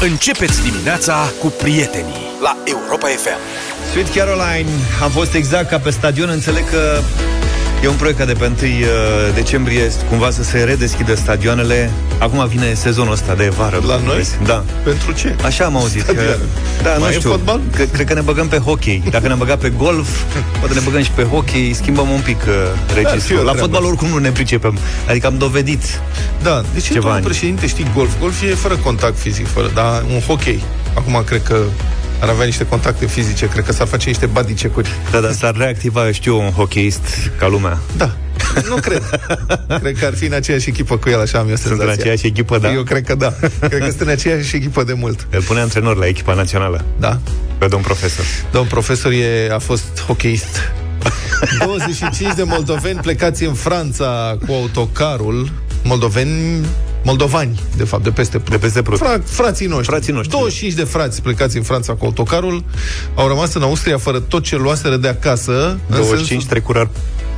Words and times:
Începeți 0.00 0.62
dimineața 0.62 1.32
cu 1.40 1.46
prietenii 1.46 2.14
la 2.42 2.56
Europa 2.64 3.06
FM. 3.06 3.38
Sweet 3.90 4.14
Caroline, 4.14 4.70
am 5.02 5.10
fost 5.10 5.34
exact 5.34 5.68
ca 5.68 5.78
pe 5.78 5.90
stadion, 5.90 6.28
înțeleg 6.28 6.70
că 6.70 7.00
E 7.86 7.88
un 7.88 7.94
proiect 7.96 8.18
ca 8.18 8.24
de 8.24 8.32
pe 8.32 8.44
1 8.46 8.54
uh, 8.54 9.34
decembrie 9.34 9.90
cumva 10.08 10.30
să 10.30 10.42
se 10.42 10.58
redeschidă 10.58 11.14
stadioanele. 11.14 11.90
Acum 12.18 12.46
vine 12.48 12.74
sezonul 12.74 13.12
ăsta 13.12 13.34
de 13.34 13.48
vară. 13.56 13.82
La 13.86 14.00
noi? 14.04 14.26
Da. 14.44 14.64
Pentru 14.84 15.12
ce? 15.12 15.36
Așa 15.44 15.64
am 15.64 15.76
auzit. 15.76 16.02
Că, 16.02 16.36
da, 16.82 16.90
Mai 16.90 16.98
nu 16.98 17.08
e 17.08 17.12
știu. 17.18 17.30
fotbal? 17.30 17.60
Că, 17.76 17.82
cred 17.84 18.06
că 18.06 18.14
ne 18.14 18.20
băgăm 18.20 18.48
pe 18.48 18.56
hockey. 18.58 19.02
Dacă 19.10 19.26
ne-am 19.26 19.38
băgat 19.38 19.58
pe 19.58 19.68
golf, 19.76 20.08
poate 20.58 20.74
ne 20.74 20.80
băgăm 20.84 21.02
și 21.02 21.10
pe 21.10 21.22
hockey, 21.22 21.72
schimbăm 21.74 22.08
un 22.08 22.20
pic 22.20 22.40
uh, 22.46 22.54
fi 22.86 22.94
registrul. 22.94 23.38
o 23.38 23.42
La 23.42 23.50
treabă. 23.50 23.58
fotbal 23.68 23.84
oricum 23.84 24.08
nu 24.08 24.18
ne 24.18 24.30
pricepem. 24.30 24.78
Adică 25.08 25.26
am 25.26 25.38
dovedit. 25.38 25.82
Da, 26.42 26.62
de 26.74 26.80
ce 26.80 26.86
Ceva 26.86 26.94
domnul 26.98 27.16
ani. 27.16 27.24
președinte 27.24 27.66
știi 27.66 27.90
golf? 27.94 28.10
Golf 28.20 28.42
e 28.42 28.54
fără 28.54 28.76
contact 28.76 29.18
fizic, 29.18 29.46
fără, 29.46 29.70
dar 29.74 30.02
un 30.14 30.20
hockey. 30.20 30.62
Acum 30.94 31.22
cred 31.26 31.42
că 31.42 31.56
ar 32.20 32.28
avea 32.28 32.44
niște 32.44 32.66
contacte 32.66 33.06
fizice, 33.06 33.48
cred 33.48 33.64
că 33.64 33.72
s-ar 33.72 33.86
face 33.86 34.08
niște 34.08 34.26
badicecuri. 34.26 34.88
Da, 35.10 35.20
dar 35.20 35.32
s-ar 35.32 35.56
reactiva, 35.56 36.12
știu, 36.12 36.38
un 36.40 36.50
hockeyist 36.50 37.30
ca 37.38 37.46
lumea. 37.48 37.78
Da, 37.96 38.16
nu 38.68 38.74
cred. 38.74 39.02
cred 39.80 39.98
că 39.98 40.06
ar 40.06 40.14
fi 40.14 40.24
în 40.24 40.32
aceeași 40.32 40.68
echipă 40.68 40.96
cu 40.96 41.08
el, 41.08 41.20
așa 41.20 41.38
am 41.38 41.48
eu 41.48 41.54
Sunt 41.56 41.70
în 41.72 41.76
senzația. 41.78 42.00
aceeași 42.02 42.26
echipă, 42.26 42.58
da? 42.58 42.72
Eu 42.72 42.82
cred 42.82 43.04
că 43.04 43.14
da. 43.14 43.34
cred 43.60 43.78
că 43.80 43.86
sunt 43.88 44.00
în 44.00 44.08
aceeași 44.08 44.56
echipă 44.56 44.82
de 44.84 44.92
mult. 44.92 45.26
Îl 45.30 45.42
pune 45.42 45.60
antrenor 45.60 45.96
la 45.96 46.06
echipa 46.06 46.34
națională, 46.34 46.84
Da. 46.98 47.18
pe 47.58 47.66
domn 47.66 47.82
profesor. 47.82 48.24
Domn 48.52 48.66
profesor 48.68 49.12
e, 49.12 49.50
a 49.52 49.58
fost 49.58 50.02
hocheist. 50.06 50.72
25 51.64 52.34
de 52.36 52.42
moldoveni 52.42 52.98
plecați 53.00 53.44
în 53.44 53.54
Franța 53.54 54.36
cu 54.46 54.52
autocarul. 54.52 55.50
Moldoveni 55.82 56.66
moldovani, 57.06 57.60
de 57.76 57.84
fapt, 57.84 58.02
de 58.02 58.10
peste 58.10 58.38
Prut. 58.38 58.50
De 58.50 58.58
peste 58.58 58.82
Prut. 58.82 58.98
Fra- 58.98 59.22
frații 59.24 59.66
noștri. 59.66 59.86
Frații 59.86 60.12
noștri. 60.12 60.30
25 60.36 60.72
de 60.72 60.84
frați 60.84 61.22
plecați 61.22 61.56
în 61.56 61.62
Franța 61.62 61.92
cu 61.92 62.04
autocarul 62.04 62.64
au 63.14 63.28
rămas 63.28 63.54
în 63.54 63.62
Austria 63.62 63.98
fără 63.98 64.20
tot 64.20 64.42
ce 64.42 64.56
luaseră 64.56 64.96
de 64.96 65.08
acasă. 65.08 65.52
în 65.68 65.78
25 65.88 66.26
sensul- 66.26 66.48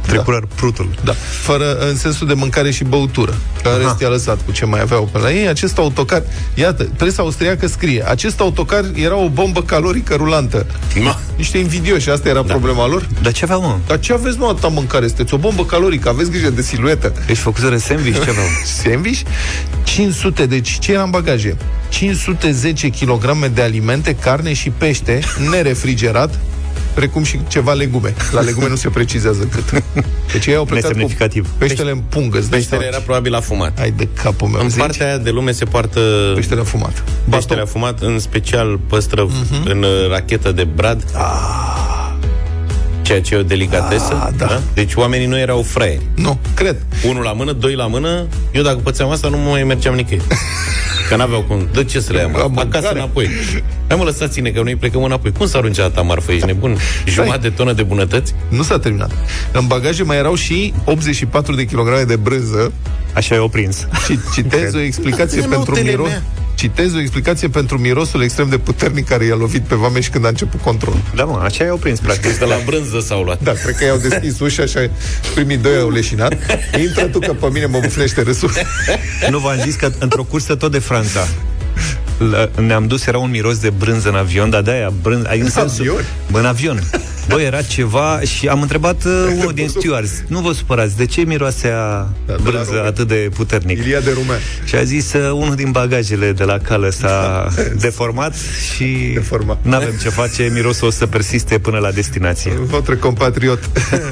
trecurar, 0.08 0.42
trecurar 0.42 0.42
prutul. 0.54 0.88
da, 1.04 1.12
fără, 1.40 1.78
în 1.78 1.96
sensul 1.96 2.26
de 2.26 2.34
mâncare 2.34 2.70
și 2.70 2.84
băutură. 2.84 3.34
Că 3.62 3.68
în 3.68 3.74
Aha. 3.74 3.82
rest 3.82 4.00
i-a 4.00 4.08
lăsat 4.08 4.38
cu 4.44 4.52
ce 4.52 4.64
mai 4.64 4.80
aveau 4.80 5.08
pe 5.12 5.18
la 5.18 5.32
ei. 5.32 5.48
Acest 5.48 5.78
autocar, 5.78 6.22
iată, 6.54 6.88
presa 6.96 7.22
austriacă 7.22 7.66
scrie, 7.66 8.08
acest 8.08 8.40
autocar 8.40 8.84
era 8.94 9.16
o 9.16 9.28
bombă 9.28 9.62
calorică 9.62 10.14
rulantă. 10.14 10.66
Ma. 11.00 11.18
Niște 11.36 11.58
invidioși, 11.58 12.10
asta 12.10 12.28
era 12.28 12.42
da. 12.42 12.52
problema 12.52 12.86
lor. 12.86 13.08
Dar 13.22 13.32
ce 13.32 13.44
aveau, 13.44 13.60
mă? 13.60 13.76
Dar 13.86 13.98
ce 13.98 14.12
aveți, 14.12 14.38
mă, 14.38 14.46
atâta 14.46 14.68
mâncare? 14.68 15.06
Sunteți 15.06 15.34
o 15.34 15.36
bombă 15.36 15.64
calorică, 15.64 16.08
aveți 16.08 16.30
grijă 16.30 16.50
de 16.50 16.62
siluetă. 16.62 17.12
Ești 17.26 17.42
făcuseră 17.42 17.76
sandwich, 17.76 18.24
ce 18.24 18.30
aveau? 18.30 18.46
Sandwich, 18.82 19.20
500, 19.84 20.46
deci 20.46 20.78
ce 20.78 20.92
era 20.92 21.02
în 21.02 21.10
bagaje? 21.10 21.56
510 21.88 22.88
kg 22.88 23.46
de 23.54 23.62
alimente, 23.62 24.14
carne 24.14 24.52
și 24.52 24.70
pește, 24.70 25.20
nerefrigerat, 25.50 26.38
precum 26.94 27.22
și 27.22 27.40
ceva 27.48 27.72
legume. 27.72 28.14
La 28.32 28.40
legume 28.40 28.68
nu 28.68 28.76
se 28.76 28.88
precizează 28.88 29.44
cât. 29.44 29.82
Deci 30.32 30.46
ei 30.46 30.54
au 30.54 30.64
plecat 30.64 30.90
cu 30.90 30.96
Nesemnificativ. 30.96 31.48
peștele 31.58 31.90
în 31.90 31.98
pungă. 32.08 32.38
îți 32.38 32.50
dai 32.50 32.58
Peștele 32.58 32.80
seama. 32.80 32.94
era 32.96 33.04
probabil 33.04 33.34
afumat. 33.34 33.78
Hai 33.78 33.90
de 33.96 34.08
capul 34.22 34.48
meu. 34.48 34.60
În 34.60 34.68
zici? 34.68 34.78
partea 34.78 35.06
aia 35.06 35.18
de 35.18 35.30
lume 35.30 35.52
se 35.52 35.64
poartă 35.64 36.00
Peștele 36.34 36.62
fumat. 36.62 37.04
peștele 37.30 37.60
afumat, 37.60 38.00
în 38.00 38.18
special 38.18 38.78
păstră 38.88 39.26
uh-huh. 39.26 39.64
în 39.64 39.82
uh, 39.82 40.08
rachetă 40.10 40.52
de 40.52 40.64
brad. 40.64 41.04
Ceea 43.02 43.20
ce 43.20 43.34
e 43.34 43.38
o 43.38 43.42
delicatesă. 43.42 44.22
Ah, 44.26 44.32
da. 44.36 44.60
Deci 44.74 44.94
oamenii 44.94 45.26
nu 45.26 45.38
erau 45.38 45.62
fraieri. 45.62 46.02
Nu, 46.14 46.38
cred. 46.54 46.76
Unul 47.08 47.22
la 47.22 47.32
mână, 47.32 47.52
doi 47.52 47.74
la 47.74 47.86
mână. 47.86 48.26
Eu 48.52 48.62
dacă 48.62 48.76
pățeam 48.76 49.10
asta, 49.10 49.28
nu 49.28 49.36
mai 49.36 49.62
mergeam 49.62 49.94
nicăieri. 49.94 50.26
Că 51.08 51.16
n-aveau 51.16 51.40
cum. 51.42 51.68
De 51.72 51.84
ce 51.84 52.00
să 52.00 52.12
le 52.12 52.18
La 52.22 52.22
iau? 52.22 52.30
mă? 52.50 52.60
Acasă 52.60 52.68
mâncare. 52.72 52.98
înapoi. 52.98 53.28
Hai 53.88 53.96
mă, 53.96 54.04
lăsați-ne 54.04 54.50
că 54.50 54.62
noi 54.62 54.76
plecăm 54.76 55.02
înapoi. 55.02 55.32
Cum 55.32 55.46
s-a 55.46 55.58
aruncat 55.58 55.84
atâta 55.84 56.00
marfă? 56.02 56.32
Ești 56.32 56.46
nebun? 56.46 56.76
Jumătate 57.06 57.38
de 57.38 57.48
tonă 57.50 57.72
de 57.72 57.82
bunătăți? 57.82 58.34
Nu 58.48 58.62
s-a 58.62 58.78
terminat. 58.78 59.10
În 59.52 59.66
bagaje 59.66 60.02
mai 60.02 60.16
erau 60.16 60.34
și 60.34 60.74
84 60.84 61.54
de 61.54 61.64
kilograme 61.64 62.02
de 62.02 62.16
brânză 62.16 62.72
Așa 63.14 63.34
e 63.34 63.38
oprins. 63.38 63.86
și 64.04 64.18
citez 64.34 64.74
o 64.74 64.80
explicație 64.80 65.42
În 65.42 65.48
pentru 65.48 65.70
notele 65.70 65.90
miros. 65.90 66.06
mea. 66.08 66.22
Citez 66.58 66.94
o 66.94 67.00
explicație 67.00 67.48
pentru 67.48 67.78
mirosul 67.78 68.22
extrem 68.22 68.48
de 68.48 68.58
puternic 68.58 69.08
care 69.08 69.24
i-a 69.24 69.34
lovit 69.34 69.62
pe 69.62 69.74
Vameș 69.74 70.08
când 70.08 70.24
a 70.24 70.28
început 70.28 70.60
controlul. 70.60 71.00
Da, 71.14 71.24
mă, 71.24 71.40
așa 71.42 71.64
e 71.64 71.70
oprins, 71.70 72.00
practic. 72.00 72.38
De 72.38 72.44
la 72.44 72.56
brânză 72.66 73.00
s-au 73.00 73.22
luat. 73.22 73.42
Da, 73.42 73.52
cred 73.52 73.74
că 73.74 73.84
i-au 73.84 73.96
deschis 73.96 74.40
ușa 74.46 74.66
și 74.66 74.78
primii 75.34 75.56
doi 75.56 75.78
au 75.78 75.90
leșinat. 75.90 76.32
Intră 76.80 77.06
tu 77.06 77.18
că 77.18 77.32
pe 77.32 77.46
mine 77.52 77.66
mă 77.66 77.78
bufnește 77.82 78.22
râsul. 78.22 78.50
Nu 79.30 79.38
v-am 79.38 79.60
zis 79.64 79.74
că 79.74 79.90
într-o 79.98 80.22
cursă 80.22 80.54
tot 80.54 80.72
de 80.72 80.78
Franța 80.78 81.28
la, 82.18 82.50
ne-am 82.60 82.86
dus, 82.86 83.06
era 83.06 83.18
un 83.18 83.30
miros 83.30 83.58
de 83.58 83.70
brânză 83.70 84.08
în 84.08 84.14
avion, 84.14 84.50
dar 84.50 84.62
de-aia 84.62 84.92
brânză, 85.02 85.28
ai 85.28 85.40
în 85.40 85.50
sensul, 85.50 85.80
avion? 85.80 86.04
Bă, 86.30 86.38
în 86.38 86.46
avion. 86.46 86.82
Bă, 87.28 87.40
era 87.40 87.62
ceva 87.62 88.20
și 88.20 88.48
am 88.48 88.62
întrebat 88.62 89.04
uh, 89.04 89.12
unul 89.38 89.52
din 89.60 89.68
stewards, 89.68 90.10
nu 90.26 90.40
vă 90.40 90.52
supărați, 90.52 90.96
de 90.96 91.06
ce 91.06 91.20
miroase 91.20 91.68
a 91.68 92.06
de 92.26 92.32
la 92.32 92.36
brânză 92.42 92.70
Roman. 92.70 92.86
atât 92.86 93.08
de 93.08 93.28
puternic? 93.34 93.78
Ilia 93.78 94.00
de 94.00 94.10
Rumean. 94.12 94.38
Și 94.64 94.74
a 94.74 94.82
zis, 94.82 95.12
uh, 95.12 95.30
unul 95.32 95.54
din 95.54 95.70
bagajele 95.70 96.32
de 96.32 96.44
la 96.44 96.58
cală 96.58 96.90
s-a 96.90 97.48
deformat 97.80 98.34
și 98.74 99.10
Deformat. 99.14 99.58
nu 99.62 99.74
avem 99.74 99.92
ce 100.02 100.08
face, 100.08 100.50
mirosul 100.54 100.86
o 100.86 100.90
să 100.90 101.06
persiste 101.06 101.58
până 101.58 101.78
la 101.78 101.90
destinație. 101.90 102.52
Votre 102.60 102.96
compatriot. 102.96 103.58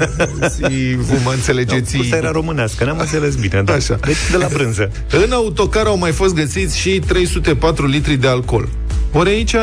si 0.55 0.95
vă 0.95 1.13
mă 1.23 1.31
înțelegeți. 1.33 1.95
Cursa 1.95 2.15
era 2.15 2.31
românească, 2.31 2.83
ne-am 2.83 2.99
înțeles 2.99 3.35
bine, 3.35 3.61
da. 3.61 3.73
Așa. 3.73 3.95
Deci 4.05 4.15
de 4.31 4.37
la 4.37 4.47
brânză. 4.53 4.91
În 5.25 5.31
autocar 5.31 5.85
au 5.85 5.97
mai 5.97 6.11
fost 6.11 6.33
găsiți 6.33 6.77
și 6.77 6.99
304 7.07 7.85
litri 7.87 8.15
de 8.15 8.27
alcool. 8.27 8.69
Ori 9.11 9.29
aici 9.29 9.55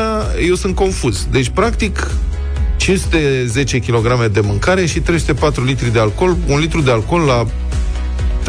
eu 0.47 0.55
sunt 0.55 0.75
confuz. 0.75 1.27
Deci, 1.31 1.49
practic, 1.49 2.07
510 2.77 3.79
kg 3.79 4.25
de 4.25 4.39
mâncare 4.39 4.85
și 4.85 4.99
304 4.99 5.63
litri 5.63 5.91
de 5.91 5.99
alcool. 5.99 6.37
Un 6.47 6.59
litru 6.59 6.81
de 6.81 6.91
alcool 6.91 7.21
la 7.21 7.45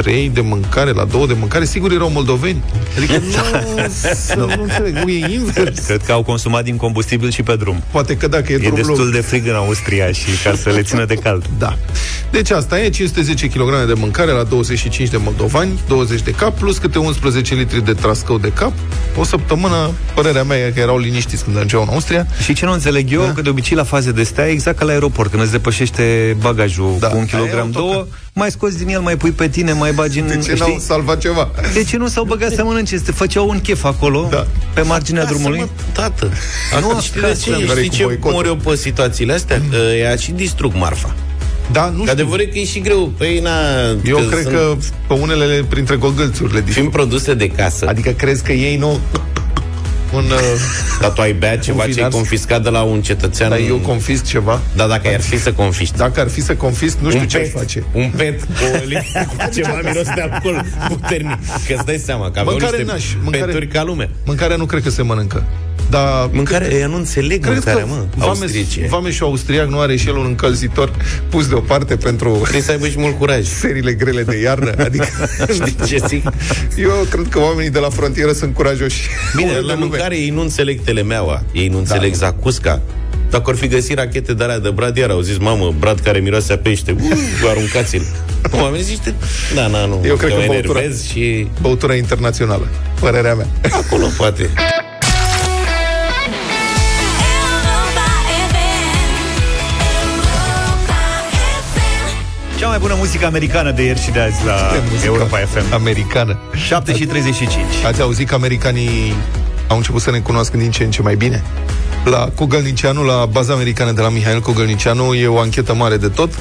3 0.02 0.30
de 0.34 0.40
mâncare, 0.40 0.90
la 0.92 1.04
2 1.04 1.26
de 1.26 1.34
mâncare, 1.38 1.64
sigur 1.64 1.92
erau 1.92 2.10
moldoveni. 2.10 2.62
Adică 2.96 3.12
nu, 3.24 3.86
să, 4.14 4.34
nu 4.56 4.62
înțeleg, 4.62 4.94
nu 5.04 5.10
e 5.10 5.32
invers. 5.32 5.78
Cred 5.86 6.02
că 6.02 6.12
au 6.12 6.22
consumat 6.22 6.64
din 6.64 6.76
combustibil 6.76 7.30
și 7.30 7.42
pe 7.42 7.56
drum. 7.56 7.82
Poate 7.90 8.16
că 8.16 8.28
dacă 8.28 8.52
e, 8.52 8.54
E 8.54 8.58
drum 8.58 8.74
destul 8.74 8.98
lung. 8.98 9.12
de 9.12 9.20
frig 9.20 9.46
în 9.46 9.54
Austria 9.54 10.12
și 10.12 10.26
ca 10.44 10.54
să 10.62 10.70
le 10.70 10.82
țină 10.82 11.04
de 11.04 11.14
cald. 11.14 11.44
Da. 11.58 11.76
Deci 12.30 12.50
asta 12.50 12.80
e 12.80 12.88
510 12.88 13.46
kg 13.48 13.86
de 13.86 13.92
mâncare 13.92 14.30
la 14.30 14.42
25 14.42 15.08
de 15.08 15.16
moldovani, 15.16 15.80
20 15.88 16.20
de 16.22 16.30
cap, 16.30 16.58
plus 16.58 16.78
câte 16.78 16.98
11 16.98 17.54
litri 17.54 17.84
de 17.84 17.92
trascău 17.92 18.38
de 18.38 18.52
cap. 18.52 18.72
O 19.16 19.24
săptămână, 19.24 19.90
părerea 20.14 20.42
mea 20.44 20.56
e 20.58 20.70
că 20.74 20.80
erau 20.80 20.98
liniștiți 20.98 21.44
când 21.44 21.56
ajungeau 21.56 21.82
în 21.82 21.88
Austria. 21.90 22.26
Și 22.44 22.52
ce 22.54 22.64
nu 22.64 22.72
înțeleg 22.72 23.12
eu, 23.12 23.20
da? 23.22 23.32
că 23.32 23.42
de 23.42 23.48
obicei 23.48 23.76
la 23.76 23.84
faze 23.84 24.12
de 24.12 24.22
stea, 24.22 24.48
e 24.48 24.50
exact 24.50 24.78
ca 24.78 24.84
la 24.84 24.90
aeroport, 24.92 25.30
când 25.30 25.42
îți 25.42 25.50
depășește 25.52 26.36
bagajul 26.40 26.96
Da, 26.98 27.06
cu 27.08 27.16
un 27.16 27.22
aia 27.22 27.28
e 27.32 27.36
kilogram, 27.36 27.66
autocar. 27.66 27.92
două, 27.92 28.06
mai 28.38 28.50
scoți 28.50 28.76
din 28.78 28.88
el, 28.88 29.00
mai 29.00 29.16
pui 29.16 29.30
pe 29.30 29.48
tine, 29.48 29.72
mai 29.72 29.92
bagi 29.92 30.18
în... 30.18 30.26
De 30.26 30.38
ce 30.38 30.54
n-au 30.58 30.76
salvat 30.78 31.18
ceva? 31.20 31.50
De 31.74 31.84
ce 31.84 31.96
nu 31.96 32.08
s-au 32.08 32.24
băgat 32.24 32.52
să 32.52 32.64
mănânce? 32.64 32.96
Se 32.98 33.12
făceau 33.12 33.48
un 33.48 33.60
chef 33.60 33.84
acolo, 33.84 34.28
Da. 34.30 34.46
pe 34.74 34.80
marginea 34.80 35.24
drumului. 35.24 35.58
Mă, 35.58 35.68
tată. 35.92 36.30
Nu 36.80 36.92
Nu, 36.92 37.00
știi 37.00 37.20
de 37.20 37.26
acasă, 37.26 37.40
ce? 37.58 37.64
care 37.66 37.80
e 37.80 37.82
Știi 37.82 37.88
cu 37.88 37.94
ce 37.96 38.04
boicotul. 38.04 38.32
mor 38.32 38.46
eu 38.46 38.56
pe 38.56 38.74
situațiile 38.76 39.32
astea? 39.32 39.60
Că 39.70 39.76
ea 39.76 40.16
și 40.16 40.30
distrug 40.32 40.72
marfa. 40.74 41.14
Da, 41.72 41.84
nu 41.84 41.90
Că 41.90 42.00
știu. 42.00 42.12
adevărul 42.12 42.40
e 42.40 42.46
că 42.46 42.58
e 42.58 42.64
și 42.64 42.80
greu. 42.80 43.12
Păi, 43.18 43.38
na, 43.38 43.50
Eu 44.04 44.16
cred 44.16 44.42
sunt- 44.42 44.54
că 44.54 44.76
pe 45.06 45.14
unele 45.14 45.64
printre 45.68 45.96
gogălțurile 45.96 46.52
Fiind 46.52 46.66
distrug. 46.66 46.90
produse 46.90 47.34
de 47.34 47.48
casă. 47.50 47.86
Adică 47.88 48.10
crezi 48.10 48.42
că 48.42 48.52
ei 48.52 48.76
nu... 48.76 48.98
Un, 50.12 50.24
uh, 50.24 50.40
Dar 51.00 51.10
tu 51.10 51.20
ai 51.20 51.32
bea 51.32 51.58
ceva 51.58 51.82
ce 51.82 51.88
e 51.88 51.92
finar- 51.92 52.10
confiscat 52.10 52.62
de 52.62 52.68
la 52.68 52.82
un 52.82 53.02
cetățean. 53.02 53.48
dar 53.50 53.58
eu 53.58 53.76
confisc 53.76 54.24
ceva. 54.24 54.60
Da, 54.76 54.86
dacă 54.86 55.08
ar 55.14 55.20
fi 55.20 55.38
să 55.38 55.52
confiști. 55.52 55.96
Dacă 55.96 56.20
ar 56.20 56.28
fi 56.28 56.40
să 56.42 56.54
confisc, 56.54 56.96
nu 57.00 57.08
știu 57.08 57.20
un 57.20 57.28
ce 57.28 57.36
aș 57.36 57.42
pet, 57.42 57.52
face. 57.52 57.84
Un 57.92 58.10
pet 58.16 58.42
cu 58.42 58.48
o 58.74 58.84
li- 58.86 59.06
cu 59.30 59.36
ceva 59.54 59.80
miros 59.84 60.06
de 60.14 60.20
alcool 60.20 60.64
puternic. 60.88 61.38
Că 61.66 61.74
îți 61.76 61.84
dai 61.84 62.02
seama 62.04 62.30
că 62.30 62.38
aveau 62.38 62.56
Mâncare 62.58 62.76
niște 62.76 62.92
naș, 62.92 63.04
mâncare- 63.22 63.44
peturi 63.44 63.66
ca 63.68 63.82
lume. 63.82 64.10
Mâncarea 64.24 64.56
nu 64.56 64.66
cred 64.66 64.82
că 64.82 64.90
se 64.90 65.02
mănâncă. 65.02 65.44
Dar 65.90 66.28
Mâncare, 66.32 66.74
eu 66.80 66.88
nu 66.88 66.96
înțeleg 66.96 67.40
Cred 67.40 67.52
mâncarea, 67.52 67.80
că 67.82 67.88
mă. 67.88 68.04
Vameș, 68.16 68.40
Austriece. 68.40 68.86
Vameșul 68.88 69.26
austriac 69.26 69.66
nu 69.68 69.78
are 69.78 69.96
și 69.96 70.08
el 70.08 70.16
un 70.16 70.24
încălzitor 70.24 70.90
pus 71.28 71.48
deoparte 71.48 71.96
pentru 71.96 72.38
Trebuie 72.42 72.62
să 72.62 72.70
aibă 72.70 72.88
și 72.88 72.98
mult 72.98 73.18
curaj. 73.18 73.46
serile 73.60 73.92
grele 73.92 74.22
de 74.22 74.36
iarnă. 74.40 74.72
Adică, 74.78 75.06
Știi 75.54 75.76
ce 75.86 76.02
zic? 76.06 76.24
eu 76.76 77.06
cred 77.10 77.26
că 77.30 77.38
oamenii 77.38 77.70
de 77.70 77.78
la 77.78 77.88
frontieră 77.90 78.32
sunt 78.32 78.54
curajoși. 78.54 79.08
Bine, 79.36 79.50
Ori 79.50 79.60
la 79.60 79.66
de 79.66 79.72
lume. 79.72 79.86
mâncare 79.86 80.16
ei 80.16 80.30
nu 80.30 80.40
înțeleg 80.40 80.80
telemeaua, 80.84 81.42
ei 81.52 81.68
nu 81.68 81.78
înțeleg 81.78 82.10
Da. 82.10 82.16
zacusca. 82.16 82.80
Dacă 83.30 83.50
ar 83.50 83.56
fi 83.56 83.66
găsit 83.68 83.96
rachete 83.96 84.34
de 84.34 84.42
alea 84.44 84.58
de 84.58 84.70
brad, 84.70 84.96
iar 84.96 85.10
au 85.10 85.20
zis, 85.20 85.36
mamă, 85.38 85.74
brad 85.78 86.00
care 86.00 86.18
miroase 86.18 86.52
a 86.52 86.58
pește, 86.58 86.96
uh, 87.00 87.10
aruncați-l. 87.50 88.02
Oamenii 88.62 88.84
zice, 88.84 89.14
da, 89.54 89.66
na, 89.66 89.84
nu, 89.86 90.00
Eu 90.06 90.16
cred 90.16 90.30
mă 90.32 90.36
că 90.38 90.44
băutura- 90.46 90.78
enervez 90.78 91.04
și 91.06 91.46
Băutura 91.60 91.94
internațională, 91.94 92.68
părerea 93.00 93.34
mea. 93.34 93.46
acolo 93.70 94.06
poate. 94.16 94.50
Cea 102.66 102.72
mai 102.72 102.80
bună 102.80 102.94
muzică 102.98 103.26
americană 103.26 103.70
de 103.70 103.82
ieri 103.82 104.00
și 104.00 104.10
de 104.10 104.20
azi 104.20 104.44
la 104.44 104.54
Muzica 104.90 105.04
Europa 105.06 105.36
FM. 105.36 105.72
Americană. 105.72 106.38
7 106.54 106.96
și 106.96 107.06
35. 107.06 107.62
Ați 107.86 108.00
auzit 108.00 108.28
că 108.28 108.34
americanii 108.34 109.14
au 109.68 109.76
început 109.76 110.00
să 110.00 110.10
ne 110.10 110.18
cunoască 110.18 110.56
din 110.56 110.70
ce 110.70 110.84
în 110.84 110.90
ce 110.90 111.02
mai 111.02 111.14
bine. 111.14 111.42
La 112.04 112.28
Cogălnicianu, 112.34 113.02
la 113.02 113.26
baza 113.26 113.52
americană 113.52 113.92
de 113.92 114.00
la 114.00 114.08
Mihail 114.08 114.40
Cogălnicianu, 114.40 115.14
e 115.14 115.26
o 115.26 115.38
anchetă 115.38 115.74
mare 115.74 115.96
de 115.96 116.08
tot. 116.08 116.32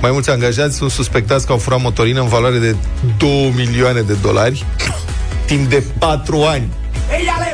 Mai 0.00 0.10
mulți 0.10 0.30
angajați 0.30 0.76
sunt 0.76 0.90
suspectați 0.90 1.46
că 1.46 1.52
au 1.52 1.58
furat 1.58 1.80
motorină 1.80 2.20
în 2.20 2.28
valoare 2.28 2.58
de 2.58 2.76
2 3.18 3.52
milioane 3.56 4.00
de 4.00 4.16
dolari 4.22 4.64
timp 5.46 5.70
de 5.70 5.82
4 5.98 6.42
ani. 6.42 6.68
Ella 7.20 7.38
le 7.38 7.53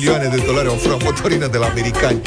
milioane 0.00 0.28
de 0.36 0.42
dolari 0.46 0.68
au 0.68 0.74
furat 0.74 1.02
motorină 1.02 1.46
de 1.46 1.58
la 1.58 1.66
americani. 1.66 2.20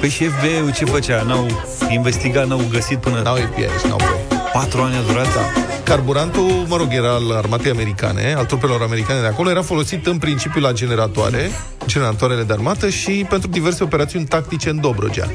Păi 0.00 0.08
și 0.08 0.24
FBI-ul 0.24 0.72
ce 0.72 0.84
făcea? 0.84 1.22
N-au 1.22 1.46
investigat, 1.90 2.46
n-au 2.46 2.60
găsit 2.70 2.98
până... 2.98 3.20
N-au 3.20 3.36
FBI 3.36 3.62
și 3.80 3.86
n-au 3.86 3.96
pe. 3.96 4.34
Patru 4.52 4.80
ani 4.80 4.96
a 4.96 5.00
durat? 5.00 5.34
Da. 5.34 5.62
Carburantul, 5.84 6.64
mă 6.68 6.76
rog, 6.76 6.88
era 6.90 7.12
al 7.12 7.32
armatei 7.32 7.70
americane, 7.70 8.34
al 8.36 8.44
trupelor 8.44 8.82
americane 8.82 9.20
de 9.20 9.26
acolo, 9.26 9.50
era 9.50 9.62
folosit 9.62 10.06
în 10.06 10.18
principiu 10.18 10.60
la 10.60 10.72
generatoare, 10.72 11.50
generatoarele 11.86 12.42
de 12.42 12.52
armată 12.52 12.88
și 12.88 13.26
pentru 13.28 13.48
diverse 13.48 13.84
operațiuni 13.84 14.26
tactice 14.26 14.70
în 14.70 14.80
Dobrogea. 14.80 15.30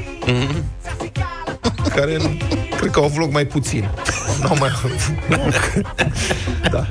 Care 1.94 2.18
cred 2.80 2.92
că 2.92 2.98
au 2.98 3.04
avut 3.04 3.18
loc 3.18 3.32
mai 3.32 3.46
puțin. 3.46 3.88
N-au 4.42 4.56
mai 4.58 4.70
da. 6.72 6.86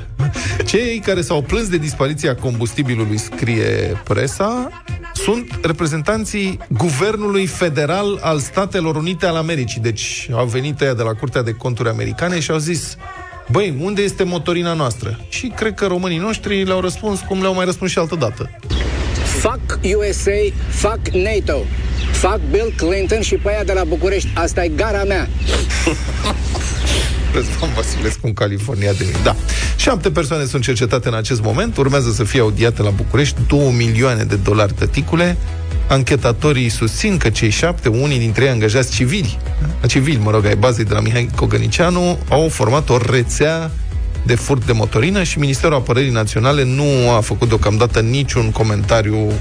Cei 0.66 0.98
care 0.98 1.20
s-au 1.20 1.42
plâns 1.42 1.68
de 1.68 1.76
dispariția 1.76 2.34
combustibilului, 2.34 3.18
scrie 3.18 4.00
presa, 4.04 4.68
sunt 5.14 5.58
reprezentanții 5.62 6.58
Guvernului 6.68 7.46
Federal 7.46 8.18
al 8.22 8.38
Statelor 8.38 8.96
Unite 8.96 9.26
ale 9.26 9.38
Americii. 9.38 9.80
Deci 9.80 10.28
au 10.32 10.46
venit 10.46 10.80
ăia 10.80 10.94
de 10.94 11.02
la 11.02 11.12
Curtea 11.12 11.42
de 11.42 11.52
Conturi 11.52 11.88
Americane 11.88 12.40
și 12.40 12.50
au 12.50 12.58
zis 12.58 12.96
Băi, 13.50 13.74
unde 13.80 14.02
este 14.02 14.22
motorina 14.22 14.72
noastră? 14.72 15.20
Și 15.28 15.52
cred 15.56 15.74
că 15.74 15.86
românii 15.86 16.18
noștri 16.18 16.64
le-au 16.64 16.80
răspuns 16.80 17.20
cum 17.20 17.40
le-au 17.40 17.54
mai 17.54 17.64
răspuns 17.64 17.90
și 17.90 17.98
altă 17.98 18.14
dată. 18.14 18.50
Fuck 19.40 19.78
USA, 19.82 20.40
fuck 20.68 21.08
NATO. 21.08 21.64
Fuck 22.12 22.40
Bill 22.50 22.72
Clinton 22.76 23.20
și 23.20 23.34
pe 23.34 23.48
aia 23.48 23.64
de 23.64 23.72
la 23.72 23.84
București. 23.84 24.28
Asta 24.34 24.64
e 24.64 24.68
gara 24.68 25.04
mea. 25.04 25.28
Răzvan 27.34 27.70
Vasilescu 27.74 28.26
în 28.26 28.32
California 28.32 28.92
de 28.92 29.04
mine. 29.06 29.18
Da. 29.22 29.36
Șapte 29.76 30.10
persoane 30.10 30.44
sunt 30.44 30.62
cercetate 30.62 31.08
în 31.08 31.14
acest 31.14 31.42
moment, 31.42 31.76
urmează 31.76 32.10
să 32.10 32.24
fie 32.24 32.40
audiate 32.40 32.82
la 32.82 32.90
București, 32.90 33.40
2 33.46 33.74
milioane 33.76 34.24
de 34.24 34.36
dolari 34.36 34.72
tăticule. 34.72 35.36
Anchetatorii 35.88 36.68
susțin 36.68 37.16
că 37.16 37.30
cei 37.30 37.50
șapte, 37.50 37.88
unii 37.88 38.18
dintre 38.18 38.44
ei 38.44 38.50
angajați 38.50 38.92
civili, 38.94 39.38
civili, 39.86 40.20
mă 40.22 40.30
rog, 40.30 40.44
ai 40.44 40.56
bazei 40.56 40.84
de 40.84 40.94
la 40.94 41.00
Mihai 41.00 41.30
Cogănicianu, 41.36 42.18
au 42.28 42.48
format 42.48 42.88
o 42.88 42.98
rețea 43.10 43.70
de 44.26 44.34
furt 44.34 44.66
de 44.66 44.72
motorină 44.72 45.22
și 45.22 45.38
Ministerul 45.38 45.74
Apărării 45.74 46.10
Naționale 46.10 46.64
nu 46.64 47.10
a 47.16 47.20
făcut 47.20 47.48
deocamdată 47.48 48.00
niciun 48.00 48.50
comentariu 48.50 49.32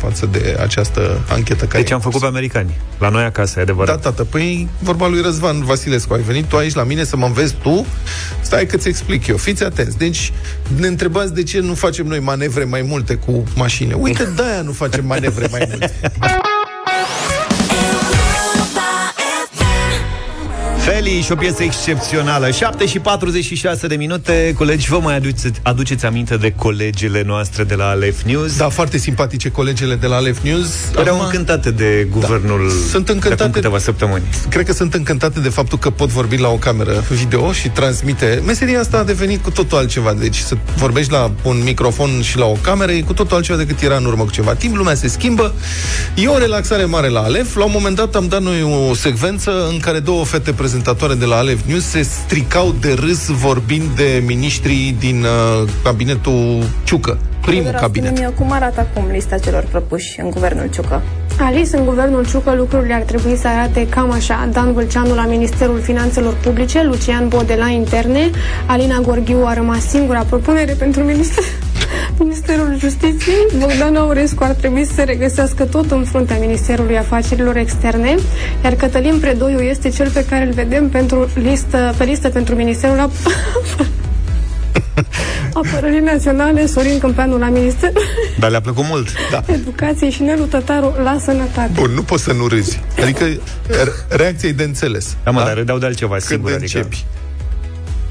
față 0.00 0.26
de 0.26 0.56
această 0.60 1.20
anchetă 1.28 1.64
care 1.64 1.82
Deci 1.82 1.92
am 1.92 2.00
făcut 2.00 2.20
pe 2.20 2.26
americani. 2.26 2.76
La 2.98 3.08
noi 3.08 3.24
acasă, 3.24 3.58
e 3.58 3.62
adevărat. 3.62 3.94
da, 3.94 4.10
tată, 4.10 4.24
păi 4.24 4.68
vorba 4.78 5.08
lui 5.08 5.20
Răzvan 5.20 5.64
Vasilescu. 5.64 6.12
Ai 6.14 6.20
venit 6.20 6.44
tu 6.44 6.56
aici 6.56 6.74
la 6.74 6.84
mine 6.84 7.04
să 7.04 7.16
mă 7.16 7.26
înveți 7.26 7.54
tu? 7.62 7.86
Stai 8.40 8.66
că-ți 8.66 8.88
explic 8.88 9.26
eu. 9.26 9.36
Fiți 9.36 9.64
atenți. 9.64 9.98
Deci 9.98 10.32
ne 10.76 10.86
întrebați 10.86 11.34
de 11.34 11.42
ce 11.42 11.60
nu 11.60 11.74
facem 11.74 12.06
noi 12.06 12.20
manevre 12.20 12.64
mai 12.64 12.82
multe 12.82 13.14
cu 13.14 13.44
mașini. 13.54 13.92
Uite, 13.92 14.24
de-aia 14.36 14.60
nu 14.60 14.72
facem 14.72 15.06
manevre 15.06 15.46
mai 15.50 15.66
multe. 15.68 15.92
Europa 21.00 21.08
FM. 21.08 21.08
Feli 21.10 21.20
și 21.22 21.32
o 21.32 21.34
piesă 21.34 21.62
excepțională 21.62 22.50
7 22.50 22.86
și 22.86 22.98
46 22.98 23.86
de 23.86 23.94
minute 23.94 24.52
Colegi, 24.56 24.88
vă 24.88 24.98
mai 25.02 25.16
aduceți, 25.16 25.60
aduceți 25.62 26.06
aminte 26.06 26.36
de 26.36 26.52
colegele 26.52 27.22
noastre 27.26 27.64
de 27.64 27.74
la 27.74 27.88
Alef 27.88 28.22
News? 28.22 28.56
Da, 28.56 28.68
foarte 28.68 28.98
simpatice 28.98 29.50
colegele 29.50 29.94
de 29.94 30.06
la 30.06 30.16
Alef 30.16 30.38
News. 30.42 30.66
Erau 30.98 31.14
Acum, 31.14 31.24
încântate 31.26 31.70
de 31.70 32.06
guvernul 32.10 32.68
Da. 32.68 32.74
Sunt 32.90 33.06
de 33.06 33.12
încântate- 33.12 33.42
acum 33.42 33.52
câteva 33.54 33.78
săptămâni 33.78 34.22
Cred 34.48 34.66
că 34.66 34.72
sunt 34.72 34.94
încântate 34.94 35.40
de 35.40 35.48
faptul 35.48 35.78
că 35.78 35.90
pot 35.90 36.08
vorbi 36.08 36.36
la 36.36 36.48
o 36.48 36.54
cameră 36.56 37.04
video 37.10 37.52
și 37.52 37.68
transmite. 37.68 38.42
Meseria 38.46 38.80
asta 38.80 38.98
a 38.98 39.02
devenit 39.04 39.42
cu 39.42 39.50
totul 39.50 39.78
altceva. 39.78 40.12
Deci 40.12 40.36
să 40.36 40.56
vorbești 40.76 41.12
la 41.12 41.32
un 41.42 41.62
microfon 41.64 42.22
și 42.22 42.38
la 42.38 42.44
o 42.44 42.56
cameră 42.62 42.92
e 42.92 43.00
cu 43.00 43.12
totul 43.12 43.36
altceva 43.36 43.58
decât 43.58 43.80
era 43.82 43.96
în 43.96 44.04
urmă 44.04 44.22
cu 44.24 44.30
ceva 44.30 44.54
timp. 44.54 44.76
Lumea 44.76 44.94
se 44.94 45.08
schimbă. 45.08 45.54
E 46.14 46.26
o 46.28 46.38
relaxare 46.38 46.84
mare 46.84 47.08
la 47.08 47.20
Alef. 47.20 47.56
La 47.56 47.64
un 47.64 47.70
moment 47.74 47.96
dat 47.96 48.14
am 48.14 48.26
dat 48.28 48.42
noi 48.42 48.62
o 48.90 48.94
secvență 48.94 49.66
în 49.70 49.78
care 49.78 49.98
două 49.98 50.24
fete 50.24 50.52
prezentatoare 50.94 51.14
de 51.14 51.24
la 51.24 51.36
Alef 51.36 51.66
News 51.66 51.84
se 51.84 52.02
stricau 52.02 52.74
de 52.80 52.92
râs 52.92 53.28
vorbind 53.28 53.96
de 53.96 54.22
miniștrii 54.26 54.96
din 54.98 55.22
uh, 55.22 55.68
cabinetul 55.82 56.62
Ciucă. 56.84 57.18
Primul 57.40 57.64
Vreau 57.64 57.80
cabinet. 57.80 58.16
Spune-mi 58.16 58.34
cum 58.34 58.52
arată 58.52 58.80
acum 58.80 59.10
lista 59.10 59.38
celor 59.38 59.64
propuși 59.70 60.20
în 60.20 60.30
guvernul 60.30 60.68
Ciucă. 60.70 61.02
Alice, 61.38 61.76
în 61.76 61.84
guvernul 61.84 62.26
Ciucă, 62.26 62.54
lucrurile 62.54 62.94
ar 62.94 63.00
trebui 63.02 63.36
să 63.36 63.48
arate 63.48 63.86
cam 63.88 64.10
așa. 64.10 64.48
Dan 64.52 64.72
Vâlceanu 64.72 65.14
la 65.14 65.26
Ministerul 65.26 65.80
Finanțelor 65.80 66.34
Publice, 66.42 66.82
Lucian 66.82 67.28
Bode 67.28 67.54
la 67.54 67.68
Interne, 67.68 68.30
Alina 68.66 68.98
Gorghiu 69.00 69.44
a 69.44 69.54
rămas 69.54 69.88
singura 69.88 70.20
propunere 70.22 70.72
pentru 70.72 71.02
minister... 71.02 71.44
Ministerul 72.18 72.76
Justiției. 72.78 73.46
Bogdan 73.58 73.96
Aurescu 73.96 74.42
ar 74.44 74.50
trebui 74.50 74.84
să 74.84 74.92
se 74.94 75.02
regăsească 75.02 75.64
tot 75.64 75.90
în 75.90 76.04
fruntea 76.04 76.36
Ministerului 76.38 76.98
Afacerilor 76.98 77.56
Externe, 77.56 78.14
iar 78.64 78.74
Cătălin 78.74 79.18
Predoiu 79.20 79.58
este 79.58 79.88
cel 79.88 80.10
pe 80.10 80.24
care 80.24 80.46
îl 80.46 80.52
vedem 80.52 80.88
pentru 80.88 81.28
listă, 81.34 81.94
pe 81.98 82.04
listă 82.04 82.28
pentru 82.28 82.54
Ministerul 82.54 83.08
Ap- 83.10 83.32
Apărării 85.64 86.00
Naționale, 86.00 86.66
Sorin 86.66 86.98
Câmpeanu 86.98 87.38
la 87.38 87.48
Ministerul 87.48 88.02
Dar 88.38 88.50
le-a 88.50 88.60
plăcut 88.60 88.84
mult 88.88 89.08
Da. 89.30 89.42
Educației 89.54 90.10
și 90.10 90.22
Nelu 90.22 90.44
Tătaru 90.44 90.94
la 91.02 91.18
Sănătate. 91.24 91.70
Bun, 91.72 91.90
nu 91.90 92.02
poți 92.02 92.22
să 92.22 92.32
nu 92.32 92.46
râzi. 92.46 92.80
Adică 93.02 93.24
re- 93.66 93.92
reacția 94.08 94.48
e 94.48 94.52
de 94.52 94.62
înțeles. 94.62 95.16
Da, 95.24 95.30
mă, 95.30 95.40
dar 95.40 95.54
râdeau 95.54 95.78
de 95.78 95.86
altceva 95.86 96.16
Când 96.16 96.22
sigur 96.22 96.52
adică... 96.52 96.78
începi. 96.78 97.04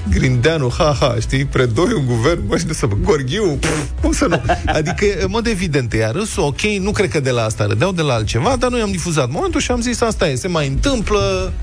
Grindeanu, 0.10 0.74
ha, 0.78 0.98
ha, 1.00 1.16
știi, 1.20 1.46
predoi 1.46 1.94
un 1.94 2.06
guvern, 2.06 2.48
bă, 2.48 2.58
și 2.58 2.66
nu 2.68 2.74
să 2.74 2.88
Gorghiu, 3.04 3.58
pf, 3.60 3.80
cum 4.02 4.12
să 4.12 4.26
nu? 4.26 4.42
Adică, 4.66 5.06
în 5.20 5.28
mod 5.30 5.48
evident, 5.48 5.94
ea 5.94 6.12
râsul, 6.12 6.44
ok, 6.44 6.62
nu 6.62 6.92
cred 6.92 7.10
că 7.10 7.20
de 7.20 7.30
la 7.30 7.44
asta 7.44 7.66
râdeau, 7.66 7.92
de 7.92 8.02
la 8.02 8.14
altceva, 8.14 8.56
dar 8.60 8.70
noi 8.70 8.82
am 8.82 8.92
difuzat 8.92 9.30
momentul 9.32 9.62
și 9.62 9.72
am 9.72 9.82
zis, 9.82 10.02
asta 10.02 10.30
e, 10.30 10.36
se 10.36 10.48
mai 10.48 10.68
întâmplă. 10.68 11.54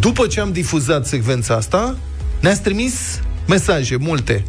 După 0.00 0.26
ce 0.26 0.40
am 0.40 0.52
difuzat 0.52 1.06
secvența 1.06 1.54
asta, 1.54 1.96
ne-ați 2.40 2.60
trimis 2.62 2.94
mesaje, 3.48 3.96
multe. 3.96 4.44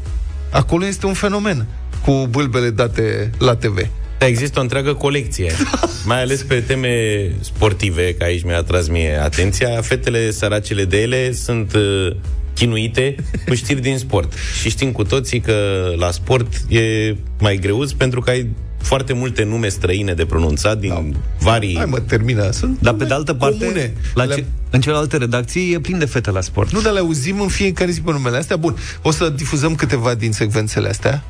Acolo 0.52 0.86
este 0.86 1.06
un 1.06 1.14
fenomen 1.14 1.66
cu 2.06 2.28
bâlbele 2.30 2.70
date 2.70 3.30
la 3.38 3.56
TV. 3.56 3.88
Da, 4.18 4.28
există 4.28 4.60
o 4.60 4.62
întreagă 4.62 4.94
colecție, 4.94 5.52
mai 6.06 6.22
ales 6.22 6.44
pe 6.44 6.60
teme 6.60 7.32
sportive, 7.40 8.14
că 8.14 8.24
aici 8.24 8.44
mi-a 8.44 8.58
atras 8.58 8.88
mie 8.88 9.20
atenția. 9.22 9.82
Fetele 9.82 10.32
săracele 10.32 10.86
de 10.86 11.02
ele 11.02 11.32
sunt 11.32 11.74
uh, 11.74 12.16
chinuite 12.54 13.16
cu 13.48 13.54
știri 13.54 13.82
din 13.82 13.98
sport. 13.98 14.34
Și 14.62 14.70
știm 14.70 14.92
cu 14.92 15.04
toții 15.04 15.40
că 15.40 15.56
la 15.98 16.12
sport 16.12 16.48
e 16.70 17.16
mai 17.40 17.56
greuț 17.56 17.92
pentru 17.92 18.20
că 18.22 18.30
ai 18.30 18.50
foarte 18.82 19.14
multe 19.14 19.44
nume 19.44 19.68
străine 19.68 20.14
de 20.14 20.26
pronunțat 20.26 20.78
din 20.80 20.90
da. 20.90 21.04
varii... 21.40 21.76
Hai 21.76 21.86
mă, 21.86 22.00
termină. 22.00 22.52
Sunt 22.52 22.78
Dar 22.82 22.94
pe 22.94 23.06
de 23.06 23.14
altă 23.14 23.34
parte, 23.34 23.58
comune. 23.58 23.94
la 24.14 24.24
Le- 24.24 24.36
ce, 24.36 24.46
în 24.70 24.82
celelalte 24.82 25.18
redacții 25.18 25.74
e 25.74 25.80
plin 25.80 26.00
de 26.00 26.06
fete 26.06 26.32
la 26.32 26.42
sport. 26.42 26.72
Nu, 26.72 26.82
dar 26.82 26.94
le 26.94 27.00
auzim 27.00 27.42
în 27.42 27.48
fiecare 27.48 27.92
zi 27.92 28.02
pe 28.02 28.12
numele 28.12 28.38
astea. 28.38 28.56
Bun, 28.58 28.76
o 29.02 29.12
să 29.12 29.30
difuzăm 29.30 29.76
câteva 29.76 30.14
din 30.14 30.32
secvențele 30.32 30.90
astea. 30.90 31.24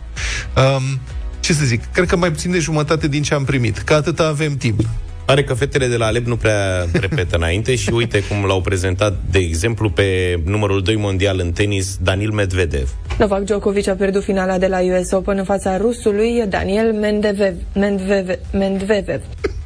Um, 0.55 1.00
ce 1.39 1.53
să 1.53 1.65
zic, 1.65 1.81
cred 1.93 2.08
că 2.08 2.15
mai 2.15 2.31
puțin 2.31 2.51
de 2.51 2.60
jumătate 2.60 3.08
din 3.08 3.22
ce 3.24 3.34
am 3.34 3.43
primit. 3.43 3.77
Că 3.77 3.93
atâta 3.93 4.27
avem 4.27 4.58
timp. 4.58 4.79
Pare 5.25 5.44
că 5.44 5.54
fetele 5.54 5.88
de 5.88 5.98
la 5.98 6.06
Alep 6.06 6.25
nu 6.25 6.36
prea 6.36 6.86
repetă 6.94 7.36
înainte 7.36 7.75
și 7.75 7.90
uite 7.94 8.24
cum 8.24 8.46
l-au 8.46 8.62
prezentat, 8.62 9.13
de 9.32 9.40
exemplu, 9.40 9.90
pe 9.90 10.40
numărul 10.46 10.82
2 10.82 10.96
mondial 10.96 11.40
în 11.40 11.51
tenis, 11.51 11.98
Danil 12.01 12.32
Medvedev. 12.32 12.90
Novak 13.20 13.42
Djokovic 13.44 13.88
a 13.88 13.94
pierdut 13.94 14.24
finala 14.24 14.58
de 14.58 14.68
la 14.68 14.80
US 14.80 15.12
Open 15.12 15.38
în 15.38 15.44
fața 15.44 15.78
rusului 15.78 16.44
Daniel 16.50 16.94
Mendevev, 16.94 17.54
Mendveve, 17.74 18.40
Mendvedev. 18.54 19.22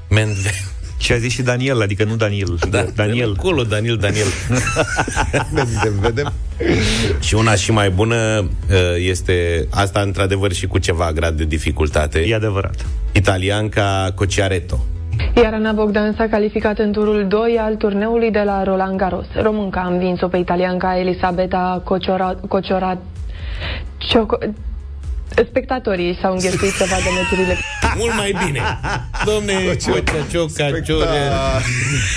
Medvedev. 0.09 0.73
Și 0.97 1.11
a 1.11 1.17
zis 1.17 1.31
și 1.31 1.41
Daniel, 1.41 1.81
adică 1.81 2.03
nu 2.03 2.15
Daniel. 2.15 2.57
Da, 2.69 2.85
Daniel. 2.95 3.33
Acolo, 3.37 3.63
Daniel, 3.63 3.97
Daniel. 4.05 4.25
Vedem, 5.53 5.99
vedem. 5.99 6.33
și 7.19 7.35
una 7.35 7.55
și 7.55 7.71
mai 7.71 7.89
bună 7.89 8.15
uh, 8.69 8.77
este, 9.09 9.67
asta 9.69 9.99
într-adevăr 10.01 10.53
și 10.53 10.67
cu 10.67 10.77
ceva 10.77 11.11
grad 11.11 11.37
de 11.37 11.43
dificultate, 11.43 12.19
E 12.19 12.35
adevărat. 12.35 12.85
italianca 13.11 14.11
Cociaretto. 14.15 14.85
Iar 15.35 15.53
Ana 15.53 15.71
Bogdan 15.71 16.13
s-a 16.17 16.27
calificat 16.27 16.77
în 16.79 16.91
turul 16.91 17.25
2 17.27 17.57
al 17.59 17.75
turneului 17.75 18.31
de 18.31 18.41
la 18.45 18.63
Roland 18.63 18.97
Garros. 18.97 19.25
Românca 19.41 19.79
a 19.81 19.87
învins-o 19.87 20.27
pe 20.27 20.37
italianca 20.37 20.97
Elisabeta 20.99 21.81
Cociora, 21.83 22.35
Cociora, 22.47 22.97
Cioco, 23.97 24.37
Spectatorii 25.49 26.17
s-au 26.21 26.31
înghesuit 26.31 26.71
să 26.71 26.85
vadă 26.89 27.03
meciurile. 27.21 27.57
Mult 27.97 28.15
mai 28.15 28.35
bine. 28.45 28.61
Domne, 29.25 29.53
Cioca, 30.31 30.81
Ciore, 30.83 30.83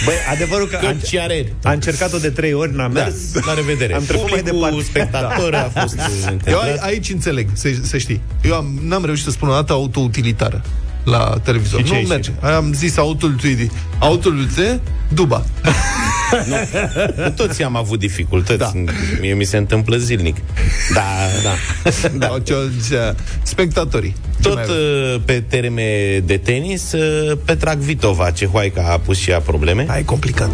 Băi, 0.04 0.14
adevărul 0.32 0.66
că 0.66 0.76
a, 0.82 0.92
Cociare. 0.92 1.52
a 1.62 1.72
încercat-o 1.72 2.18
de 2.18 2.30
trei 2.30 2.52
ori, 2.52 2.74
n-a 2.76 2.88
Da, 2.88 3.02
mers. 3.02 3.34
la 3.46 3.54
revedere. 3.54 3.94
Am 3.94 4.02
trecut 4.04 4.30
mai 4.30 4.40
Publicul 4.40 4.60
departe. 4.68 4.84
spectator 4.84 5.54
a 5.54 5.80
fost 5.80 5.96
Eu 5.98 6.04
încântat. 6.32 6.62
ai- 6.62 6.78
aici 6.80 7.10
înțeleg, 7.10 7.48
să, 7.52 7.68
să 7.82 7.98
știi. 7.98 8.20
Eu 8.44 8.54
am, 8.54 8.66
n-am 8.82 9.04
reușit 9.04 9.24
să 9.24 9.30
spun 9.30 9.48
o 9.48 9.52
dată 9.52 9.72
autoutilitară 9.72 10.62
la 11.10 11.34
televizor. 11.42 11.80
Și 11.80 11.86
ce 11.86 11.92
nu 11.92 11.98
ai 11.98 12.04
merge. 12.08 12.30
Am 12.40 12.72
zis 12.72 12.96
autul 12.96 13.34
Tweedy. 13.98 14.14
Autul 14.14 14.46
te 14.54 14.78
Duba. 15.08 15.44
Cu 17.24 17.30
toții 17.36 17.64
am 17.64 17.76
avut 17.76 17.98
dificultăți. 17.98 18.58
Da. 18.58 18.70
Mie 19.20 19.34
mi 19.34 19.44
se 19.44 19.56
întâmplă 19.56 19.96
zilnic. 19.96 20.36
Da, 20.94 21.02
da. 21.42 21.54
da. 22.28 23.14
Spectatorii. 23.42 24.14
Ce 24.40 24.48
Tot 24.48 24.54
mai 24.54 24.62
avem? 24.62 24.76
uh, 24.76 25.20
pe 25.24 25.44
terme 25.48 26.18
de 26.24 26.36
tenis, 26.36 26.92
uh, 26.92 27.38
Petra 27.44 27.76
Kvitova, 27.76 28.30
cehoaica, 28.30 28.88
a 28.90 28.98
pus 28.98 29.18
și 29.18 29.30
ea 29.30 29.40
probleme. 29.40 29.84
Hai, 29.88 30.04
complicat. 30.04 30.50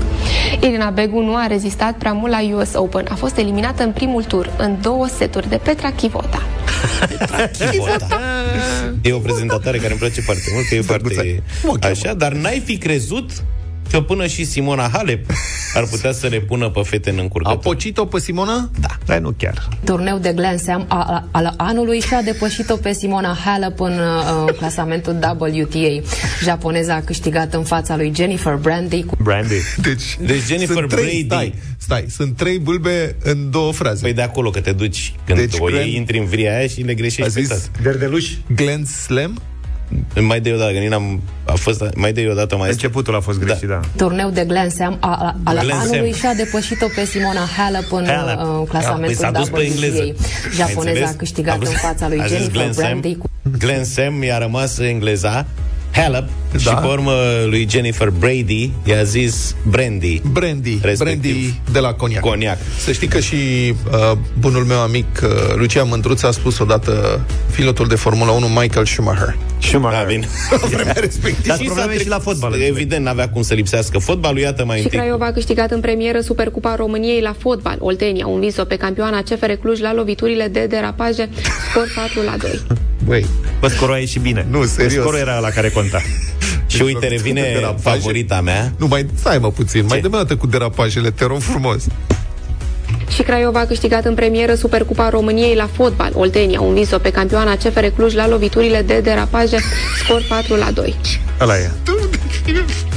Irina 0.60 0.90
Begu 0.90 1.20
nu 1.20 1.36
a 1.36 1.46
rezistat 1.46 1.98
prea 1.98 2.12
mult 2.12 2.32
la 2.32 2.56
US 2.56 2.70
Open. 2.74 3.06
A 3.08 3.14
fost 3.14 3.36
eliminată 3.36 3.82
în 3.82 3.90
primul 3.90 4.22
tur, 4.22 4.50
în 4.58 4.76
două 4.82 5.06
seturi 5.18 5.48
de 5.48 5.60
Petra 5.64 5.90
Chivota. 5.90 6.42
Chivota. 7.70 8.20
E 9.02 9.12
o 9.12 9.18
prezentatoare 9.18 9.76
care 9.76 9.90
îmi 9.90 9.98
place 9.98 10.20
foarte 10.20 10.42
mult, 10.52 10.66
că 10.68 10.74
e 10.74 10.80
foarte 10.80 11.42
așa, 11.86 12.14
dar 12.14 12.32
n-ai 12.32 12.62
fi 12.64 12.78
crezut 12.78 13.30
că 13.90 14.00
până 14.00 14.26
și 14.26 14.44
Simona 14.44 14.88
Halep 14.92 15.30
ar 15.74 15.84
putea 15.90 16.12
să 16.12 16.26
le 16.26 16.40
pună 16.40 16.68
pe 16.70 16.80
fete 16.84 17.10
în 17.10 17.18
A 17.18 17.22
încurcătură. 17.22 17.60
pocit-o 17.62 18.04
pe 18.04 18.18
Simona? 18.20 18.70
Da, 18.80 18.88
dar 19.06 19.18
nu 19.18 19.34
chiar. 19.38 19.68
Turneu 19.84 20.18
de 20.18 20.32
Grand 20.34 20.58
Slam 20.60 20.84
a- 20.88 20.96
a- 20.96 21.28
al 21.30 21.54
anului 21.56 22.00
și 22.00 22.14
a 22.14 22.22
depășit-o 22.22 22.76
pe 22.76 22.92
Simona 22.92 23.36
Halep 23.44 23.80
în 23.80 23.92
uh, 23.98 24.54
clasamentul 24.56 25.12
WTA. 25.40 26.02
Japoneza 26.42 26.94
a 26.94 27.00
câștigat 27.00 27.54
în 27.54 27.64
fața 27.64 27.96
lui 27.96 28.12
Jennifer 28.16 28.54
Brandy 28.54 29.02
cu 29.04 29.16
Brandy. 29.22 29.54
Deci, 29.82 30.16
Deci 30.26 30.42
Jennifer 30.46 30.76
sunt 30.76 30.88
trei, 30.88 31.02
Brady. 31.04 31.24
Stai, 31.28 31.54
stai, 31.78 32.04
sunt 32.08 32.36
trei 32.36 32.58
bulbe 32.58 33.16
în 33.22 33.50
două 33.50 33.72
fraze. 33.72 34.02
Păi 34.02 34.12
de 34.12 34.22
acolo 34.22 34.50
că 34.50 34.60
te 34.60 34.72
duci 34.72 35.14
când 35.26 35.38
Deci 35.38 35.50
deci, 35.50 35.60
o 35.60 35.64
Glenn- 35.70 35.74
iei, 35.84 35.94
intri 35.94 36.18
în 36.18 36.24
vria 36.24 36.56
aia 36.56 36.66
și 36.66 36.80
le 36.82 36.90
a 36.90 36.94
greșești 36.94 37.32
pe 37.32 37.40
zis 37.40 37.48
toate. 37.48 37.62
Verdeluș? 37.82 38.26
Glenn 38.54 38.84
Slam? 38.84 39.42
Mai 40.20 40.40
de 40.40 40.52
o 40.52 40.56
dată, 40.56 40.72
că 40.72 40.78
nici 40.78 40.88
n-am, 40.88 41.20
a 41.44 41.52
fost, 41.52 41.84
mai 41.96 42.12
de 42.12 42.28
o 42.30 42.34
dată 42.34 42.56
mai 42.56 42.68
este. 42.68 42.84
Începutul 42.84 43.14
a 43.14 43.20
fost 43.20 43.38
greșit, 43.38 43.68
da. 43.68 43.80
turneu 43.96 44.30
de 44.30 44.44
Grand 44.44 44.70
Slam 44.72 44.96
a- 45.00 45.08
a- 45.08 45.36
al 45.44 45.54
Grand 45.54 45.70
anului 45.80 46.12
Slam. 46.12 46.32
și 46.32 46.38
a 46.40 46.44
depășit-o 46.44 46.86
pe 46.94 47.04
Simona 47.04 47.40
Halep 47.56 47.92
în 47.92 48.04
Halep. 48.06 48.38
uh, 48.38 48.44
Păi 48.56 48.64
clasamentul 48.68 49.14
s-a 49.16 49.30
dus 49.30 49.48
pe 49.48 49.60
engleză. 49.62 50.02
WTA. 50.02 50.24
Japoneza 50.54 50.80
Ai 50.80 50.86
a 50.86 50.90
înțeles? 50.90 51.14
câștigat 51.16 51.54
A 51.54 51.56
vrut- 51.56 51.68
în 51.68 51.74
fața 51.74 52.08
lui 52.08 52.20
a 52.20 52.26
zis 52.26 52.30
Jennifer 52.36 52.52
Glenn 52.56 52.72
Sam. 52.72 52.82
Brandy 52.84 53.16
cu 53.16 53.30
Glenn 53.58 53.84
Sam 53.84 54.22
i-a 54.22 54.38
rămas 54.38 54.78
engleza 54.78 55.46
Halep 55.94 56.28
da. 56.52 56.58
și 56.58 56.64
Da. 56.64 56.74
pe 56.74 56.86
urmă 56.86 57.12
lui 57.46 57.66
Jennifer 57.70 58.10
Brady 58.10 58.70
i-a 58.84 59.02
zis 59.02 59.54
Brandy. 59.68 60.20
Brandy, 60.32 60.78
Respectiv. 60.82 61.20
Brandy 61.32 61.54
de 61.72 61.78
la 61.78 61.92
Coniac. 61.92 62.20
Coniac. 62.20 62.58
Să 62.78 62.92
știi 62.92 63.06
că 63.08 63.20
și 63.20 63.34
uh, 63.92 64.12
bunul 64.38 64.64
meu 64.64 64.78
amic 64.80 65.20
uh, 65.22 65.28
Lucian 65.56 65.88
Mândruț 65.88 66.22
a 66.22 66.30
spus 66.30 66.58
odată 66.58 67.20
pilotul 67.56 67.86
de 67.86 67.94
Formula 67.94 68.30
1 68.32 68.46
Michael 68.46 68.86
Schumacher. 68.86 69.36
Schumacher. 69.58 69.98
Da, 70.00 70.04
bine. 70.12 70.26
Vremea 70.74 70.92
respectivă. 71.00 71.46
Dar 71.46 71.56
Și 71.58 71.64
probleme 71.64 71.92
s-a 71.94 71.98
și 72.00 72.08
la 72.08 72.16
trecut- 72.18 72.38
fotbal. 72.40 72.60
Evident, 72.60 73.04
n-avea 73.04 73.28
cum 73.28 73.42
să 73.42 73.54
lipsească 73.54 73.98
fotbalul. 73.98 74.38
Iată 74.38 74.64
mai 74.64 74.76
Și 74.76 74.82
întâi. 74.82 74.98
Craiova 74.98 75.26
a 75.26 75.32
câștigat 75.32 75.70
în 75.70 75.80
premieră 75.80 76.20
Supercupa 76.20 76.74
României 76.74 77.20
la 77.20 77.34
fotbal. 77.38 77.76
Oltenia 77.80 78.24
au 78.24 78.34
învins-o 78.34 78.64
pe 78.64 78.76
campioana 78.76 79.22
CFR 79.22 79.50
Cluj 79.50 79.80
la 79.80 79.94
loviturile 79.94 80.48
de 80.48 80.66
derapaje, 80.66 81.28
scor 81.70 81.92
4 81.94 82.20
la 82.22 82.34
2. 82.40 82.60
Băi, 83.04 83.26
Bă, 83.60 83.68
scorul 83.68 83.94
a 83.94 83.98
ieșit 83.98 84.20
bine. 84.20 84.46
Nu, 84.50 84.64
serios. 84.64 85.00
Scorul 85.02 85.18
era 85.18 85.38
la 85.38 85.48
care 85.48 85.68
conta. 85.68 86.00
Și 86.66 86.82
uite, 86.82 87.06
revine 87.06 87.40
Derapaje. 87.54 87.98
favorita 87.98 88.40
mea. 88.40 88.72
nu 88.76 88.86
mai 88.86 89.06
stai 89.14 89.38
mă 89.38 89.50
puțin, 89.50 89.84
mai 89.88 90.00
Ce? 90.00 90.08
dă 90.08 90.16
dată 90.16 90.36
cu 90.36 90.46
derapajele, 90.46 91.10
te 91.10 91.24
rog 91.24 91.40
frumos. 91.40 91.84
Și 93.14 93.22
Craiova 93.22 93.60
a 93.60 93.64
câștigat 93.66 94.04
în 94.04 94.14
premieră 94.14 94.54
Supercupa 94.54 95.08
României 95.08 95.54
la 95.54 95.68
fotbal. 95.72 96.10
Oltenia 96.14 96.58
au 96.58 96.68
învins-o 96.68 96.98
pe 96.98 97.10
campioana 97.10 97.56
CFR 97.56 97.84
Cluj 97.96 98.14
la 98.14 98.28
loviturile 98.28 98.82
de 98.82 99.00
derapaje, 99.00 99.56
scor 100.04 100.24
4 100.28 100.54
la 100.54 100.70
2. 100.70 100.94
Ăla 101.40 101.56
e. 101.58 101.70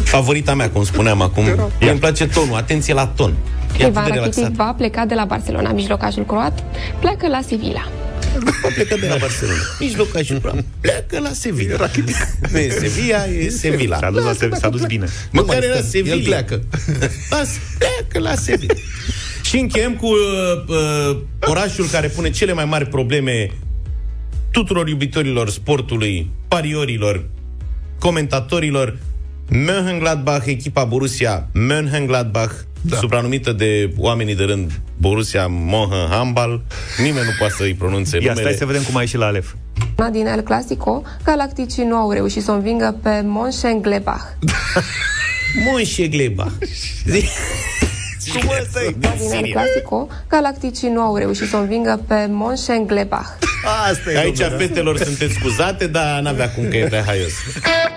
Favorita 0.04 0.54
mea, 0.54 0.70
cum 0.70 0.84
spuneam 0.84 1.22
acum. 1.22 1.44
Mie 1.80 1.90
îmi 1.90 2.00
place 2.00 2.28
tonul. 2.28 2.56
Atenție 2.56 2.94
la 2.94 3.06
ton. 3.06 3.34
E 3.80 3.84
atât 3.84 3.88
Ivan 3.88 4.04
de 4.04 4.10
Rakitic 4.10 4.36
relaxat. 4.36 4.66
va 4.66 4.74
pleca 4.78 5.06
de 5.06 5.14
la 5.14 5.26
Barcelona. 5.26 5.72
Mijlocașul 5.72 6.26
croat 6.26 6.64
pleacă 7.00 7.28
la 7.28 7.40
Sevilla. 7.48 7.88
Bă, 8.44 8.68
plecă 8.76 8.96
de 9.00 9.08
la 9.08 9.16
Barcelona. 9.20 9.58
Mijlocașul 9.80 10.38
bravo. 10.38 10.60
Pleacă 10.82 11.20
la 11.20 11.32
Sevilla. 11.34 11.90
Nu 12.52 12.58
e 12.58 12.70
Sevilla, 12.70 13.26
e 13.26 13.50
Sevilla. 13.50 13.98
S-a 13.98 14.12
dus, 14.12 14.24
la 14.24 14.34
se- 14.34 14.50
s-a 14.54 14.70
dus 14.70 14.86
bine. 14.86 15.08
Măcar 15.32 15.58
mai 15.58 15.68
era 15.68 15.76
stă, 15.78 15.86
Sevilla. 15.88 16.16
el 16.16 16.22
pleacă. 16.22 16.64
Las, 17.30 17.50
pleacă 17.78 18.20
la 18.30 18.36
Sevilla. 18.36 18.74
și 19.44 19.58
încheiem 19.58 19.96
cu 19.96 20.06
uh, 20.08 20.64
uh, 20.68 21.18
orașul 21.42 21.86
care 21.86 22.08
pune 22.08 22.30
cele 22.30 22.54
mai 22.54 22.66
mari 22.66 22.86
probleme 22.86 23.50
tuturor 24.52 24.88
iubitorilor 24.88 25.50
sportului, 25.50 26.30
pariorilor, 26.48 27.30
comentatorilor. 28.00 28.98
Mönchengladbach, 29.50 30.46
echipa 30.48 30.84
Borussia 30.86 31.48
Mönchengladbach, 31.54 32.52
da. 32.82 32.96
supranumită 32.98 33.52
de 33.52 33.94
oamenii 33.98 34.36
de 34.36 34.44
rând 34.44 34.72
Borussia 34.98 35.48
Mönchengladbach. 35.48 36.60
Nimeni 36.98 37.26
nu 37.26 37.32
poate 37.38 37.54
să-i 37.58 37.74
pronunțe 37.74 38.16
Ia, 38.18 38.22
numele. 38.22 38.42
stai 38.42 38.54
să 38.58 38.66
vedem 38.66 38.82
cum 38.84 38.96
a 38.98 39.02
ieșit 39.02 39.18
la 39.20 39.26
Alef. 39.26 39.54
Din 40.12 40.26
El 40.26 40.42
Clasico, 40.42 41.02
galacticii 41.24 41.84
nu 41.84 41.96
au 41.96 42.12
reușit 42.12 42.44
să 42.44 42.52
o 42.52 42.54
învingă 42.54 42.96
pe 43.04 43.10
Mönchengladbach. 43.10 44.26
Mönchengladbach. 45.66 46.52
Cum 48.40 48.50
ăsta 48.62 48.84
e? 48.84 48.96
Din 48.98 49.32
El 49.32 49.52
Clasico, 49.52 50.08
galacticii 50.30 50.90
nu 50.90 51.02
au 51.02 51.16
reușit 51.18 51.48
să 51.50 51.56
o 51.56 51.60
învingă 51.60 52.02
pe 52.08 52.16
Mönchengladbach. 52.30 53.30
Asta 53.92 54.12
e, 54.12 54.18
Aici, 54.18 54.38
domnule. 54.38 54.66
fetelor, 54.66 54.98
sunteți 54.98 55.34
scuzate, 55.34 55.88
dar 55.88 56.22
n-avea 56.22 56.50
cum 56.52 56.68
că 56.70 56.78
e 56.78 56.86
prea 56.86 57.04
haios. 57.06 57.32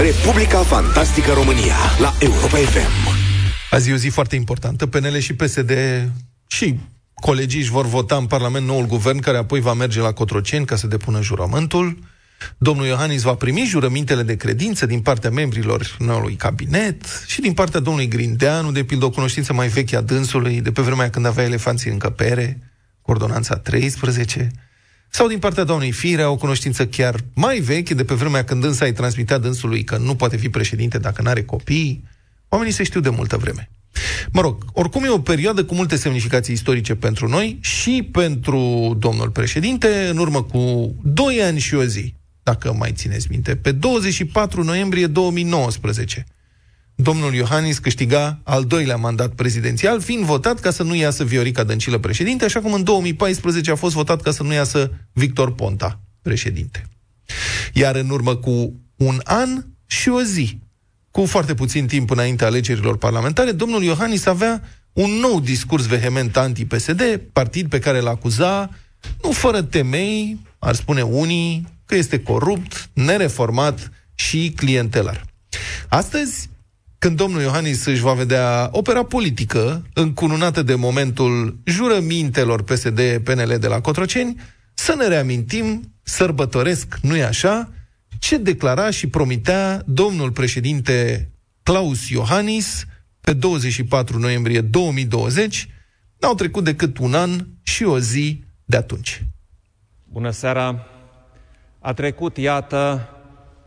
Republica 0.00 0.58
Fantastică 0.58 1.32
România 1.32 1.76
la 2.00 2.14
Europa 2.20 2.56
FM. 2.56 3.16
Azi 3.70 3.90
e 3.90 3.92
o 3.92 3.96
zi 3.96 4.08
foarte 4.08 4.36
importantă. 4.36 4.86
PNL 4.86 5.18
și 5.18 5.34
PSD 5.34 5.72
și 6.46 6.78
colegii 7.14 7.60
își 7.60 7.70
vor 7.70 7.86
vota 7.86 8.16
în 8.16 8.26
Parlament 8.26 8.66
noul 8.66 8.86
guvern, 8.86 9.18
care 9.18 9.36
apoi 9.36 9.60
va 9.60 9.72
merge 9.72 10.00
la 10.00 10.12
Cotroceni 10.12 10.64
ca 10.64 10.76
să 10.76 10.86
depună 10.86 11.22
jurământul. 11.22 11.98
Domnul 12.58 12.86
Iohannis 12.86 13.22
va 13.22 13.34
primi 13.34 13.64
jurămintele 13.66 14.22
de 14.22 14.36
credință 14.36 14.86
din 14.86 15.00
partea 15.00 15.30
membrilor 15.30 15.96
noului 15.98 16.34
cabinet 16.34 17.24
și 17.26 17.40
din 17.40 17.52
partea 17.52 17.80
domnului 17.80 18.08
Grindeanu, 18.08 18.72
de 18.72 18.84
pildă 18.84 19.04
o 19.04 19.10
cunoștință 19.10 19.52
mai 19.52 19.68
veche 19.68 19.96
a 19.96 20.00
dânsului, 20.00 20.60
de 20.60 20.72
pe 20.72 20.82
vremea 20.82 21.10
când 21.10 21.26
avea 21.26 21.44
elefanții 21.44 21.86
în 21.86 21.92
încăpere, 21.92 22.58
cu 23.02 23.10
ordonanța 23.10 23.56
13, 23.56 24.50
sau 25.08 25.28
din 25.28 25.38
partea 25.38 25.64
doamnei 25.64 25.90
Firea, 25.90 26.30
o 26.30 26.36
cunoștință 26.36 26.86
chiar 26.86 27.20
mai 27.34 27.58
veche, 27.58 27.94
de 27.94 28.04
pe 28.04 28.14
vremea 28.14 28.44
când 28.44 28.60
dânsa 28.60 28.84
îi 28.84 28.92
transmitea 28.92 29.38
dânsului 29.38 29.84
că 29.84 29.96
nu 29.96 30.14
poate 30.14 30.36
fi 30.36 30.48
președinte 30.48 30.98
dacă 30.98 31.22
nu 31.22 31.28
are 31.28 31.42
copii. 31.42 32.04
Oamenii 32.48 32.74
se 32.74 32.82
știu 32.82 33.00
de 33.00 33.08
multă 33.08 33.36
vreme. 33.36 33.70
Mă 34.32 34.40
rog, 34.40 34.64
oricum 34.72 35.04
e 35.04 35.08
o 35.08 35.18
perioadă 35.18 35.64
cu 35.64 35.74
multe 35.74 35.96
semnificații 35.96 36.54
istorice 36.54 36.94
pentru 36.94 37.28
noi 37.28 37.58
și 37.60 38.08
pentru 38.12 38.94
domnul 38.98 39.30
președinte, 39.30 40.08
în 40.10 40.18
urmă 40.18 40.42
cu 40.42 40.94
2 41.02 41.42
ani 41.42 41.58
și 41.58 41.74
o 41.74 41.84
zi, 41.84 42.14
dacă 42.42 42.72
mai 42.72 42.92
țineți 42.92 43.26
minte, 43.30 43.56
pe 43.56 43.72
24 43.72 44.62
noiembrie 44.62 45.06
2019, 45.06 46.26
domnul 47.00 47.34
Iohannis 47.34 47.78
câștiga 47.78 48.40
al 48.44 48.64
doilea 48.64 48.96
mandat 48.96 49.34
prezidențial, 49.34 50.00
fiind 50.00 50.24
votat 50.24 50.60
ca 50.60 50.70
să 50.70 50.82
nu 50.82 50.94
iasă 50.94 51.24
Viorica 51.24 51.64
Dăncilă 51.64 51.98
președinte, 51.98 52.44
așa 52.44 52.60
cum 52.60 52.72
în 52.72 52.84
2014 52.84 53.70
a 53.70 53.74
fost 53.74 53.94
votat 53.94 54.22
ca 54.22 54.30
să 54.30 54.42
nu 54.42 54.52
iasă 54.52 54.90
Victor 55.12 55.54
Ponta 55.54 56.00
președinte. 56.22 56.86
Iar 57.72 57.96
în 57.96 58.10
urmă 58.10 58.36
cu 58.36 58.80
un 58.96 59.20
an 59.24 59.64
și 59.86 60.08
o 60.08 60.22
zi, 60.22 60.58
cu 61.10 61.24
foarte 61.24 61.54
puțin 61.54 61.86
timp 61.86 62.10
înainte 62.10 62.44
alegerilor 62.44 62.96
parlamentare, 62.96 63.52
domnul 63.52 63.82
Iohannis 63.82 64.26
avea 64.26 64.62
un 64.92 65.10
nou 65.10 65.40
discurs 65.40 65.86
vehement 65.86 66.36
anti-PSD, 66.36 67.20
partid 67.32 67.68
pe 67.68 67.78
care 67.78 67.98
îl 67.98 68.08
acuza, 68.08 68.70
nu 69.22 69.30
fără 69.30 69.62
temei, 69.62 70.38
ar 70.58 70.74
spune 70.74 71.02
unii, 71.02 71.66
că 71.86 71.94
este 71.94 72.20
corupt, 72.20 72.90
nereformat 72.92 73.90
și 74.14 74.52
clientelar. 74.56 75.24
Astăzi, 75.88 76.48
când 76.98 77.16
domnul 77.16 77.40
Iohannis 77.40 77.84
își 77.84 78.00
va 78.00 78.12
vedea 78.12 78.68
opera 78.72 79.02
politică 79.02 79.82
încununată 79.94 80.62
de 80.62 80.74
momentul 80.74 81.58
jurămintelor 81.64 82.62
PSD-PNL 82.62 83.56
de 83.60 83.66
la 83.66 83.80
Cotroceni, 83.80 84.40
să 84.74 84.94
ne 84.98 85.06
reamintim, 85.06 85.94
sărbătoresc, 86.02 86.98
nu-i 87.02 87.22
așa, 87.22 87.72
ce 88.18 88.36
declara 88.36 88.90
și 88.90 89.06
promitea 89.06 89.82
domnul 89.86 90.30
președinte 90.30 91.28
Claus 91.62 92.08
Iohannis 92.08 92.84
pe 93.20 93.32
24 93.32 94.18
noiembrie 94.18 94.60
2020 94.60 95.68
N-au 96.18 96.34
trecut 96.34 96.64
decât 96.64 96.98
un 96.98 97.14
an 97.14 97.46
și 97.62 97.84
o 97.84 97.98
zi 97.98 98.44
de 98.64 98.76
atunci. 98.76 99.24
Bună 100.04 100.30
seara! 100.30 100.86
A 101.80 101.92
trecut, 101.92 102.36
iată, 102.36 103.08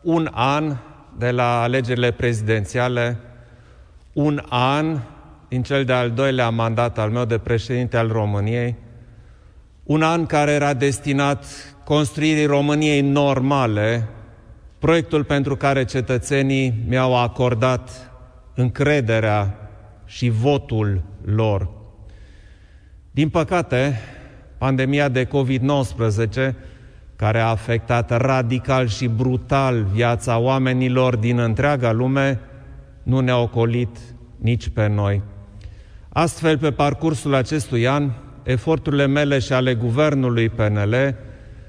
un 0.01 0.29
an 0.31 0.77
de 1.17 1.31
la 1.31 1.61
alegerile 1.61 2.11
prezidențiale, 2.11 3.17
un 4.13 4.43
an 4.49 4.99
din 5.47 5.63
cel 5.63 5.85
de-al 5.85 6.11
doilea 6.11 6.49
mandat 6.49 6.97
al 6.97 7.09
meu 7.09 7.25
de 7.25 7.37
președinte 7.37 7.97
al 7.97 8.07
României, 8.07 8.75
un 9.83 10.01
an 10.01 10.25
care 10.25 10.51
era 10.51 10.73
destinat 10.73 11.45
construirii 11.83 12.45
României 12.45 13.01
normale, 13.01 14.07
proiectul 14.79 15.23
pentru 15.23 15.55
care 15.55 15.85
cetățenii 15.85 16.73
mi-au 16.87 17.17
acordat 17.17 18.11
încrederea 18.55 19.69
și 20.05 20.29
votul 20.29 21.01
lor. 21.25 21.69
Din 23.11 23.29
păcate, 23.29 23.99
pandemia 24.57 25.09
de 25.09 25.27
COVID-19, 25.27 26.53
care 27.21 27.39
a 27.39 27.47
afectat 27.47 28.21
radical 28.21 28.87
și 28.87 29.07
brutal 29.07 29.85
viața 29.91 30.37
oamenilor 30.37 31.15
din 31.15 31.39
întreaga 31.39 31.91
lume, 31.91 32.39
nu 33.03 33.19
ne-a 33.19 33.37
ocolit 33.37 33.97
nici 34.37 34.69
pe 34.69 34.87
noi. 34.87 35.21
Astfel, 36.09 36.57
pe 36.57 36.71
parcursul 36.71 37.33
acestui 37.33 37.87
an, 37.87 38.11
eforturile 38.43 39.05
mele 39.05 39.39
și 39.39 39.53
ale 39.53 39.73
guvernului 39.73 40.49
PNL 40.49 41.15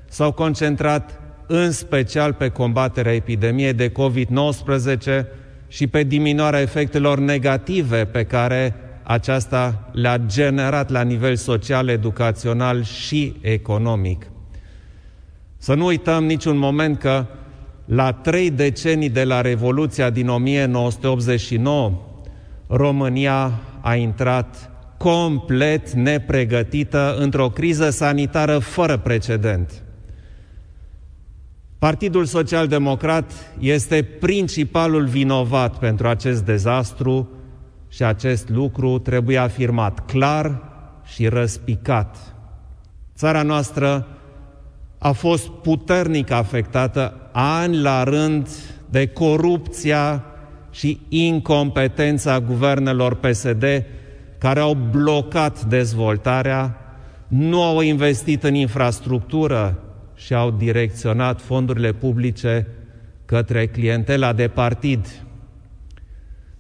s-au 0.09 0.33
concentrat 0.33 1.21
în 1.47 1.71
special 1.71 2.33
pe 2.33 2.49
combaterea 2.49 3.15
epidemiei 3.15 3.73
de 3.73 3.93
COVID-19 3.93 5.25
și 5.69 5.87
pe 5.87 6.03
diminuarea 6.03 6.61
efectelor 6.61 7.19
negative 7.19 8.05
pe 8.05 8.25
care 8.25 8.75
aceasta 9.03 9.91
le-a 9.93 10.17
generat 10.17 10.91
la 10.91 11.03
nivel 11.03 11.37
social, 11.37 11.89
educațional 11.89 12.83
și 12.83 13.37
economic. 13.41 14.27
Să 15.63 15.75
nu 15.75 15.87
uităm 15.87 16.25
niciun 16.25 16.57
moment 16.57 16.99
că 16.99 17.27
la 17.85 18.13
trei 18.13 18.51
decenii 18.51 19.09
de 19.09 19.25
la 19.25 19.41
Revoluția 19.41 20.11
din 20.11 20.29
1989, 20.29 21.93
România 22.67 23.61
a 23.81 23.95
intrat 23.95 24.71
complet 24.97 25.91
nepregătită 25.91 27.17
într-o 27.19 27.49
criză 27.49 27.91
sanitară 27.91 28.59
fără 28.59 28.97
precedent. 28.97 29.83
Partidul 31.79 32.25
Social 32.25 32.67
Democrat 32.67 33.33
este 33.59 34.03
principalul 34.03 35.07
vinovat 35.07 35.79
pentru 35.79 36.09
acest 36.09 36.45
dezastru 36.45 37.29
și 37.89 38.05
acest 38.05 38.49
lucru 38.49 38.99
trebuie 38.99 39.39
afirmat 39.39 40.07
clar 40.07 40.63
și 41.05 41.27
răspicat. 41.27 42.35
Țara 43.17 43.43
noastră 43.43 44.07
a 45.03 45.13
fost 45.13 45.49
puternic 45.49 46.31
afectată 46.31 47.29
ani 47.33 47.81
la 47.81 48.03
rând 48.03 48.49
de 48.91 49.07
corupția 49.07 50.25
și 50.71 51.01
incompetența 51.09 52.41
guvernelor 52.41 53.15
PSD 53.15 53.65
care 54.39 54.61
au 54.61 54.77
blocat 54.91 55.65
dezvoltarea, 55.65 56.77
nu 57.29 57.63
au 57.63 57.81
investit 57.81 58.43
în 58.43 58.55
infrastructură 58.55 59.79
și 60.15 60.35
au 60.35 60.51
direcționat 60.51 61.41
fondurile 61.41 61.93
publice 61.93 62.67
către 63.25 63.67
clientela 63.67 64.33
de 64.33 64.49
partid. 64.49 65.07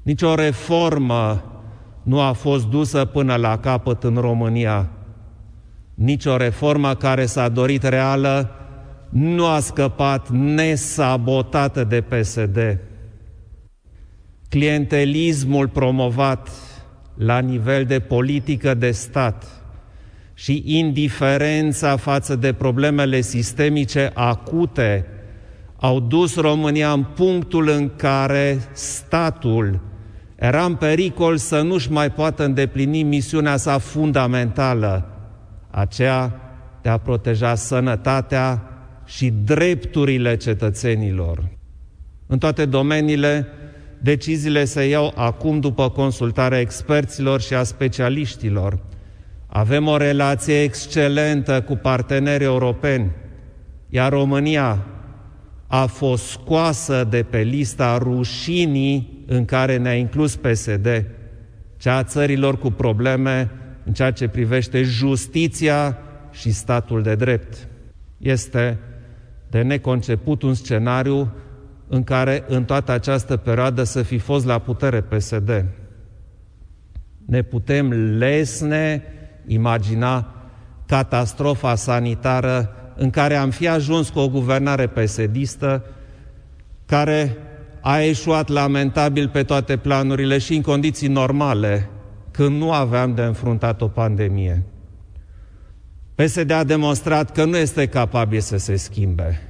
Nici 0.02 0.22
o 0.22 0.34
reformă 0.34 1.44
nu 2.02 2.20
a 2.20 2.32
fost 2.32 2.66
dusă 2.66 3.04
până 3.04 3.34
la 3.34 3.58
capăt 3.58 4.04
în 4.04 4.14
România. 4.14 4.90
Nici 6.02 6.24
o 6.24 6.36
reformă 6.36 6.94
care 6.94 7.26
s-a 7.26 7.48
dorit 7.48 7.82
reală 7.82 8.50
nu 9.08 9.46
a 9.46 9.60
scăpat 9.60 10.28
nesabotată 10.30 11.84
de 11.84 12.00
PSD. 12.00 12.78
Clientelismul 14.48 15.68
promovat 15.68 16.48
la 17.14 17.38
nivel 17.38 17.84
de 17.84 17.98
politică 17.98 18.74
de 18.74 18.90
stat 18.90 19.44
și 20.34 20.62
indiferența 20.66 21.96
față 21.96 22.36
de 22.36 22.52
problemele 22.52 23.20
sistemice 23.20 24.10
acute 24.14 25.06
au 25.76 26.00
dus 26.00 26.36
România 26.36 26.92
în 26.92 27.04
punctul 27.04 27.68
în 27.68 27.90
care 27.96 28.58
statul 28.72 29.80
era 30.34 30.64
în 30.64 30.74
pericol 30.74 31.36
să 31.36 31.60
nu-și 31.60 31.92
mai 31.92 32.10
poată 32.10 32.44
îndeplini 32.44 33.02
misiunea 33.02 33.56
sa 33.56 33.78
fundamentală, 33.78 35.06
aceea 35.72 36.40
de 36.82 36.88
a 36.88 36.98
proteja 36.98 37.54
sănătatea 37.54 38.62
și 39.04 39.32
drepturile 39.44 40.36
cetățenilor. 40.36 41.48
În 42.26 42.38
toate 42.38 42.64
domeniile, 42.64 43.46
deciziile 44.00 44.64
se 44.64 44.88
iau 44.88 45.12
acum 45.16 45.60
după 45.60 45.90
consultarea 45.90 46.60
experților 46.60 47.40
și 47.40 47.54
a 47.54 47.62
specialiștilor. 47.62 48.78
Avem 49.46 49.86
o 49.86 49.96
relație 49.96 50.62
excelentă 50.62 51.62
cu 51.62 51.76
parteneri 51.76 52.44
europeni, 52.44 53.10
iar 53.88 54.12
România 54.12 54.86
a 55.66 55.86
fost 55.86 56.24
scoasă 56.24 57.06
de 57.10 57.22
pe 57.22 57.38
lista 57.38 57.98
rușinii 57.98 59.24
în 59.26 59.44
care 59.44 59.76
ne-a 59.76 59.94
inclus 59.94 60.36
PSD, 60.36 61.04
cea 61.76 61.96
a 61.96 62.02
țărilor 62.02 62.58
cu 62.58 62.70
probleme 62.70 63.50
în 63.84 63.92
ceea 63.92 64.10
ce 64.10 64.28
privește 64.28 64.82
justiția 64.82 65.98
și 66.30 66.50
statul 66.50 67.02
de 67.02 67.14
drept. 67.14 67.68
Este 68.18 68.78
de 69.50 69.62
neconceput 69.62 70.42
un 70.42 70.54
scenariu 70.54 71.32
în 71.88 72.04
care 72.04 72.44
în 72.48 72.64
toată 72.64 72.92
această 72.92 73.36
perioadă 73.36 73.82
să 73.82 74.02
fi 74.02 74.18
fost 74.18 74.46
la 74.46 74.58
putere 74.58 75.00
PSD. 75.00 75.64
Ne 77.26 77.42
putem 77.42 77.92
lesne 77.92 79.02
imagina 79.46 80.34
catastrofa 80.86 81.74
sanitară 81.74 82.76
în 82.96 83.10
care 83.10 83.34
am 83.34 83.50
fi 83.50 83.68
ajuns 83.68 84.08
cu 84.10 84.18
o 84.18 84.28
guvernare 84.28 84.86
pesedistă 84.86 85.84
care 86.86 87.36
a 87.80 88.00
eșuat 88.00 88.48
lamentabil 88.48 89.28
pe 89.28 89.42
toate 89.42 89.76
planurile 89.76 90.38
și 90.38 90.54
în 90.54 90.62
condiții 90.62 91.08
normale, 91.08 91.88
când 92.32 92.58
nu 92.58 92.72
aveam 92.72 93.14
de 93.14 93.22
înfruntat 93.22 93.80
o 93.80 93.88
pandemie. 93.88 94.62
PSD 96.14 96.50
a 96.50 96.64
demonstrat 96.64 97.32
că 97.32 97.44
nu 97.44 97.56
este 97.56 97.86
capabil 97.86 98.40
să 98.40 98.56
se 98.56 98.76
schimbe. 98.76 99.40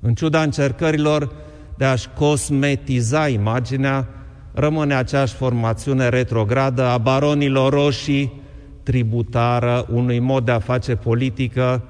În 0.00 0.14
ciuda 0.14 0.42
încercărilor 0.42 1.32
de 1.76 1.84
a-și 1.84 2.08
cosmetiza 2.08 3.28
imaginea, 3.28 4.08
rămâne 4.54 4.94
aceeași 4.94 5.34
formațiune 5.34 6.08
retrogradă 6.08 6.82
a 6.82 6.98
baronilor 6.98 7.72
roșii, 7.72 8.40
tributară 8.82 9.86
unui 9.90 10.18
mod 10.18 10.44
de 10.44 10.50
a 10.50 10.58
face 10.58 10.96
politică 10.96 11.82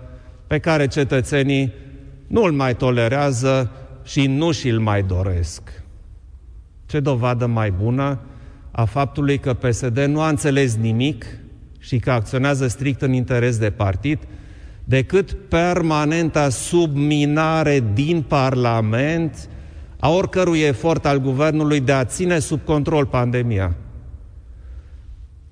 pe 0.46 0.58
care 0.58 0.86
cetățenii 0.86 1.72
nu 2.26 2.42
îl 2.42 2.52
mai 2.52 2.76
tolerează 2.76 3.70
și 4.02 4.26
nu 4.26 4.52
și-l 4.52 4.78
mai 4.78 5.02
doresc. 5.02 5.82
Ce 6.86 7.00
dovadă 7.00 7.46
mai 7.46 7.70
bună 7.70 8.18
a 8.80 8.84
faptului 8.84 9.38
că 9.38 9.54
PSD 9.54 9.98
nu 9.98 10.20
a 10.20 10.28
înțeles 10.28 10.76
nimic 10.76 11.24
și 11.78 11.98
că 11.98 12.10
acționează 12.10 12.68
strict 12.68 13.02
în 13.02 13.12
interes 13.12 13.58
de 13.58 13.70
partid, 13.70 14.18
decât 14.84 15.36
permanenta 15.48 16.48
subminare 16.48 17.84
din 17.94 18.22
Parlament 18.22 19.48
a 19.98 20.10
oricărui 20.10 20.60
efort 20.60 21.06
al 21.06 21.18
guvernului 21.18 21.80
de 21.80 21.92
a 21.92 22.04
ține 22.04 22.38
sub 22.38 22.60
control 22.64 23.06
pandemia. 23.06 23.76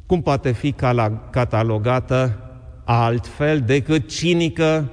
Cum 0.07 0.23
poate 0.23 0.53
fi 0.53 0.75
catalogată 1.31 2.39
altfel 2.85 3.61
decât 3.61 4.09
cinică 4.09 4.91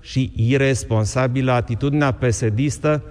și 0.00 0.32
irresponsabilă 0.36 1.52
atitudinea 1.52 2.10
pesedistă 2.10 3.02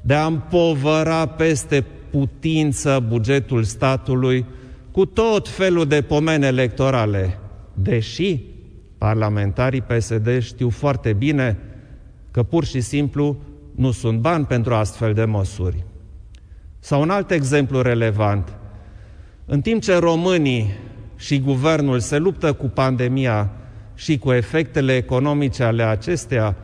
de 0.00 0.14
a 0.14 0.26
împovăra 0.26 1.26
peste 1.26 1.84
putință 2.10 3.04
bugetul 3.08 3.62
statului 3.62 4.44
cu 4.90 5.04
tot 5.04 5.48
felul 5.48 5.86
de 5.86 6.02
pomene 6.02 6.46
electorale, 6.46 7.38
deși 7.74 8.40
parlamentarii 8.98 9.80
PSD 9.80 10.42
știu 10.42 10.68
foarte 10.68 11.12
bine 11.12 11.58
că 12.30 12.42
pur 12.42 12.64
și 12.64 12.80
simplu 12.80 13.36
nu 13.74 13.90
sunt 13.90 14.18
bani 14.18 14.44
pentru 14.44 14.74
astfel 14.74 15.14
de 15.14 15.24
măsuri. 15.24 15.84
Sau 16.78 17.00
un 17.00 17.10
alt 17.10 17.30
exemplu 17.30 17.80
relevant. 17.80 18.52
În 19.46 19.60
timp 19.60 19.82
ce 19.82 19.96
românii 19.96 20.70
și 21.16 21.40
guvernul 21.40 22.00
se 22.00 22.18
luptă 22.18 22.52
cu 22.52 22.66
pandemia 22.66 23.50
și 23.94 24.18
cu 24.18 24.32
efectele 24.32 24.96
economice 24.96 25.62
ale 25.62 25.82
acesteia, 25.82 26.56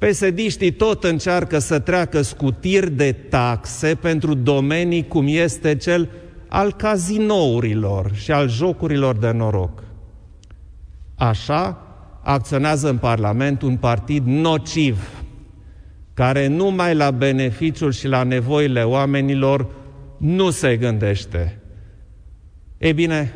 pesediștii 0.00 0.72
tot 0.72 1.04
încearcă 1.04 1.58
să 1.58 1.78
treacă 1.78 2.22
scutiri 2.22 2.90
de 2.90 3.12
taxe 3.12 3.94
pentru 3.94 4.34
domenii 4.34 5.06
cum 5.08 5.24
este 5.28 5.76
cel 5.76 6.08
al 6.48 6.72
cazinourilor 6.72 8.10
și 8.14 8.32
al 8.32 8.48
jocurilor 8.48 9.16
de 9.16 9.30
noroc. 9.30 9.82
Așa 11.14 11.82
acționează 12.22 12.88
în 12.88 12.96
Parlament 12.96 13.62
un 13.62 13.76
partid 13.76 14.26
nociv, 14.26 15.24
care 16.14 16.46
numai 16.46 16.94
la 16.94 17.10
beneficiul 17.10 17.92
și 17.92 18.06
la 18.06 18.22
nevoile 18.22 18.82
oamenilor 18.82 19.66
nu 20.16 20.50
se 20.50 20.76
gândește. 20.76 21.58
Ei 22.78 22.92
bine, 22.92 23.34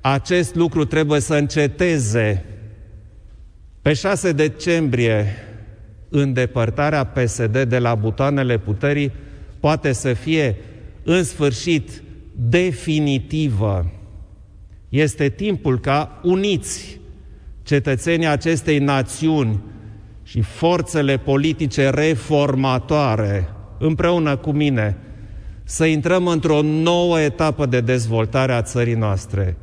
acest 0.00 0.54
lucru 0.54 0.84
trebuie 0.84 1.20
să 1.20 1.34
înceteze. 1.34 2.44
Pe 3.82 3.92
6 3.92 4.32
decembrie, 4.32 5.47
îndepărtarea 6.08 7.04
PSD 7.04 7.62
de 7.62 7.78
la 7.78 7.94
butoanele 7.94 8.58
puterii 8.58 9.12
poate 9.60 9.92
să 9.92 10.12
fie 10.12 10.56
în 11.02 11.24
sfârșit 11.24 12.02
definitivă. 12.36 13.90
Este 14.88 15.28
timpul 15.28 15.80
ca 15.80 16.20
uniți 16.22 17.00
cetățenii 17.62 18.26
acestei 18.26 18.78
națiuni 18.78 19.60
și 20.22 20.40
forțele 20.40 21.16
politice 21.16 21.90
reformatoare, 21.90 23.48
împreună 23.78 24.36
cu 24.36 24.50
mine, 24.50 24.96
să 25.64 25.84
intrăm 25.84 26.26
într-o 26.26 26.62
nouă 26.62 27.20
etapă 27.20 27.66
de 27.66 27.80
dezvoltare 27.80 28.52
a 28.52 28.62
țării 28.62 28.94
noastre. 28.94 29.56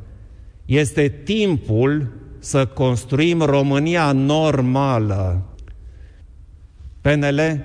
Este 0.64 1.08
timpul 1.24 2.12
să 2.38 2.66
construim 2.66 3.40
România 3.40 4.12
normală. 4.12 5.55
PNL 7.06 7.64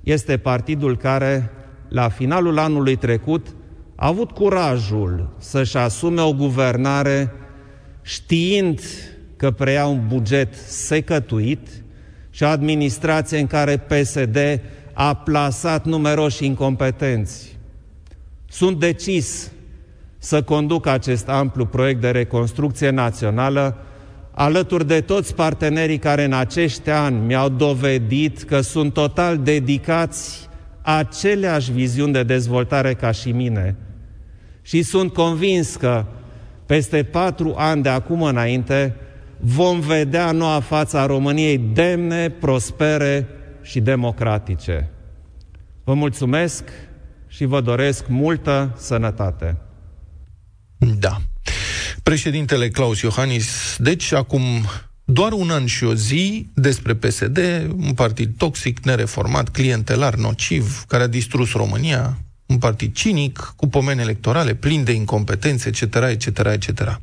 este 0.00 0.36
partidul 0.36 0.96
care, 0.96 1.50
la 1.88 2.08
finalul 2.08 2.58
anului 2.58 2.96
trecut, 2.96 3.46
a 3.94 4.06
avut 4.06 4.30
curajul 4.30 5.34
să-și 5.38 5.76
asume 5.76 6.20
o 6.20 6.32
guvernare 6.32 7.32
știind 8.02 8.80
că 9.36 9.50
preia 9.50 9.86
un 9.86 10.06
buget 10.06 10.54
secătuit 10.54 11.68
și 12.30 12.42
o 12.42 12.46
administrație 12.46 13.38
în 13.38 13.46
care 13.46 13.76
PSD 13.76 14.60
a 14.92 15.14
plasat 15.14 15.84
numeroși 15.84 16.44
incompetenți. 16.44 17.58
Sunt 18.48 18.78
decis 18.78 19.50
să 20.18 20.42
conduc 20.42 20.86
acest 20.86 21.28
amplu 21.28 21.66
proiect 21.66 22.00
de 22.00 22.10
reconstrucție 22.10 22.90
națională 22.90 23.84
alături 24.40 24.86
de 24.86 25.00
toți 25.00 25.34
partenerii 25.34 25.98
care 25.98 26.24
în 26.24 26.32
acești 26.32 26.90
ani 26.90 27.26
mi-au 27.26 27.48
dovedit 27.48 28.42
că 28.42 28.60
sunt 28.60 28.92
total 28.92 29.38
dedicați 29.38 30.48
aceleași 30.82 31.72
viziuni 31.72 32.12
de 32.12 32.22
dezvoltare 32.22 32.94
ca 32.94 33.10
și 33.10 33.32
mine. 33.32 33.76
Și 34.62 34.82
sunt 34.82 35.12
convins 35.12 35.76
că 35.76 36.04
peste 36.66 37.02
patru 37.02 37.54
ani 37.56 37.82
de 37.82 37.88
acum 37.88 38.22
înainte 38.22 38.96
vom 39.40 39.80
vedea 39.80 40.32
noua 40.32 40.60
fața 40.60 41.06
României 41.06 41.58
demne, 41.58 42.28
prospere 42.28 43.26
și 43.62 43.80
democratice. 43.80 44.90
Vă 45.84 45.94
mulțumesc 45.94 46.64
și 47.26 47.44
vă 47.44 47.60
doresc 47.60 48.08
multă 48.08 48.74
sănătate. 48.76 49.56
Da. 50.98 51.16
Președintele 52.02 52.68
Claus 52.68 53.00
Iohannis, 53.00 53.76
deci 53.78 54.12
acum 54.12 54.42
doar 55.04 55.32
un 55.32 55.50
an 55.50 55.66
și 55.66 55.84
o 55.84 55.94
zi 55.94 56.48
despre 56.54 56.94
PSD, 56.94 57.38
un 57.76 57.94
partid 57.94 58.36
toxic, 58.36 58.78
nereformat, 58.84 59.48
clientelar, 59.48 60.14
nociv, 60.14 60.84
care 60.88 61.02
a 61.02 61.06
distrus 61.06 61.52
România, 61.52 62.18
un 62.46 62.58
partid 62.58 62.94
cinic, 62.94 63.52
cu 63.56 63.68
pomeni 63.68 64.00
electorale, 64.00 64.54
plin 64.54 64.84
de 64.84 64.92
incompetențe, 64.92 65.68
etc., 65.68 65.94
etc., 65.94 66.38
etc. 66.38 67.00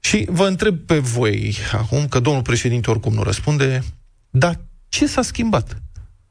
Și 0.00 0.26
vă 0.30 0.46
întreb 0.46 0.78
pe 0.78 0.98
voi 0.98 1.56
acum, 1.72 2.08
că 2.08 2.20
domnul 2.20 2.42
președinte 2.42 2.90
oricum 2.90 3.14
nu 3.14 3.22
răspunde, 3.22 3.84
dar 4.30 4.60
ce 4.88 5.06
s-a 5.06 5.22
schimbat? 5.22 5.82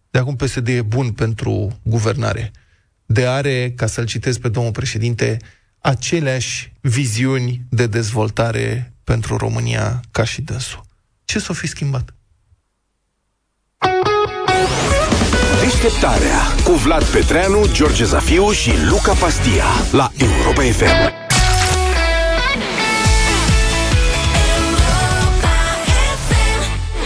De 0.10 0.20
acum 0.20 0.36
PSD 0.36 0.68
e 0.68 0.82
bun 0.82 1.12
pentru 1.12 1.80
guvernare. 1.84 2.52
De 3.06 3.26
are, 3.26 3.74
ca 3.76 3.86
să-l 3.86 4.06
citesc 4.06 4.40
pe 4.40 4.50
domnul 4.50 4.72
președinte, 4.72 5.38
aceleași 5.80 6.74
viziuni 6.82 7.62
de 7.70 7.88
dezvoltare 7.88 8.94
pentru 9.04 9.38
România 9.38 10.02
ca 10.12 10.24
și 10.24 10.42
dânsul. 10.42 10.82
Ce 11.26 11.40
s-a 11.40 11.54
fi 11.54 11.68
schimbat? 11.68 12.14
Deșteptarea 15.62 16.40
cu 16.64 16.72
Vlad 16.72 17.04
Petreanu, 17.04 17.66
George 17.72 18.04
Zafiu 18.04 18.52
și 18.52 18.72
Luca 18.90 19.14
Pastia 19.14 19.66
la 19.92 20.12
Europa 20.18 20.62
FM. 20.62 21.27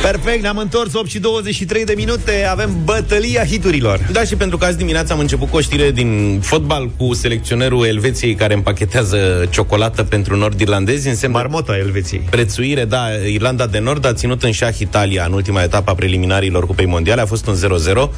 Perfect, 0.01 0.41
ne-am 0.41 0.57
întors 0.57 0.93
8 0.93 1.09
și 1.09 1.19
23 1.19 1.85
de 1.85 1.93
minute, 1.95 2.45
avem 2.49 2.77
bătălia 2.83 3.45
hiturilor. 3.45 4.07
Da, 4.11 4.23
și 4.23 4.35
pentru 4.35 4.57
că 4.57 4.65
azi 4.65 4.77
dimineața 4.77 5.13
am 5.13 5.19
început 5.19 5.49
cu 5.49 5.55
o 5.55 5.59
știre 5.59 5.91
din 5.91 6.39
fotbal 6.41 6.89
cu 6.97 7.13
selecționerul 7.13 7.85
Elveției 7.85 8.35
care 8.35 8.53
împachetează 8.53 9.47
ciocolată 9.49 10.03
pentru 10.03 10.35
nord-irlandezi. 10.35 11.07
Înseamnă 11.07 11.37
Marmota 11.37 11.77
Elveției. 11.77 12.27
prețuire, 12.29 12.85
da, 12.85 13.07
Irlanda 13.31 13.67
de 13.67 13.79
Nord 13.79 14.05
a 14.05 14.13
ținut 14.13 14.43
în 14.43 14.51
șah 14.51 14.79
Italia 14.79 15.25
în 15.25 15.33
ultima 15.33 15.63
etapă 15.63 15.91
a 15.91 15.95
preliminarilor 15.95 16.65
Cupei 16.65 16.85
Mondiale, 16.85 17.21
a 17.21 17.25
fost 17.25 17.47
un 17.47 17.55
0-0 17.55 18.09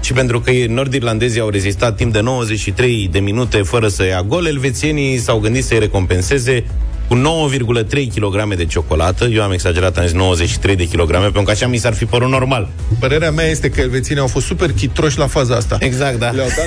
și 0.00 0.12
pentru 0.12 0.40
că 0.40 0.50
nord-irlandezii 0.68 1.40
au 1.40 1.48
rezistat 1.48 1.96
timp 1.96 2.12
de 2.12 2.20
93 2.20 3.08
de 3.12 3.18
minute 3.18 3.62
fără 3.62 3.88
să 3.88 4.04
ia 4.04 4.22
gol, 4.22 4.46
elvețienii 4.46 5.18
s-au 5.18 5.38
gândit 5.38 5.64
să-i 5.64 5.78
recompenseze 5.78 6.64
cu 7.10 7.16
9,3 7.16 8.06
kg 8.14 8.54
de 8.56 8.64
ciocolată. 8.64 9.24
Eu 9.24 9.42
am 9.42 9.52
exagerat, 9.52 9.96
am 9.98 10.04
zis 10.04 10.12
93 10.14 10.76
de 10.76 10.88
kg, 10.88 11.10
pentru 11.10 11.42
că 11.42 11.50
așa 11.50 11.66
mi 11.66 11.76
s-ar 11.76 11.94
fi 11.94 12.04
părut 12.04 12.28
normal. 12.30 12.68
Părerea 12.98 13.30
mea 13.30 13.44
este 13.46 13.68
că 13.70 13.80
elvețienii 13.80 14.22
au 14.22 14.28
fost 14.28 14.46
super 14.46 14.72
chitroși 14.72 15.18
la 15.18 15.26
faza 15.26 15.54
asta. 15.54 15.76
Exact, 15.80 16.18
da. 16.18 16.30
Le-au 16.30 16.48
dat 16.56 16.66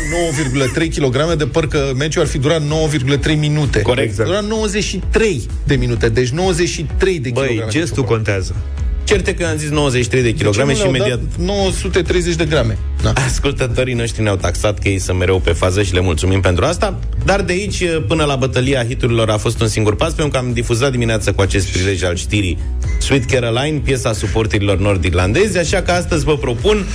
9,3 0.84 0.88
kg 0.98 1.34
de 1.34 1.46
păr 1.46 1.68
că 1.68 1.92
meciul 1.98 2.22
ar 2.22 2.28
fi 2.28 2.38
durat 2.38 2.62
9,3 2.62 3.38
minute. 3.38 3.82
Corect. 3.82 4.08
Exact. 4.10 4.30
Dura 4.30 4.40
93 4.40 5.48
de 5.64 5.76
minute, 5.76 6.10
deci 6.10 6.30
93 6.30 7.20
de 7.20 7.30
Băi, 7.30 7.32
kilograme. 7.48 7.72
de 7.72 7.78
gestul 7.80 7.96
ciocolată. 8.04 8.14
contează. 8.14 8.56
Certe 9.04 9.34
că 9.34 9.46
am 9.46 9.58
zis 9.58 9.70
93 9.70 10.22
de 10.22 10.32
De 10.32 10.38
ce 10.38 10.44
kg 10.44 10.56
nu 10.56 10.72
și 10.72 10.78
le-au 10.78 10.88
imediat 10.88 11.20
dat 11.20 11.46
930 11.46 12.36
de 12.36 12.46
grame. 12.46 12.78
Da. 13.04 13.12
Ascultătorii 13.26 13.94
noștri 13.94 14.22
ne-au 14.24 14.36
taxat 14.36 14.80
că 14.80 14.88
ei 14.88 15.00
sunt 15.00 15.18
mereu 15.18 15.40
pe 15.40 15.52
fază 15.52 15.84
și 15.84 15.94
le 15.94 16.02
mulțumim 16.02 16.42
pentru 16.42 16.66
asta, 16.66 17.00
dar 17.26 17.42
de 17.42 17.54
aici 17.54 17.84
până 18.08 18.24
la 18.24 18.36
bătălia 18.36 18.86
hiturilor 18.86 19.30
a 19.30 19.38
fost 19.38 19.62
un 19.62 19.68
singur 19.68 19.96
pas, 19.96 20.14
pentru 20.14 20.40
că 20.40 20.46
am 20.46 20.54
difuzat 20.54 20.92
dimineața 20.92 21.32
cu 21.32 21.42
acest 21.42 21.68
prilej 21.68 22.04
al 22.04 22.16
știrii 22.16 22.58
Sweet 23.00 23.26
Caroline, 23.26 23.82
piesa 23.84 24.14
suporterilor 24.14 24.78
nord-irlandezi, 24.78 25.58
așa 25.58 25.82
că 25.82 25.92
astăzi 25.92 26.24
vă 26.24 26.38
propun 26.38 26.86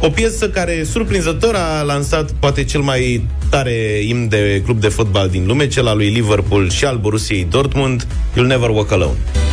o 0.00 0.10
piesă 0.10 0.48
care, 0.48 0.84
surprinzător, 0.90 1.54
a 1.54 1.82
lansat 1.82 2.30
poate 2.30 2.64
cel 2.64 2.80
mai 2.80 3.26
tare 3.48 4.00
imn 4.08 4.28
de 4.28 4.62
club 4.64 4.80
de 4.80 4.88
fotbal 4.88 5.28
din 5.28 5.46
lume, 5.46 5.68
cel 5.68 5.86
al 5.86 5.96
lui 5.96 6.08
Liverpool 6.08 6.70
și 6.70 6.84
al 6.84 6.98
Borussiei 6.98 7.46
Dortmund, 7.50 8.06
You'll 8.32 8.46
Never 8.46 8.68
Walk 8.68 8.92
Alone. 8.92 9.43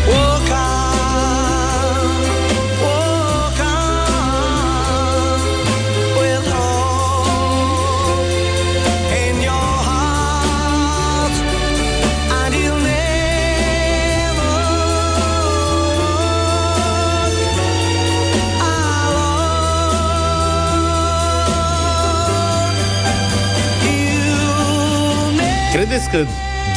Credeți 25.92 26.10
că 26.10 26.26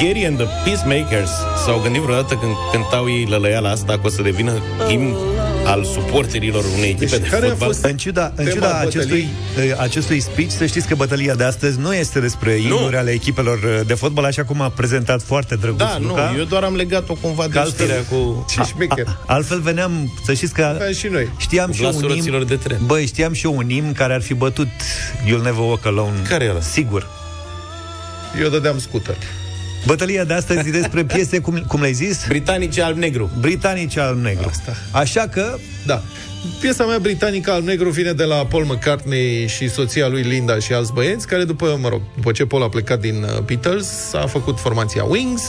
Gary 0.05 0.27
and 0.27 0.37
the 0.37 0.47
Peacemakers 0.65 1.31
s-au 1.65 1.81
gândit 1.83 2.01
vreodată 2.03 2.35
când 2.35 2.53
cântau 2.73 3.09
ei 3.09 3.25
lălăiala 3.29 3.71
asta 3.71 3.93
că 3.93 4.01
o 4.05 4.09
să 4.09 4.23
devină 4.23 4.53
imn 4.89 5.15
al 5.65 5.85
suporterilor 5.85 6.65
unei 6.77 6.89
echipe 6.89 7.07
Deci 7.07 7.21
de 7.21 7.27
care 7.29 7.47
a 7.47 7.49
fotbal? 7.49 7.69
fost- 7.69 7.85
În 7.85 7.97
ciuda, 7.97 8.25
în 8.35 8.45
Tema 8.45 8.51
ciuda 8.51 8.81
bătăliei. 8.85 9.29
acestui, 9.55 9.73
acestui 9.79 10.21
speech, 10.21 10.51
să 10.51 10.67
știți 10.67 10.89
că 10.89 10.95
bătălia 10.95 11.35
de 11.35 11.45
astăzi 11.45 11.79
nu 11.79 11.95
este 11.95 12.21
despre 12.21 12.53
imnuri 12.53 12.97
ale 12.97 13.11
echipelor 13.11 13.83
de 13.87 13.95
fotbal, 13.95 14.25
așa 14.25 14.45
cum 14.45 14.61
a 14.61 14.69
prezentat 14.69 15.23
foarte 15.23 15.55
drăguț 15.55 15.79
Da, 15.79 15.97
nu, 16.01 16.07
Luca. 16.09 16.35
eu 16.39 16.45
doar 16.45 16.63
am 16.63 16.75
legat-o 16.75 17.15
cumva 17.15 17.45
de 17.47 17.53
Că 17.53 17.59
altfel- 17.59 17.87
știrea 17.87 18.03
cu... 18.11 18.45
Ce 18.51 18.63
șmecher. 18.63 19.17
Altfel 19.27 19.61
veneam, 19.61 20.13
să 20.25 20.33
știți 20.35 20.53
că 20.53 20.65
Aveam 20.65 20.93
și 20.93 21.07
noi. 21.07 21.29
știam 21.37 21.67
Cu 21.69 21.73
și 21.75 21.83
eu 21.83 21.89
glasul 21.91 22.09
un 22.09 22.15
roților 22.17 22.39
imn, 22.41 22.49
de 22.49 22.57
tren. 22.57 22.81
Băi, 22.87 23.07
știam 23.07 23.33
și 23.33 23.47
eu 23.47 23.57
un 23.57 23.71
imn 23.71 23.93
care 23.93 24.15
ar 24.15 24.23
fi 24.23 24.35
bătut 24.35 24.69
You'll 25.27 25.43
Never 25.43 25.59
Walk 25.69 25.87
Alone. 25.87 26.17
Care 26.29 26.45
e 26.45 26.51
ăla? 26.51 26.61
Sigur. 26.61 27.23
Eu 28.41 28.49
dădeam 28.49 28.79
scooter. 28.79 29.17
Bătălia 29.87 30.25
de 30.25 30.35
astăzi 30.35 30.69
e 30.69 30.71
despre 30.71 31.05
piese, 31.05 31.39
cum, 31.39 31.65
cum 31.69 31.81
le-ai 31.81 31.93
zis? 31.93 32.25
Britanice 32.29 32.83
alb-negru. 32.83 33.31
Britanice 33.41 34.01
al 34.01 34.17
negru. 34.17 34.49
Asta. 34.49 34.73
Așa 34.91 35.29
că 35.29 35.57
Da. 35.87 36.03
Piesa 36.61 36.85
mea 36.85 36.99
britanică 36.99 37.51
al 37.51 37.63
negru 37.63 37.91
vine 37.91 38.13
de 38.13 38.25
la 38.25 38.35
Paul 38.47 38.65
McCartney 38.65 39.47
și 39.49 39.69
soția 39.69 40.09
lui 40.09 40.23
Linda 40.23 40.59
și 40.59 40.73
alți 40.73 40.93
băieți, 40.93 41.27
care 41.27 41.45
după, 41.45 41.79
mă 41.81 41.89
rog, 41.89 42.01
după 42.15 42.33
ce 42.33 42.47
Paul 42.47 42.63
a 42.63 42.69
plecat 42.69 43.01
din 43.01 43.23
uh, 43.23 43.39
Beatles, 43.39 44.13
a 44.13 44.27
făcut 44.27 44.59
formația 44.59 45.05
Wings 45.05 45.43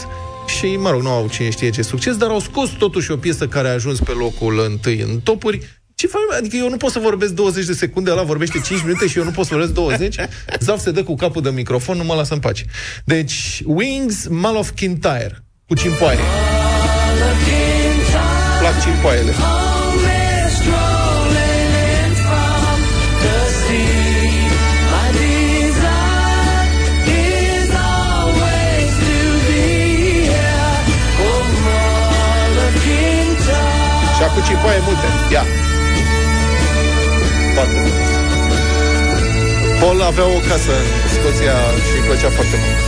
și, 0.46 0.66
mă 0.66 0.90
rog, 0.90 1.02
nu 1.02 1.10
au 1.10 1.28
cine 1.28 1.50
știe 1.50 1.70
ce 1.70 1.82
succes, 1.82 2.16
dar 2.16 2.28
au 2.28 2.40
scos 2.40 2.70
totuși 2.70 3.10
o 3.10 3.16
piesă 3.16 3.46
care 3.46 3.68
a 3.68 3.72
ajuns 3.72 3.98
pe 3.98 4.10
locul 4.10 4.64
întâi 4.68 5.00
în 5.00 5.20
topuri. 5.20 5.80
Ce 5.98 6.06
faci? 6.06 6.38
Adică 6.38 6.56
eu 6.56 6.68
nu 6.68 6.76
pot 6.76 6.90
să 6.90 6.98
vorbesc 6.98 7.32
20 7.32 7.66
de 7.66 7.72
secunde, 7.72 8.10
ăla 8.10 8.22
vorbește 8.22 8.60
5 8.60 8.82
minute 8.82 9.06
și 9.06 9.18
eu 9.18 9.24
nu 9.24 9.30
pot 9.30 9.46
să 9.46 9.50
vorbesc 9.54 9.72
20. 9.72 10.16
Zaf 10.60 10.80
se 10.80 10.90
dă 10.90 11.02
cu 11.02 11.14
capul 11.14 11.42
de 11.42 11.50
microfon, 11.50 11.96
nu 11.96 12.04
mă 12.04 12.14
lasă 12.14 12.34
în 12.34 12.40
pace. 12.40 12.64
Deci, 13.04 13.62
Wings, 13.64 14.26
Mall 14.26 14.56
of 14.56 14.70
Kintyre, 14.70 15.44
cu 15.66 15.74
cimpoaie. 15.74 16.18
Plac 18.58 18.82
cimpoaiele. 18.82 19.32
Și 34.16 34.22
acum 34.22 34.42
cimpoaie 34.42 34.80
multe. 34.84 35.06
Ia. 35.32 35.65
Foarte 37.56 37.72
frumos. 37.72 38.10
Paul 39.80 40.02
avea 40.02 40.24
o 40.24 40.38
casă 40.48 40.74
în 41.04 41.08
Scoția 41.14 41.56
și 41.86 41.92
îi 41.98 42.04
plăcea 42.06 42.30
foarte 42.38 42.56
mult. 42.62 42.78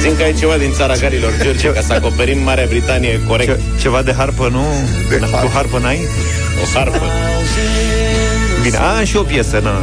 Zic 0.00 0.16
că 0.16 0.22
ai 0.22 0.34
ceva 0.34 0.56
din 0.56 0.72
țara 0.72 0.94
garilor, 0.94 1.32
George, 1.42 1.68
ca 1.72 1.80
să 1.80 1.92
acoperim 1.92 2.38
Marea 2.42 2.66
Britanie 2.68 3.20
corect. 3.28 3.50
Ce, 3.50 3.60
ceva 3.80 4.02
de 4.02 4.12
harpă, 4.12 4.48
nu? 4.50 4.64
De 5.10 5.16
Cu 5.16 5.28
harpă. 5.32 5.50
harpă 5.54 5.78
n-ai? 5.78 6.00
O 6.62 6.78
harpă. 6.78 7.02
Bine, 8.62 8.76
am 8.76 9.04
și 9.04 9.16
o 9.16 9.22
piesă, 9.22 9.58
na. 9.62 9.76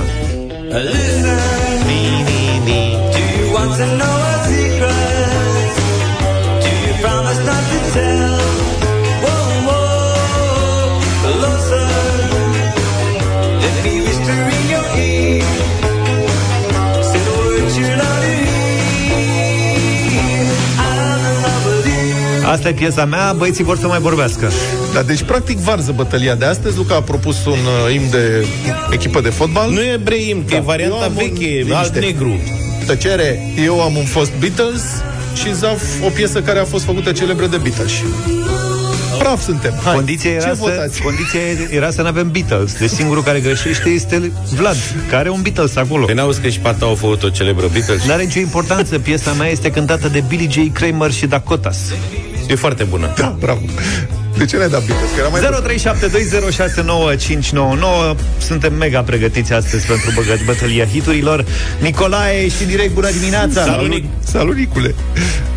Asta 22.63 22.75
e 22.75 22.79
piesa 22.85 23.05
mea, 23.05 23.33
băieții 23.37 23.63
vor 23.63 23.77
să 23.77 23.87
mai 23.87 23.99
vorbească. 23.99 24.51
Da, 24.93 25.01
deci, 25.01 25.21
practic, 25.23 25.57
varză 25.57 25.91
bătălia 25.95 26.35
de 26.35 26.45
astăzi. 26.45 26.77
Luca 26.77 26.95
a 26.95 27.01
propus 27.01 27.45
un 27.45 27.51
uh, 27.51 27.93
imn 27.93 28.09
de 28.09 28.45
echipă 28.91 29.21
de 29.21 29.29
fotbal. 29.29 29.71
Nu 29.71 29.79
e 29.81 29.99
Breim, 30.03 30.37
că 30.47 30.49
Da. 30.49 30.55
e 30.55 30.59
varianta 30.59 30.95
Eu 30.95 31.01
am 31.03 31.11
un- 31.15 31.17
veche, 31.17 31.45
liniște. 31.45 31.73
alb-negru. 31.75 32.39
Tăcere, 32.85 33.39
eu 33.65 33.81
am 33.81 33.95
un 33.95 34.03
fost 34.05 34.31
Beatles 34.39 34.81
și 35.35 35.53
Zaf 35.53 35.81
o 36.05 36.09
piesă 36.09 36.41
care 36.41 36.59
a 36.59 36.63
fost 36.63 36.83
făcută 36.83 37.11
celebră 37.11 37.45
de 37.47 37.57
Beatles. 37.57 37.91
Praf 39.19 39.43
suntem. 39.43 39.73
Hai. 39.83 39.93
Condiția 39.95 40.31
era, 40.31 40.43
Ce 40.43 40.49
să, 40.49 40.55
votați? 40.59 41.01
condiția 41.01 41.39
era 41.71 41.91
să 41.91 42.01
nu 42.01 42.07
avem 42.07 42.31
Beatles. 42.31 42.77
Deci 42.77 42.89
singurul 42.89 43.23
care 43.23 43.39
greșește 43.39 43.89
este 43.89 44.31
Vlad, 44.55 44.77
care 45.09 45.15
are 45.15 45.29
un 45.29 45.41
Beatles 45.41 45.75
acolo. 45.75 46.05
Păi 46.05 46.13
n-auzi 46.13 46.39
că 46.41 46.47
și 46.47 46.59
Pata 46.59 46.85
au 46.85 46.95
făcut 46.95 47.23
o 47.23 47.29
celebră 47.29 47.67
Beatles? 47.71 48.03
Nu 48.05 48.11
are 48.11 48.23
nicio 48.23 48.39
importanță. 48.39 48.99
Piesa 48.99 49.31
mea 49.31 49.47
este 49.47 49.71
cântată 49.71 50.07
de 50.07 50.23
Billy 50.27 50.47
J. 50.51 50.71
Kramer 50.73 51.11
și 51.11 51.25
Dakotas. 51.25 51.77
E 52.47 52.55
foarte 52.55 52.83
bună. 52.83 53.13
Da, 53.17 53.35
bravo. 53.39 53.59
De 54.37 54.45
ce 54.45 54.55
ne-ai 54.57 54.69
dat 54.69 54.85
Beatles? 54.85 55.09
Că 55.09 55.19
era 55.19 55.27
mai 55.27 55.41
0372069599 58.13 58.17
Suntem 58.37 58.73
mega 58.73 59.01
pregătiți 59.01 59.53
astăzi 59.53 59.85
pentru 59.85 60.11
băgă- 60.11 60.45
bătălia 60.45 60.85
hiturilor 60.85 61.45
Nicolae 61.79 62.47
și 62.49 62.63
direct 62.65 62.93
bună 62.93 63.09
dimineața 63.19 63.63
Salut, 63.63 63.87
Nic. 63.89 64.05
Salut, 64.23 64.55
Nicule. 64.55 64.95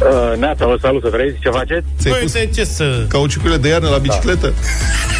Uh, 0.00 0.38
Neața, 0.38 0.66
vă 0.66 0.76
salut, 0.80 1.02
să 1.02 1.08
trăiți, 1.08 1.38
ce 1.40 1.48
faceți? 1.50 1.86
Ți-ai 2.00 2.12
Păi, 2.12 2.22
pus 2.22 2.34
uite, 2.34 2.50
ce 2.54 2.64
să... 2.64 3.04
cauciucurile 3.08 3.56
de 3.58 3.68
iarnă 3.68 3.88
la 3.88 3.98
bicicletă? 3.98 4.52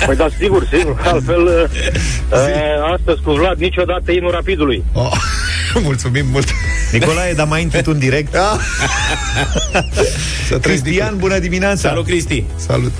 Păi 0.07 0.16
da, 0.16 0.26
sigur, 0.38 0.68
sigur, 0.72 1.00
altfel 1.12 1.42
uh, 1.42 1.64
uh, 2.33 2.94
astăzi 2.98 3.20
cu 3.22 3.33
Vlad 3.33 3.59
niciodată 3.59 4.12
inul 4.12 4.31
rapidului. 4.31 4.85
Oh, 4.92 5.12
mulțumim 5.88 6.26
mult. 6.33 6.48
Nicolae, 6.99 7.33
dar 7.33 7.47
mai 7.47 7.63
intri 7.63 7.83
tu 7.83 7.91
în 7.91 7.99
direct 7.99 8.33
Da. 8.33 8.59
Să 10.49 10.59
trăiți, 10.59 10.83
Cristian, 10.83 11.17
bună 11.17 11.39
dimineața 11.39 11.89
Salut, 11.89 12.07
Cristi! 12.07 12.45
Salut. 12.57 12.93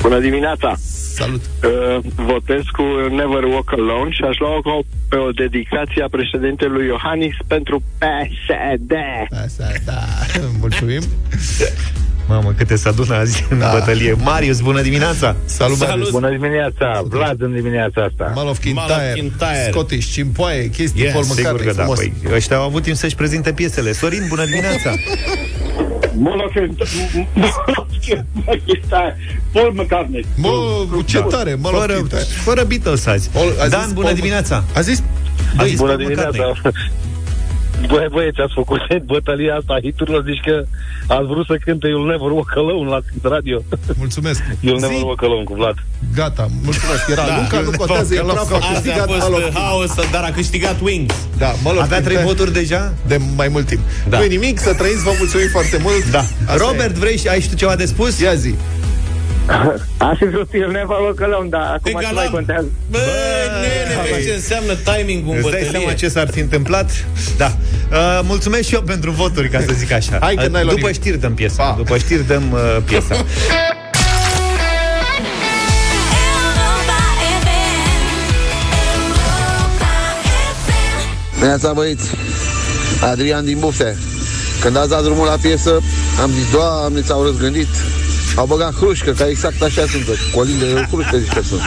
Bună 0.00 0.18
dimineața! 0.18 0.74
Salut. 1.14 1.42
Uh, 1.64 2.12
votez 2.14 2.62
cu 2.72 2.82
Never 3.10 3.42
Walk 3.42 3.72
Alone 3.72 4.10
și 4.10 4.22
aș 4.22 4.38
lua-o 4.38 4.80
pe 5.08 5.16
o 5.16 5.30
dedicație 5.30 6.02
a 6.02 6.08
președintelui 6.08 6.86
Iohannis 6.86 7.36
pentru 7.46 7.82
PSD. 7.98 8.92
Asta, 9.44 9.64
da. 9.84 10.02
Mulțumim. 10.60 11.02
Mamă, 12.28 12.52
câte 12.56 12.76
se 12.76 12.88
adună 12.88 13.14
azi 13.14 13.46
în 13.50 13.58
Da. 13.58 13.70
bătălie 13.72 14.12
Marius, 14.12 14.60
bună 14.60 14.80
dimineața 14.82 15.36
Salut, 15.44 15.76
Salut. 15.76 15.88
Marius. 15.88 16.10
Bună 16.10 16.30
dimineața! 16.30 17.02
Vlad 17.08 17.40
în 17.42 17.52
dimineața 17.54 18.02
asta. 18.02 18.32
Mall 18.34 18.48
of 18.48 18.58
Mall 18.74 18.90
of 18.90 18.96
Kintyre, 18.96 19.12
Kintyre. 19.14 19.66
Scottish, 19.70 20.12
Cimpoaie, 20.12 20.68
chestii, 20.70 21.02
Yes, 21.02 21.12
Paul 21.12 21.24
Sigur 21.24 21.38
McCartney, 21.40 21.66
că 21.66 21.72
da, 21.72 21.82
frumos. 21.82 21.98
păi, 21.98 22.12
ăștia 22.34 22.56
au 22.56 22.62
avut 22.62 22.82
timp 22.82 22.96
să-și 22.96 23.14
prezinte 23.14 23.52
piesele 23.52 23.92
Sorin, 23.92 24.24
bună 24.28 24.44
dimineața 24.44 24.90
Bună 26.14 26.42
Paul 29.52 29.72
McCartney. 29.72 30.26
Mă, 30.36 30.50
ce 31.06 31.18
tare, 31.20 31.54
Mall 31.54 31.74
of 31.74 31.80
Fără, 31.80 31.94
Kintyre. 31.94 32.20
fără 32.20 32.64
Beatles 32.64 33.06
azi 33.06 33.30
Paul- 33.32 33.54
a 33.60 33.62
zis 33.62 33.70
Dan, 33.70 33.90
bună 33.92 34.04
Paul- 34.06 34.14
dimineața 34.16 34.64
A 34.74 34.80
zis 34.80 35.02
A 35.56 35.64
zis 35.66 35.78
Bună 35.78 35.92
Paul 35.96 36.08
McCartney. 36.10 36.40
dimineața! 36.40 36.70
Băi, 37.88 38.06
băieți, 38.10 38.40
ați 38.40 38.52
făcut 38.54 38.80
bătălia 39.12 39.54
asta 39.54 39.72
a 39.74 39.80
hiturilor, 39.86 40.22
zici 40.30 40.42
că 40.48 40.54
ați 41.16 41.26
vrut 41.32 41.46
să 41.46 41.54
cânte 41.64 41.86
You'll 41.92 42.08
Never 42.12 42.30
Walk 42.36 42.52
Alone 42.56 42.88
la 42.94 43.00
radio. 43.34 43.56
Mulțumesc. 44.04 44.40
You'll 44.66 44.80
Never 44.84 44.96
Zi, 44.98 45.04
Walk 45.10 45.22
Alone 45.22 45.44
cu 45.44 45.54
Vlad. 45.54 45.76
gata, 46.14 46.46
mulțumesc. 46.62 47.02
Era 47.10 47.24
da, 47.26 47.36
Luca, 47.40 47.60
nu 47.60 47.70
contează, 47.76 48.14
e 48.14 48.18
praf, 48.18 48.36
a 48.52 48.56
Asta 48.56 48.56
a 48.56 48.72
câștigat 48.72 49.06
fost 49.06 49.18
Mall 49.20 49.32
of 49.32 49.38
uh, 49.38 49.44
Kintyre. 49.44 49.60
haos, 49.60 49.90
dar 50.10 50.22
a 50.24 50.30
câștigat 50.30 50.76
Wings. 50.80 51.14
Da, 51.38 51.50
Mall 51.64 51.76
of 51.76 51.82
Avea 51.82 52.00
trei 52.00 52.16
Kintyre 52.16 52.32
voturi 52.32 52.52
deja? 52.52 52.92
de 53.06 53.16
mai 53.36 53.48
mult 53.48 53.66
timp. 53.66 53.80
Da. 54.08 54.18
Nu 54.18 54.24
e 54.24 54.26
nimic, 54.26 54.58
să 54.58 54.74
trăiți, 54.74 55.02
vă 55.02 55.12
mulțumim 55.18 55.48
foarte 55.50 55.78
mult. 55.82 56.10
Da. 56.10 56.18
Asta 56.18 56.64
Robert, 56.66 56.94
vrei 56.94 57.16
și 57.18 57.28
ai 57.28 57.40
și 57.40 57.48
tu 57.48 57.54
ceva 57.56 57.76
de 57.76 57.84
spus? 57.84 58.20
E. 58.20 58.24
Ia 58.24 58.34
zi. 58.34 58.54
Aș 59.98 60.16
fi 60.18 60.24
vrut 60.24 60.48
You'll 60.48 60.72
Never 60.72 60.96
Walk 61.02 61.20
Alone, 61.22 61.48
dar 61.48 61.60
acum 61.62 61.82
ce 61.84 61.92
mai 61.92 62.04
Egalam. 62.10 62.30
contează? 62.32 62.66
Bă, 62.90 62.98
nene, 63.60 64.10
vezi 64.14 64.26
ce 64.28 64.34
înseamnă 64.34 64.72
timing 64.74 65.28
în 65.28 65.34
Îți 65.36 65.50
dai 65.50 65.60
seama 65.60 65.72
bătălie. 65.72 65.94
ce 65.94 66.08
s-ar 66.08 66.28
fi 66.30 66.40
întâmplat? 66.40 66.90
Da. 67.36 67.46
Uh, 67.92 68.20
mulțumesc 68.22 68.62
și 68.68 68.74
eu 68.74 68.82
pentru 68.82 69.10
voturi, 69.10 69.48
ca 69.48 69.60
să 69.60 69.72
zic 69.72 69.92
așa. 69.92 70.18
Hai 70.20 70.34
că 70.34 70.42
Uh, 70.44 70.48
n-ai 70.50 70.62
luat 70.62 70.74
După 70.74 70.86
nimic. 70.86 71.00
știri 71.02 71.18
dăm 71.20 71.34
piesa. 71.34 71.62
Pa. 71.62 71.74
După 71.76 71.98
știri 71.98 72.26
dăm 72.26 72.42
uh, 72.52 72.76
piesa. 72.84 73.14
Neața 81.40 81.72
băieți, 81.72 82.10
Adrian 83.00 83.44
din 83.44 83.58
Bufte. 83.58 83.96
Când 84.60 84.76
ați 84.76 84.88
dat 84.88 85.02
drumul 85.02 85.26
la 85.26 85.36
piesă, 85.40 85.80
am 86.22 86.30
zis, 86.30 86.50
Doamne, 86.52 87.00
ți-au 87.00 87.22
răzgândit. 87.22 87.68
Au 88.36 88.46
băgat 88.46 88.74
hrușcă, 88.74 89.10
că 89.10 89.22
exact 89.22 89.62
așa 89.62 89.82
sunt. 89.90 90.04
Colinde 90.34 90.64
de 90.72 90.86
hrușcă, 90.90 91.16
zici 91.16 91.32
că 91.32 91.42
sunt. 91.42 91.60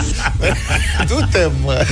Du-te, 1.08 1.47
mă. 1.63 1.86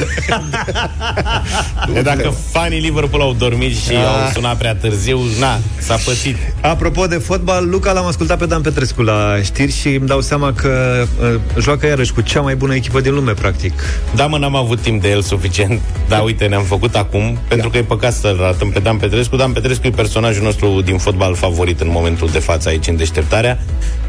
E 1.95 2.01
dacă 2.01 2.33
fanii 2.51 2.79
Liverpool 2.79 3.21
au 3.21 3.33
dormit 3.33 3.75
și 3.77 3.91
Ah. 3.91 3.95
au 3.95 4.31
sunat 4.33 4.57
prea 4.57 4.75
târziu, 4.75 5.19
na, 5.39 5.59
s-a 5.77 5.95
pățit. 6.05 6.35
Apropo 6.61 7.05
de 7.07 7.15
fotbal, 7.15 7.69
Luca 7.69 7.91
l-am 7.91 8.05
ascultat 8.05 8.37
pe 8.37 8.45
Dan 8.45 8.61
Petrescu 8.61 9.01
la 9.01 9.35
știri 9.43 9.71
și 9.71 9.87
îmi 9.87 10.07
dau 10.07 10.21
seama 10.21 10.53
că 10.53 11.03
uh, 11.21 11.35
joacă 11.61 11.85
iarăși 11.85 12.13
cu 12.13 12.21
cea 12.21 12.41
mai 12.41 12.55
bună 12.55 12.75
echipă 12.75 13.01
din 13.01 13.13
lume, 13.13 13.31
practic. 13.31 13.73
Da, 14.15 14.25
mă, 14.27 14.37
n-am 14.37 14.55
avut 14.55 14.79
timp 14.81 15.01
de 15.01 15.09
el 15.09 15.21
suficient, 15.21 15.81
dar 16.07 16.23
uite, 16.23 16.45
ne-am 16.45 16.63
făcut 16.63 16.95
acum, 16.95 17.37
pentru 17.47 17.69
că 17.69 17.77
e 17.77 17.81
păcat 17.83 18.13
să-l 18.13 18.39
arătăm 18.43 18.69
pe 18.69 18.79
Dan 18.79 18.97
Petrescu. 18.97 19.35
Dan 19.35 19.51
Petrescu 19.51 19.87
e 19.87 19.89
personajul 19.89 20.43
nostru 20.43 20.81
din 20.81 20.97
fotbal 20.97 21.35
favorit 21.35 21.79
în 21.81 21.89
momentul 21.91 22.29
de 22.31 22.39
față 22.39 22.69
aici 22.69 22.87
în 22.87 22.95
deșteptarea 22.95 23.59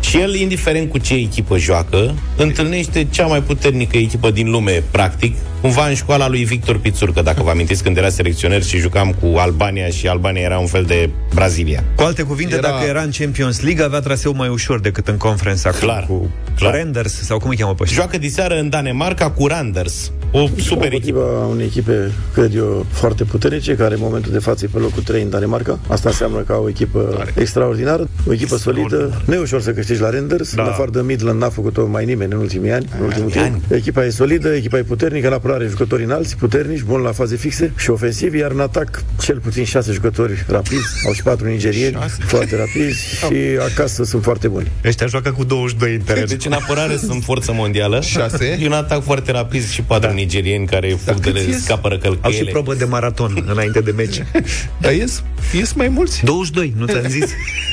și 0.00 0.16
el, 0.16 0.35
indiferent 0.35 0.57
cu 0.88 0.98
ce 0.98 1.14
echipă 1.14 1.58
joacă, 1.58 2.14
întâlnește 2.36 3.06
cea 3.10 3.26
mai 3.26 3.42
puternică 3.42 3.96
echipă 3.96 4.30
din 4.30 4.50
lume, 4.50 4.82
practic, 4.90 5.36
cumva 5.60 5.88
în 5.88 5.94
școala 5.94 6.28
lui 6.28 6.44
Victor 6.44 6.78
Pițurcă, 6.78 7.22
dacă 7.22 7.42
vă 7.42 7.50
amintiți 7.50 7.82
când 7.82 7.96
era 7.96 8.08
selecționer 8.08 8.62
și 8.62 8.78
jucam 8.78 9.14
cu 9.20 9.38
Albania 9.38 9.88
și 9.88 10.08
Albania 10.08 10.42
era 10.42 10.58
un 10.58 10.66
fel 10.66 10.84
de 10.84 11.10
Brazilia. 11.34 11.84
Cu 11.96 12.02
alte 12.02 12.22
cuvinte, 12.22 12.54
Era- 12.54 12.66
era... 12.66 12.76
dacă 12.76 12.88
era 12.88 13.00
în 13.02 13.10
Champions 13.18 13.60
League, 13.62 13.84
avea 13.84 14.00
traseu 14.00 14.34
mai 14.34 14.48
ușor 14.48 14.80
decât 14.80 15.08
în 15.08 15.16
conferența 15.16 15.70
Clar, 15.70 16.04
cu 16.08 16.30
clar. 16.56 16.74
Renders, 16.74 17.20
sau 17.22 17.38
cum 17.38 17.50
îi 17.50 17.56
cheamă 17.56 17.74
pe 17.74 17.82
ăștia? 17.82 17.96
Joacă 17.98 18.18
diseară 18.18 18.58
în 18.58 18.68
Danemarca 18.68 19.30
cu 19.30 19.46
Randers. 19.46 20.10
O 20.32 20.48
super 20.56 20.92
echipă. 20.92 21.18
unei 21.50 21.64
echipe, 21.66 22.10
cred 22.34 22.54
eu, 22.54 22.86
foarte 22.90 23.24
puternice, 23.24 23.74
care 23.74 23.94
în 23.94 24.00
momentul 24.02 24.32
de 24.32 24.38
față 24.38 24.64
e 24.64 24.68
pe 24.72 24.78
locul 24.78 25.02
3 25.02 25.22
în 25.22 25.30
Danemarca. 25.30 25.78
Asta 25.88 26.08
înseamnă 26.08 26.38
că 26.38 26.52
au 26.52 26.64
o 26.64 26.68
echipă 26.68 27.14
Tare. 27.16 27.32
extraordinară, 27.38 28.08
o 28.28 28.32
echipă 28.32 28.56
solidă. 28.56 29.22
Nu 29.24 29.34
e 29.34 29.38
ușor 29.38 29.60
să 29.60 29.70
câștigi 29.70 30.00
la 30.00 30.10
Renders. 30.10 30.54
Da. 30.54 30.62
În 30.62 30.68
afară 30.68 30.90
de 30.90 31.00
Midland 31.00 31.40
n-a 31.40 31.48
făcut-o 31.48 31.86
mai 31.86 32.04
nimeni 32.04 32.32
în 32.32 32.38
ultimii 32.38 32.70
ani, 32.72 32.86
în 32.98 33.04
ultimul 33.04 33.30
timp. 33.30 33.56
Echipa 33.70 34.04
e 34.04 34.10
solidă, 34.10 34.54
echipa 34.54 34.78
e 34.78 34.82
puternică, 34.82 35.26
în 35.26 35.32
apărare 35.48 35.70
jucători 35.70 36.04
înalți, 36.04 36.37
puternici, 36.37 36.82
buni 36.82 37.04
la 37.04 37.12
faze 37.12 37.37
fixe 37.37 37.72
și 37.76 37.90
ofensivi, 37.90 38.38
iar 38.38 38.50
în 38.50 38.61
atac 38.61 39.02
cel 39.20 39.40
puțin 39.40 39.64
șase 39.64 39.92
jucători 39.92 40.44
rapizi, 40.48 41.06
au 41.06 41.12
și 41.12 41.18
șpatru 41.18 41.48
nigerieni, 41.48 41.92
șase. 41.92 42.22
foarte 42.26 42.56
rapizi 42.56 43.02
și 43.14 43.34
acasă 43.72 44.04
sunt 44.04 44.22
foarte 44.22 44.48
buni. 44.48 44.70
Ăștia 44.84 45.06
joacă 45.06 45.30
cu 45.30 45.44
22 45.44 45.94
în 45.94 46.00
teren. 46.00 46.24
Deci 46.26 46.44
în 46.44 46.52
apărare 46.52 46.96
sunt 46.96 47.24
forță 47.24 47.52
mondială. 47.52 48.00
Șase. 48.00 48.58
E 48.61 48.66
un 48.66 48.72
atac 48.72 49.02
foarte 49.02 49.32
rapid 49.32 49.68
și 49.68 49.82
patru 49.82 50.08
da. 50.08 50.14
nigerieni 50.14 50.66
care 50.66 50.98
fug 51.04 51.20
de 51.20 51.30
le 51.30 51.58
scapă 51.58 51.88
răcălcăiele. 51.88 52.38
Au 52.38 52.46
și 52.46 52.52
probă 52.52 52.74
de 52.74 52.84
maraton 52.84 53.44
înainte 53.50 53.80
de 53.80 53.90
meci. 53.90 54.22
Dar 54.80 54.92
ies, 54.92 55.22
ies 55.56 55.72
mai 55.72 55.88
mulți. 55.88 56.24
22, 56.24 56.74
nu 56.76 56.87
ți-am 56.87 57.08
zis? 57.08 57.30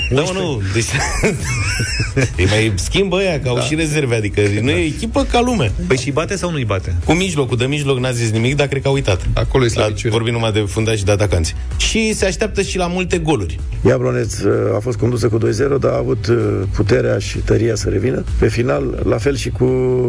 Da, 0.10 0.22
mă, 0.22 0.32
nu. 0.34 0.62
Deci, 0.74 0.86
îi 2.38 2.46
mai 2.46 2.74
schimbă 2.76 3.16
ăia, 3.16 3.40
că 3.40 3.50
au 3.50 3.56
da. 3.56 3.62
și 3.62 3.76
rezerve, 3.76 4.16
adică 4.16 4.42
nu 4.62 4.70
e 4.70 4.86
echipă 4.86 5.24
ca 5.32 5.42
lume. 5.42 5.72
Păi 5.88 5.98
și 5.98 6.12
bate 6.12 6.36
sau 6.36 6.52
nu-i 6.52 6.66
bate? 6.66 6.96
Cu 7.06 7.14
mijlocul, 7.14 7.58
de 7.58 7.65
mijloc 7.68 8.00
n-a 8.00 8.12
zis 8.12 8.32
nimic, 8.32 8.56
dar 8.56 8.68
cred 8.68 8.82
că 8.82 8.88
a 8.88 8.92
uitat. 8.92 9.22
Acolo 9.34 9.66
este 9.66 9.94
Vorbim 10.10 10.34
numai 10.34 10.52
de 10.52 10.60
fundași 10.60 10.98
și 10.98 11.06
de 11.06 11.12
atacanți. 11.12 11.56
Și 11.78 12.14
se 12.14 12.26
așteaptă 12.26 12.62
și 12.62 12.78
la 12.78 12.88
multe 12.88 13.18
goluri. 13.18 13.60
Iabloneț 13.88 14.40
uh, 14.40 14.54
a 14.76 14.80
fost 14.80 14.98
condusă 14.98 15.28
cu 15.28 15.38
2-0, 15.38 15.42
dar 15.80 15.92
a 15.92 15.98
avut 15.98 16.28
uh, 16.28 16.62
puterea 16.76 17.18
și 17.18 17.38
tăria 17.38 17.76
să 17.76 17.90
revină. 17.90 18.24
Pe 18.40 18.48
final, 18.48 19.04
la 19.08 19.18
fel 19.18 19.36
și 19.36 19.50
cu 19.50 19.66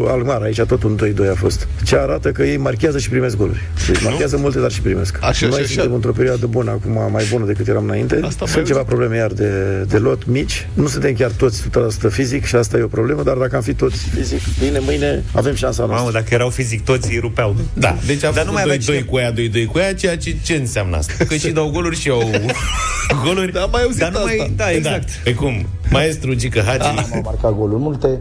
Almar, 0.09 0.43
aici 0.43 0.61
tot 0.61 0.83
un 0.83 0.99
2-2 1.27 1.31
a 1.31 1.35
fost. 1.35 1.69
Ce 1.85 1.97
arată 1.97 2.31
că 2.31 2.43
ei 2.43 2.57
marchează 2.57 2.99
și 2.99 3.09
primesc 3.09 3.37
goluri. 3.37 3.61
Deci 3.87 4.03
marchează 4.03 4.37
multe, 4.37 4.61
dar 4.61 4.71
și 4.71 4.81
primesc. 4.81 5.19
Așa, 5.21 5.47
Noi 5.47 5.59
așa, 5.59 5.69
suntem 5.69 5.95
într-o 5.95 6.13
perioadă 6.13 6.47
bună, 6.47 6.71
acum 6.71 7.11
mai 7.13 7.27
bună 7.31 7.45
decât 7.45 7.69
eram 7.69 7.85
înainte. 7.85 8.21
Asta 8.23 8.47
Sunt 8.47 8.67
ceva 8.67 8.83
probleme 8.83 9.17
iar 9.17 9.33
de, 9.33 9.51
de 9.89 9.99
lot 9.99 10.27
mici. 10.27 10.69
Nu 10.75 10.87
suntem 10.87 11.15
chiar 11.15 11.31
toți 11.31 11.63
100% 12.09 12.11
fizic 12.11 12.45
și 12.45 12.57
asta 12.57 12.79
e 12.79 12.83
o 12.83 12.87
problemă, 12.87 13.23
dar 13.23 13.37
dacă 13.37 13.57
am 13.57 13.63
fi 13.63 13.75
toți 13.75 14.09
fizic, 14.15 14.41
bine, 14.59 14.79
mâine 14.79 15.25
avem 15.33 15.55
șansa 15.55 15.85
noastră. 15.85 16.05
Mamă, 16.05 16.11
dacă 16.11 16.35
erau 16.35 16.51
fizic 16.51 16.85
toți, 16.85 17.13
îi 17.13 17.19
rupeau. 17.19 17.46
Da, 17.73 17.97
deci 18.07 18.25
a 18.25 18.31
dar 18.31 18.45
nu 18.45 18.53
mai 18.53 18.63
2, 18.65 18.79
2 18.79 19.05
cu 19.05 19.19
ea, 19.19 19.31
2, 19.33 19.49
2 19.49 19.65
cu 19.67 19.79
ea, 19.79 19.95
ceea 19.95 20.17
ce, 20.17 20.37
ce 20.45 20.55
înseamnă 20.55 20.97
asta? 20.97 21.25
Că 21.29 21.35
și 21.35 21.51
dau 21.51 21.71
goluri 21.71 22.01
și 22.01 22.09
eu 22.09 22.31
goluri. 23.25 23.53
Da, 23.53 23.65
mai 23.65 23.83
auzit 23.83 24.01
dar 24.01 24.11
nu 24.11 24.19
mai, 24.23 24.53
da, 24.57 24.71
exact. 24.71 25.07
Da. 25.07 25.13
Pe 25.25 25.35
cum? 25.35 25.67
Maestru 25.91 26.35
Gică 26.35 26.63
Hagi. 26.67 26.79
Da. 26.79 26.89
Am 26.89 27.21
marcat 27.25 27.53
goluri 27.53 27.81
multe, 27.81 28.21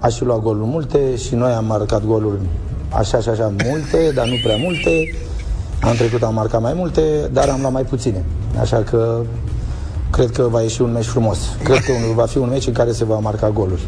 aș 0.00 0.16
fi 0.16 0.24
luat 0.24 0.40
goluri 0.40 0.66
multe 0.68 0.98
și 1.28 1.34
noi 1.34 1.52
am 1.52 1.64
marcat 1.64 2.04
goluri 2.04 2.40
așa 2.88 3.20
și 3.20 3.28
așa 3.28 3.52
multe, 3.64 4.10
dar 4.14 4.26
nu 4.26 4.34
prea 4.42 4.56
multe. 4.56 5.14
Am 5.80 5.94
trecut 5.94 6.22
am 6.22 6.34
marcat 6.34 6.60
mai 6.60 6.72
multe, 6.74 7.00
dar 7.32 7.48
am 7.48 7.60
luat 7.60 7.72
mai 7.72 7.82
puține. 7.82 8.24
Așa 8.60 8.76
că 8.76 9.20
cred 10.10 10.30
că 10.30 10.42
va 10.42 10.60
ieși 10.60 10.82
un 10.82 10.92
meci 10.92 11.04
frumos. 11.04 11.38
Cred 11.62 11.78
că 11.78 11.92
va 12.14 12.26
fi 12.26 12.38
un 12.38 12.48
meci 12.48 12.66
în 12.66 12.72
care 12.72 12.92
se 12.92 13.04
va 13.04 13.18
marca 13.18 13.50
goluri. 13.50 13.82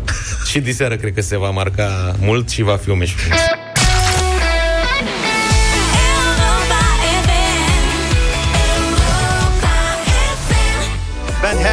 și 0.51 0.61
diseară 0.61 0.97
cred 0.97 1.14
că 1.14 1.21
se 1.21 1.38
va 1.38 1.51
marca 1.51 2.14
mult 2.21 2.49
și 2.49 2.62
va 2.62 2.77
fi 2.77 2.90
un 2.90 2.99
meci 2.99 3.14
frumos. 3.16 3.38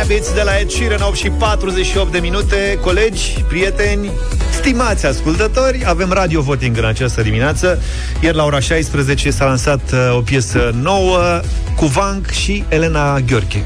Bad 0.03 0.11
Habits 0.11 0.33
de 0.33 0.41
la 0.41 0.59
Ed 0.59 0.69
Sheeran 0.69 1.01
8 1.01 1.15
și 1.15 1.29
48 1.29 2.11
de 2.11 2.19
minute. 2.19 2.77
Colegi, 2.81 3.43
prieteni, 3.47 4.11
stimați 4.51 5.05
ascultători 5.05 5.83
Avem 5.85 6.11
radio 6.11 6.41
voting 6.41 6.77
în 6.77 6.85
această 6.85 7.21
dimineață. 7.21 7.81
Ieri 8.21 8.35
la 8.35 8.43
ora 8.43 8.59
16 8.59 9.29
s-a 9.31 9.45
lansat 9.45 9.91
uh, 9.91 10.15
o 10.15 10.21
piesă 10.21 10.71
nouă 10.81 11.41
Cu 11.75 11.85
Vank 11.85 12.29
și 12.29 12.63
Elena 12.69 13.19
Gheorghe 13.19 13.65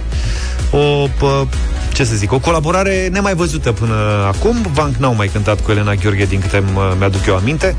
O 0.71 1.07
ce 1.97 2.03
să 2.03 2.15
zic, 2.15 2.31
o 2.31 2.39
colaborare 2.39 3.07
nemai 3.11 3.35
văzută 3.35 3.71
până 3.71 3.95
acum. 4.27 4.65
Vank 4.73 4.95
n-au 4.95 5.15
mai 5.15 5.27
cântat 5.27 5.61
cu 5.61 5.71
Elena 5.71 5.93
Gheorghe, 5.93 6.25
din 6.25 6.39
câte 6.39 6.63
mi-aduc 6.97 7.25
eu 7.25 7.35
aminte. 7.35 7.75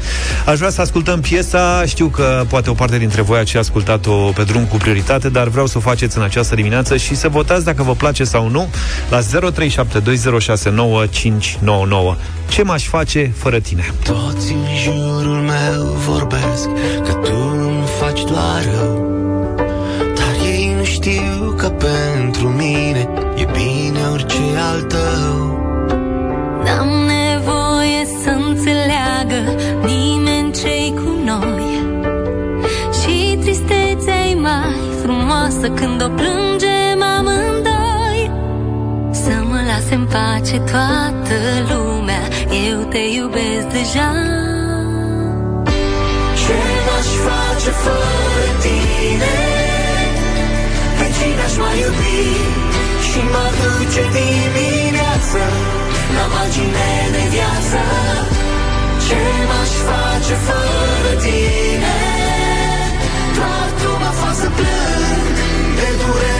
Aș 0.46 0.59
vrea 0.59 0.70
să 0.70 0.81
ascultăm 0.81 1.20
piesa. 1.20 1.85
Știu 1.87 2.07
că 2.07 2.44
poate 2.48 2.70
o 2.70 2.72
parte 2.72 2.98
dintre 2.98 3.22
voi 3.22 3.38
ați 3.38 3.57
ascultat-o 3.57 4.12
pe 4.12 4.42
drum 4.42 4.64
cu 4.64 4.77
prioritate, 4.77 5.29
dar 5.29 5.48
vreau 5.48 5.66
să 5.66 5.79
o 5.79 5.81
faceți 5.81 6.16
în 6.16 6.22
această 6.22 6.55
dimineață 6.55 6.96
și 6.96 7.14
să 7.14 7.29
votați 7.29 7.64
dacă 7.64 7.83
vă 7.83 7.92
place 7.92 8.24
sau 8.24 8.48
nu 8.48 8.68
la 9.11 9.18
0372069599. 9.20 9.24
Ce 12.48 12.62
m-aș 12.62 12.87
face 12.87 13.33
fără 13.37 13.59
tine? 13.59 13.92
Toți 14.05 14.53
în 14.53 14.64
jurul 14.83 15.37
meu 15.37 15.83
vorbesc 15.83 16.68
că 17.05 17.12
tu 17.12 17.55
nu 17.55 17.88
faci 18.01 18.22
doar 18.22 18.62
rău 18.79 19.20
Dar 19.98 20.35
ei 20.44 20.74
nu 20.79 20.85
știu 20.85 21.55
că 21.57 21.68
pentru 21.68 22.48
mine 22.48 22.67
E 22.67 22.67
bine 22.67 22.67
orice 22.67 22.67
al 24.79 24.85
tău. 24.85 25.37
N-am 26.64 26.91
nevoie 27.17 28.03
să 28.23 28.31
înțeleagă 28.31 29.41
nimeni 29.85 30.53
ce 30.53 30.95
cu 30.95 31.11
noi. 31.25 31.67
Și 32.99 33.38
tristețea 33.41 34.21
e 34.31 34.35
mai 34.35 34.77
frumoasă 35.03 35.69
când 35.69 36.03
o 36.03 36.09
plângem 36.09 36.99
amândoi. 37.17 38.21
Să 39.11 39.35
mă 39.49 39.61
lase 39.67 39.95
în 39.95 40.07
pace 40.12 40.59
toată 40.73 41.37
lumea 41.71 42.25
Eu 42.71 42.79
te 42.93 43.03
iubesc 43.17 43.67
deja. 43.79 44.11
Ce 46.43 46.59
n-aș 46.87 47.09
face 47.27 47.71
fără 47.85 48.47
tine? 48.62 49.37
Pe 50.99 51.07
cine 51.17 51.43
aș 51.47 51.57
mai 51.57 51.79
iubi 51.81 52.67
și 53.18 53.24
mă 53.35 53.46
duce 53.61 54.02
dimineață 54.16 55.42
La 56.16 56.26
margine 56.35 56.90
de 57.14 57.22
viață. 57.35 57.81
Ce 59.07 59.20
m-aș 59.48 59.72
face 59.88 60.35
fără 60.46 61.12
tine? 61.24 61.96
Doar 63.37 63.68
tu 63.81 63.90
mă 64.02 64.11
faci 64.20 64.38
să 64.42 64.48
plâng 64.59 65.37
De 65.78 65.88
durere 66.00 66.38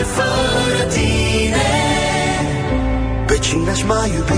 face 0.00 0.22
fără 0.22 0.88
tine. 0.88 1.68
Pe 3.26 3.38
cine 3.38 3.70
aș 3.70 3.82
mai 3.82 4.10
iubi? 4.16 4.32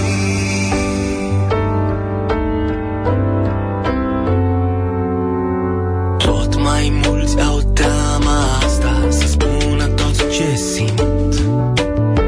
Tot 6.16 6.62
mai 6.62 7.03
mulți 7.07 7.40
au 7.40 7.61
teama 7.72 8.38
asta 8.64 9.07
Să 9.09 9.27
spună 9.27 9.87
tot 9.87 10.31
ce 10.31 10.55
simt. 10.55 11.40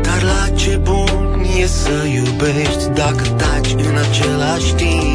Dar 0.03 0.23
la 0.23 0.55
ce 0.57 0.81
bun 0.83 1.47
e 1.61 1.67
să 1.67 2.07
iubești 2.15 2.89
Dacă 2.95 3.29
taci 3.37 3.73
în 3.73 3.97
același 4.09 4.75
timp 4.75 5.14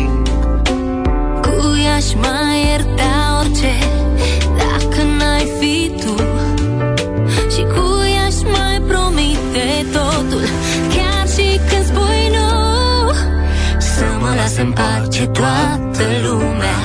mă 14.80 14.86
las 14.86 15.18
în 15.18 15.26
pace 15.26 15.26
toată 15.26 16.06
lumea 16.26 16.78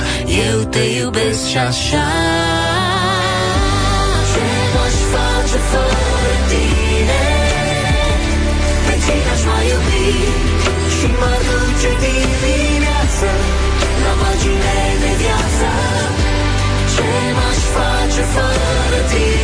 Eu 0.49 0.59
te 0.73 0.83
iubesc 0.99 1.47
și 1.47 1.57
așa. 1.57 2.07
Ce 4.31 4.45
m-aș 4.73 4.95
face 5.13 5.57
fără 5.71 6.33
tine? 6.49 7.23
Pe 8.85 8.93
cine 9.03 9.29
aș 9.35 9.43
mai 9.49 9.65
iubi 9.71 10.07
Și 10.95 11.07
mă 11.19 11.33
duce 11.47 11.91
dimineață 12.03 13.29
La 14.03 14.13
margine 14.21 14.77
de 15.01 15.11
viață. 15.21 15.69
Ce 16.93 17.09
m-aș 17.35 17.59
face 17.75 18.21
fără 18.33 18.99
tine 19.11 19.34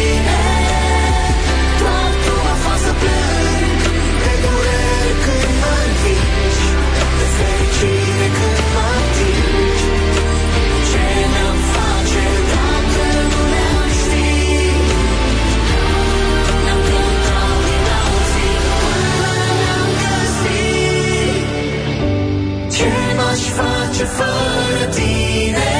fără 24.18 24.86
tine 24.94 25.72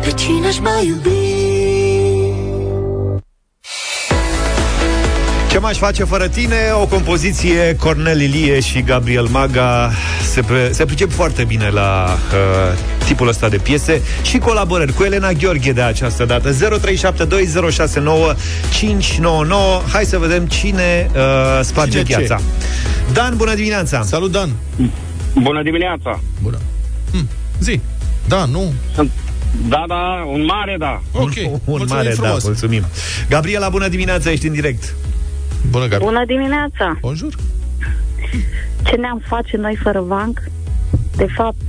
Pe 0.00 0.10
cine 0.10 0.46
aș 0.46 0.58
mai 0.58 0.86
iubi 0.86 1.24
Ce 5.50 5.60
mai 5.60 5.74
face 5.74 6.04
fără 6.04 6.28
tine? 6.28 6.56
O 6.80 6.86
compoziție 6.86 7.76
Cornel 7.76 8.20
Ilie 8.20 8.60
și 8.60 8.82
Gabriel 8.82 9.26
Maga 9.30 9.90
se, 10.22 10.42
pre- 10.42 10.72
se 10.72 10.84
pricep 10.84 11.12
foarte 11.12 11.44
bine 11.44 11.68
la 11.68 12.06
uh, 12.08 12.78
tipul 13.06 13.28
ăsta 13.28 13.48
de 13.48 13.56
piese 13.56 14.02
și 14.22 14.38
colaborări 14.38 14.92
cu 14.92 15.02
Elena 15.02 15.32
Gheorghe 15.32 15.72
de 15.72 15.82
această 15.82 16.24
dată 16.24 16.50
0372069599 16.52 16.56
Hai 19.92 20.04
să 20.04 20.18
vedem 20.18 20.46
cine 20.46 21.10
uh, 21.14 21.20
sparge 21.62 21.90
cine 21.90 22.02
piața. 22.02 22.36
Ce? 22.36 22.42
Dan, 23.12 23.36
bună 23.36 23.54
dimineața! 23.54 24.02
Salut, 24.02 24.30
Dan! 24.30 24.50
Bună 25.34 25.62
dimineața! 25.62 26.20
Bună! 26.42 26.58
Hm, 27.14 27.26
zi! 27.60 27.80
Da, 28.28 28.44
nu? 28.44 28.72
Da, 29.68 29.84
da, 29.88 30.24
un 30.32 30.44
mare 30.44 30.76
da. 30.78 31.00
Ok, 31.12 31.32
Un 31.52 31.58
mulțumim 31.64 31.94
mare, 31.94 32.08
frumos. 32.10 32.32
da, 32.42 32.48
mulțumim 32.48 32.84
Gabriela, 33.28 33.68
bună 33.68 33.88
dimineața, 33.88 34.30
ești 34.30 34.46
în 34.46 34.52
direct 34.52 34.94
Bună, 35.70 35.86
Gabriela 35.86 36.04
Bună 36.12 36.24
dimineața! 36.26 36.98
Bonjour! 37.00 37.34
Ce 38.82 38.96
ne-am 38.96 39.22
face 39.26 39.56
noi 39.56 39.78
fără 39.82 40.00
vanc? 40.00 40.42
De 41.16 41.26
fapt, 41.36 41.62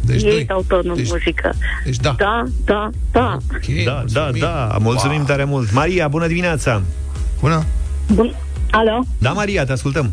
deci 0.00 0.22
ei 0.22 0.30
doi. 0.30 0.44
dau 0.44 0.64
tonul 0.68 0.96
Deci- 0.96 1.04
în 1.06 1.10
muzică. 1.12 1.54
Deci 1.84 1.96
da. 1.96 2.14
Da, 2.18 2.44
da, 2.64 2.90
da. 3.12 3.36
Okay, 3.54 3.82
Da, 3.84 4.04
da, 4.12 4.30
da, 4.38 4.76
mulțumim 4.80 5.16
wow. 5.16 5.26
tare 5.26 5.44
mult 5.44 5.72
Maria, 5.72 6.08
bună 6.08 6.26
dimineața 6.26 6.82
Bună! 7.40 7.64
Bun. 8.12 8.34
Alo? 8.70 9.04
Da, 9.18 9.30
Maria, 9.32 9.64
te 9.64 9.72
ascultăm 9.72 10.12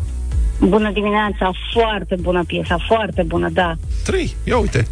Bună 0.60 0.90
dimineața, 0.90 1.50
foarte 1.72 2.14
bună 2.20 2.44
piesa, 2.46 2.76
foarte 2.86 3.22
bună, 3.22 3.48
da. 3.52 3.74
Trei, 4.04 4.36
ia 4.44 4.58
uite 4.58 4.86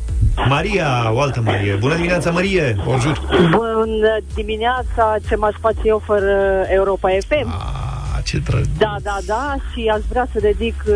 Maria, 0.49 1.13
o 1.13 1.21
altă 1.21 1.41
Marie 1.45 1.75
Bună 1.75 1.95
dimineața, 1.95 2.31
Marie 2.31 2.77
Bonjour 2.85 3.21
Bună 3.51 4.19
dimineața, 4.35 5.17
ce 5.29 5.37
m-aș 5.37 5.55
face 5.61 5.79
eu 5.85 6.03
fără 6.05 6.65
Europa 6.69 7.09
FM? 7.27 7.49
Ah, 7.49 8.23
ce 8.25 8.39
drăg 8.39 8.65
Da, 8.79 8.97
da, 9.03 9.17
da, 9.27 9.55
și 9.73 9.91
aș 9.95 10.01
vrea 10.09 10.29
să 10.33 10.39
dedic 10.41 10.85
uh, 10.87 10.95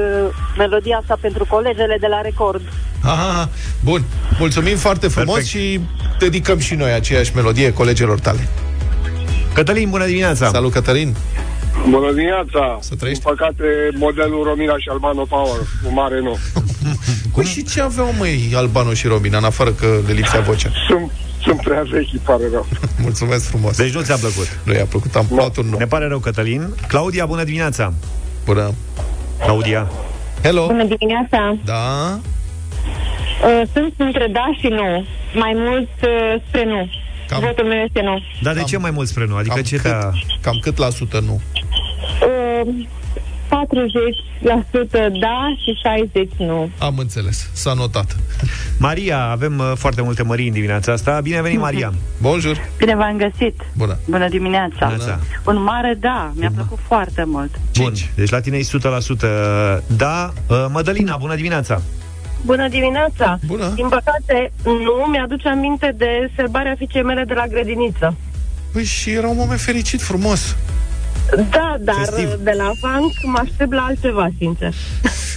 melodia 0.58 0.96
asta 0.96 1.18
pentru 1.20 1.46
colegele 1.48 1.96
de 2.00 2.06
la 2.06 2.20
Record. 2.20 2.62
Aha, 3.04 3.48
bun. 3.84 4.04
Mulțumim 4.38 4.76
foarte 4.76 5.08
frumos 5.08 5.34
Perfect. 5.34 5.56
și 5.56 5.80
dedicăm 6.18 6.58
și 6.58 6.74
noi 6.74 6.92
aceeași 6.92 7.34
melodie 7.34 7.72
colegilor 7.72 8.20
tale. 8.20 8.48
Cătălin, 9.54 9.90
bună 9.90 10.06
dimineața 10.06 10.48
Salut, 10.48 10.72
Cătălin! 10.72 11.14
Bună 11.88 12.12
dimineața! 12.12 12.78
Să 12.80 12.94
trăiești. 12.94 13.22
Din 13.24 13.34
păcate, 13.34 13.64
modelul 13.94 14.44
Romina 14.44 14.78
și 14.78 14.88
Albano 14.88 15.24
Power, 15.24 15.60
un 15.86 15.94
mare 15.94 16.20
nu. 16.20 16.36
Păi 17.34 17.44
și 17.44 17.64
ce 17.64 17.80
aveau, 17.80 18.08
măi, 18.18 18.52
Albano 18.54 18.92
și 18.94 19.06
Robin, 19.06 19.34
în 19.34 19.44
afară 19.44 19.70
că 19.70 19.86
le 20.06 20.12
lipsea 20.12 20.40
vocea? 20.40 20.70
Sunt, 20.88 21.10
sunt 21.42 21.60
prea 21.60 21.82
vechi, 21.82 22.12
îmi 22.12 22.22
pare 22.24 22.44
rău. 22.52 22.66
Mulțumesc 23.06 23.48
frumos! 23.48 23.76
Deci 23.76 23.94
nu 23.94 24.00
ți-a 24.00 24.16
plăcut 24.16 24.58
Nu 24.64 24.72
i-a 24.72 24.84
plăcut, 24.84 25.14
am 25.14 25.26
luat 25.30 25.56
un 25.56 25.66
nou. 25.70 25.78
Ne 25.78 25.86
pare 25.86 26.06
rău, 26.06 26.18
Cătălin 26.18 26.74
Claudia, 26.88 27.26
bună 27.26 27.44
dimineața 27.44 27.92
Bună! 28.44 28.74
Claudia 29.44 29.90
Hello! 30.42 30.66
Bună 30.66 30.84
dimineața! 30.84 31.56
Da? 31.64 32.18
Uh, 33.42 33.62
Sunt 33.72 33.94
între 33.96 34.28
da 34.32 34.50
și 34.60 34.66
nu. 34.66 35.04
Mai 35.34 35.52
mult 35.54 35.88
uh, 36.02 36.42
spre 36.48 36.64
nu. 36.64 36.88
Cam- 37.32 37.40
Votul 37.40 37.64
meu 37.64 37.78
este 37.78 38.02
nu. 38.02 38.22
Dar 38.42 38.54
de 38.54 38.62
ce 38.62 38.76
mai 38.76 38.90
mult 38.90 39.08
spre 39.08 39.26
nu? 39.26 39.36
Adică 39.36 39.54
Cam 39.54 39.64
ce 39.64 39.76
cât, 39.76 39.90
te-a... 39.90 40.12
cam 40.40 40.58
cât 40.60 40.76
la 40.76 40.90
sută 40.90 41.20
nu? 41.20 41.40
Uh, 42.22 42.86
40% 43.52 43.52
da 45.20 45.54
și 45.62 45.78
60% 46.24 46.36
nu. 46.36 46.70
Am 46.78 46.98
înțeles, 46.98 47.48
s-a 47.52 47.72
notat. 47.72 48.16
Maria, 48.78 49.24
avem 49.24 49.58
uh, 49.58 49.72
foarte 49.74 50.02
multe 50.02 50.22
Marii 50.22 50.46
în 50.46 50.52
dimineața 50.52 50.92
asta 50.92 51.20
Bine 51.20 51.36
ai 51.36 51.42
venit, 51.42 51.58
Maria 51.58 51.92
Bonjour! 52.20 52.56
Bine 52.78 52.96
v-am 52.96 53.16
găsit! 53.16 53.60
Bună! 53.76 53.98
Bună 54.08 54.28
dimineața! 54.28 54.92
Bună. 54.96 55.20
Un 55.44 55.62
mare 55.62 55.96
da, 56.00 56.32
mi-a 56.34 56.50
plăcut 56.54 56.78
foarte 56.86 57.24
mult. 57.26 57.50
Bun, 57.78 57.92
deci 58.14 58.30
la 58.30 58.40
tine 58.40 58.56
e 58.56 58.62
100% 58.62 59.82
Da, 59.96 60.32
uh, 60.48 60.66
Mădălina, 60.70 61.16
bună 61.16 61.34
dimineața 61.34 61.82
Bună 62.44 62.68
dimineața! 62.68 63.38
Bună! 63.46 63.72
Din 63.74 63.88
păcate, 63.88 64.52
nu 64.64 65.06
mi-aduce 65.10 65.48
aminte 65.48 65.94
de 65.96 66.30
sărbarea 66.36 66.74
fiicei 66.78 67.02
mele 67.02 67.24
de 67.24 67.34
la 67.34 67.46
grădiniță. 67.46 68.16
Păi 68.72 68.84
și 68.84 69.10
era 69.10 69.28
un 69.28 69.36
moment 69.36 69.60
fericit, 69.60 70.02
frumos. 70.02 70.56
Da, 71.50 71.76
dar 71.80 71.94
Festiv. 71.94 72.34
de 72.42 72.54
la 72.56 72.70
funk 72.80 73.12
mă 73.22 73.38
aștept 73.42 73.72
la 73.72 73.82
altceva, 73.82 74.28
sincer. 74.38 74.74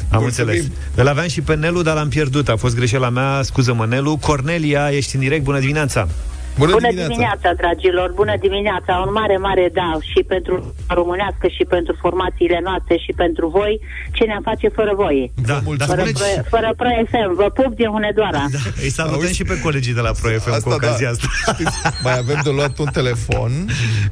Am 0.10 0.24
înțeles 0.24 0.64
Îl 0.96 1.08
aveam 1.08 1.28
și 1.28 1.42
pe 1.42 1.56
Nelu, 1.56 1.82
dar 1.82 1.96
l-am 1.96 2.10
pierdut 2.10 2.50
A 2.50 2.56
fost 2.56 2.76
greșeala 2.76 3.10
mea, 3.10 3.42
scuză-mă 3.42 3.86
Nelu 3.86 4.18
Cornelia, 4.18 4.90
ești 4.92 5.16
în 5.16 5.22
direct, 5.22 5.44
bună 5.44 5.60
dimineața 5.60 6.08
Bună, 6.60 6.72
Bună 6.72 6.92
dimineața, 7.06 7.50
dragilor! 7.62 8.12
Bună 8.22 8.36
dimineața! 8.46 8.92
Un 9.06 9.12
mare, 9.20 9.38
mare 9.38 9.66
da 9.74 9.90
și 10.12 10.20
pentru 10.34 10.54
românească 11.00 11.48
și 11.58 11.64
pentru 11.76 11.94
formațiile 12.04 12.60
noastre 12.64 12.96
și 13.06 13.12
pentru 13.24 13.46
voi. 13.58 13.74
Ce 14.12 14.24
ne-am 14.24 14.42
face 14.52 14.68
fără 14.68 14.94
voi? 15.04 15.32
Da, 15.50 15.58
dar 15.78 15.88
Fără, 15.88 16.02
spuneți 16.02 16.24
pro, 16.24 16.44
fără 16.56 16.70
Pro 16.80 16.90
FM. 17.12 17.30
Vă 17.42 17.48
pup 17.60 17.72
din 17.76 17.90
Hunedoara. 17.96 18.44
da, 18.56 18.60
Îi 18.86 18.92
salutăm 19.00 19.32
și 19.40 19.44
pe 19.44 19.60
colegii 19.60 19.94
de 19.94 20.04
la 20.08 20.12
Pro 20.22 20.30
FM 20.30 20.50
cu 20.50 20.56
Asta 20.56 20.74
ocazia 20.74 21.10
da. 21.10 21.14
asta 21.14 21.28
Știți, 21.54 21.78
mai 22.04 22.18
avem 22.18 22.40
de 22.44 22.50
luat 22.50 22.78
un 22.78 22.90
telefon. 23.00 23.52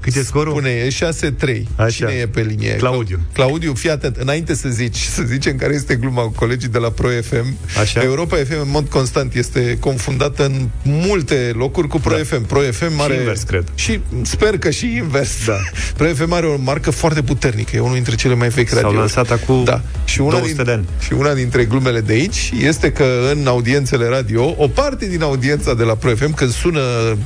Cât 0.04 0.16
e 0.16 0.22
scorul? 0.24 0.52
Spune, 0.54 0.70
e 0.70 0.88
6-3. 0.90 1.64
Așa. 1.76 1.90
Cine 1.90 2.12
e 2.24 2.28
pe 2.28 2.42
linie? 2.42 2.76
Claudiu. 2.76 3.20
Claudiu, 3.34 3.74
fii 3.74 3.90
atent. 3.90 4.16
Înainte 4.18 4.54
să 4.56 4.70
zici, 4.70 4.98
să 5.18 5.22
zicem 5.24 5.56
care 5.58 5.74
este 5.74 5.96
gluma 5.96 6.22
cu 6.22 6.34
colegii 6.36 6.70
de 6.70 6.78
la 6.78 6.90
Pro 6.90 7.08
FM. 7.08 7.58
Așa. 7.82 8.02
Europa 8.04 8.36
FM 8.36 8.62
în 8.62 8.70
mod 8.70 8.88
constant 8.90 9.34
este 9.34 9.78
confundată 9.80 10.46
în 10.46 10.68
multe 10.84 11.52
locuri 11.56 11.88
cu 11.88 12.00
Pro 12.00 12.14
FM. 12.16 12.33
Pro 12.42 12.60
FM 12.60 13.00
are... 13.00 13.14
Și 13.14 13.20
invers, 13.20 13.42
cred. 13.42 13.64
Și 13.76 14.00
sper 14.22 14.58
că 14.58 14.70
și 14.70 14.96
invers. 14.96 15.46
Da. 15.46 15.58
Pro 15.98 16.08
FM 16.08 16.32
are 16.32 16.46
o 16.46 16.56
marcă 16.58 16.92
foarte 16.92 17.22
puternică. 17.22 17.76
E 17.76 17.80
unul 17.80 17.94
dintre 17.94 18.16
cele 18.16 18.34
mai 18.34 18.48
vechi 18.50 18.68
S-au 18.68 18.76
radiouri. 18.76 18.98
lansat 19.00 19.32
acum 19.32 19.64
da. 19.64 19.82
și 20.06 20.22
una 20.22 20.30
200 20.38 20.54
din, 20.56 20.64
de 20.66 20.72
ani. 20.72 20.86
Și 21.06 21.14
una 21.14 21.34
dintre 21.34 21.66
glumele 21.66 22.00
de 22.02 22.14
aici 22.14 22.52
este 22.60 22.92
că 22.92 23.06
în 23.32 23.48
audiențele 23.48 24.08
radio, 24.08 24.56
o 24.58 24.68
parte 24.68 25.06
din 25.08 25.22
audiența 25.22 25.74
de 25.74 25.84
la 25.84 25.94
Pro 25.96 26.16
FM, 26.16 26.34
când 26.34 26.52
sună 26.52 26.82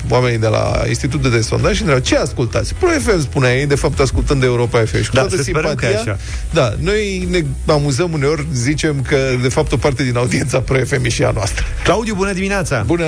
oamenii 0.09 0.37
de 0.39 0.47
la 0.47 0.81
Institutul 0.87 1.31
de 1.31 1.41
Sondaj 1.41 1.73
și 1.75 1.81
întreabă 1.81 2.03
ce 2.03 2.15
ascultați? 2.15 2.73
Pro 2.73 2.89
FM 2.89 3.21
spunea 3.21 3.55
ei, 3.57 3.65
de 3.65 3.75
fapt 3.75 3.99
ascultând 3.99 4.39
de 4.39 4.45
Europa 4.45 4.79
FM. 4.79 5.01
Și 5.01 5.09
cu 5.09 5.15
Da, 5.15 5.19
toată 5.19 5.35
să 5.35 5.41
sperăm 5.43 5.75
că 5.75 5.85
e 5.85 5.87
simpatia, 5.87 6.13
așa. 6.13 6.21
da, 6.53 6.73
noi 6.79 7.27
ne 7.29 7.45
amuzăm 7.65 8.11
uneori, 8.13 8.45
zicem 8.53 9.01
că 9.07 9.17
de 9.41 9.49
fapt 9.49 9.71
o 9.71 9.77
parte 9.77 10.03
din 10.03 10.17
audiența 10.17 10.59
Pro 10.59 10.77
FM 10.85 11.05
e 11.05 11.09
și 11.09 11.23
a 11.23 11.31
noastră. 11.31 11.65
Claudiu, 11.83 12.13
bună 12.15 12.33
dimineața 12.33 12.83
Bună! 12.85 13.05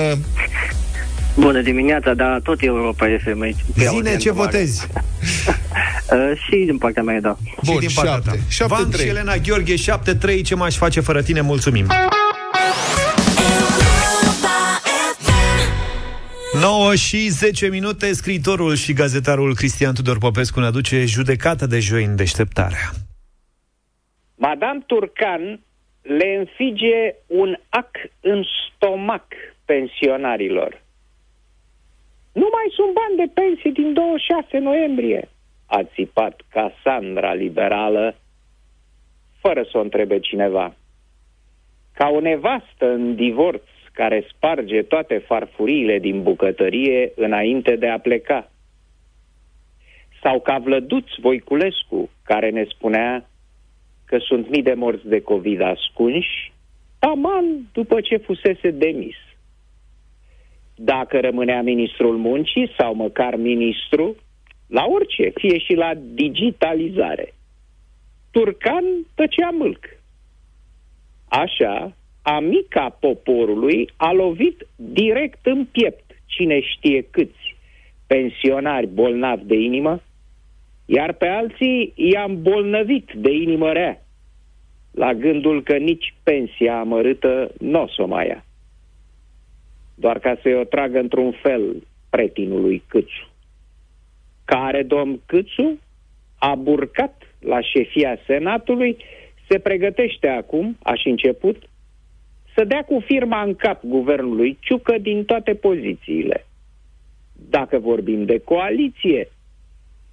Bună 1.40 1.60
dimineața, 1.60 2.14
da, 2.14 2.38
tot 2.42 2.62
Europa 2.62 3.06
FM 3.24 3.40
aici. 3.40 3.56
Pe 3.74 3.80
Zine 3.80 3.86
audiență 3.88 4.18
ce 4.18 4.30
mare. 4.30 4.42
votezi 4.44 4.86
Uh, 6.12 6.32
și 6.36 6.56
din 6.66 6.78
partea 6.78 7.02
mea, 7.02 7.20
da. 7.20 7.36
Și 7.64 7.76
din 7.78 7.88
partea 7.94 8.18
ta 8.32 8.38
șapte, 8.48 8.74
Van 8.74 8.90
trei. 8.90 9.04
și 9.04 9.10
Elena 9.10 9.36
Gheorghe 9.36 9.74
7-3 9.74 10.42
Ce 10.44 10.54
m-aș 10.54 10.76
face 10.76 11.00
fără 11.00 11.22
tine, 11.22 11.40
mulțumim 11.40 11.86
9 16.60 16.94
și 16.94 17.28
10 17.28 17.66
minute, 17.68 18.12
scriitorul 18.12 18.74
și 18.74 18.92
gazetarul 18.92 19.54
Cristian 19.54 19.94
Tudor 19.94 20.18
Popescu 20.18 20.60
ne 20.60 20.66
aduce 20.66 21.04
judecata 21.04 21.66
de 21.66 21.78
joi 21.78 22.04
în 22.04 22.16
deșteptarea. 22.16 22.90
Madame 24.34 24.80
Turcan 24.86 25.60
le 26.02 26.36
înfige 26.38 27.14
un 27.26 27.54
ac 27.68 27.90
în 28.20 28.42
stomac 28.76 29.24
pensionarilor. 29.64 30.82
Nu 32.32 32.48
mai 32.52 32.68
sunt 32.70 32.92
bani 32.92 33.16
de 33.16 33.40
pensii 33.40 33.72
din 33.72 33.92
26 33.92 34.58
noiembrie, 34.58 35.28
a 35.66 35.82
țipat 35.82 36.40
Cassandra 36.48 37.32
liberală, 37.34 38.16
fără 39.40 39.62
să 39.70 39.78
o 39.78 39.80
întrebe 39.80 40.18
cineva. 40.18 40.74
Ca 41.94 42.08
o 42.08 42.20
nevastă 42.20 42.92
în 42.92 43.14
divorț 43.14 43.62
care 43.92 44.26
sparge 44.34 44.82
toate 44.82 45.18
farfuriile 45.18 45.98
din 45.98 46.22
bucătărie 46.22 47.12
înainte 47.16 47.76
de 47.76 47.88
a 47.88 47.98
pleca. 47.98 48.50
Sau 50.22 50.40
ca 50.40 50.58
Vlăduț 50.58 51.06
Voiculescu, 51.20 52.10
care 52.24 52.50
ne 52.50 52.64
spunea 52.64 53.28
că 54.04 54.18
sunt 54.18 54.50
mii 54.50 54.62
de 54.62 54.74
morți 54.74 55.08
de 55.08 55.20
COVID 55.20 55.60
ascunși, 55.60 56.52
taman 56.98 57.44
după 57.72 58.00
ce 58.00 58.16
fusese 58.16 58.70
demis. 58.70 59.16
Dacă 60.82 61.20
rămânea 61.20 61.62
ministrul 61.62 62.16
muncii 62.16 62.72
sau 62.78 62.94
măcar 62.94 63.36
ministru, 63.36 64.16
la 64.66 64.84
orice, 64.88 65.32
fie 65.34 65.58
și 65.58 65.74
la 65.74 65.92
digitalizare. 66.14 67.34
Turcan 68.30 68.84
tăcea 69.14 69.50
mâlc. 69.50 69.84
Așa, 71.28 71.92
amica 72.22 72.96
poporului 73.00 73.90
a 73.96 74.12
lovit 74.12 74.66
direct 74.76 75.46
în 75.46 75.64
piept 75.64 76.10
cine 76.26 76.60
știe 76.60 77.06
câți 77.10 77.56
pensionari 78.06 78.86
bolnavi 78.86 79.44
de 79.44 79.54
inimă, 79.54 80.02
iar 80.86 81.12
pe 81.12 81.26
alții 81.26 81.92
i-a 81.94 82.24
îmbolnăvit 82.28 83.10
de 83.14 83.30
inimă 83.32 83.72
rea, 83.72 84.02
la 84.90 85.14
gândul 85.14 85.62
că 85.62 85.76
nici 85.76 86.14
pensia 86.22 86.78
amărâtă 86.78 87.50
nu 87.58 87.82
o 87.82 87.86
să 87.88 88.02
o 88.02 88.06
mai 88.06 88.26
ia. 88.26 88.44
Doar 90.00 90.18
ca 90.18 90.38
să-i 90.42 90.54
o 90.54 90.64
tragă 90.64 90.98
într-un 90.98 91.32
fel 91.32 91.86
pretinului 92.10 92.82
Câțu, 92.86 93.28
care 94.44 94.82
domn 94.82 95.20
Câțu 95.26 95.78
a 96.38 96.54
burcat 96.54 97.22
la 97.38 97.60
șefia 97.60 98.18
Senatului, 98.26 98.96
se 99.48 99.58
pregătește 99.58 100.28
acum, 100.28 100.76
a 100.82 100.94
și 100.94 101.08
început, 101.08 101.68
să 102.54 102.64
dea 102.64 102.84
cu 102.84 103.02
firma 103.06 103.42
în 103.42 103.54
cap 103.54 103.84
guvernului 103.84 104.58
Ciucă 104.60 104.98
din 104.98 105.24
toate 105.24 105.54
pozițiile. 105.54 106.46
Dacă 107.48 107.78
vorbim 107.78 108.24
de 108.24 108.38
coaliție, 108.38 109.28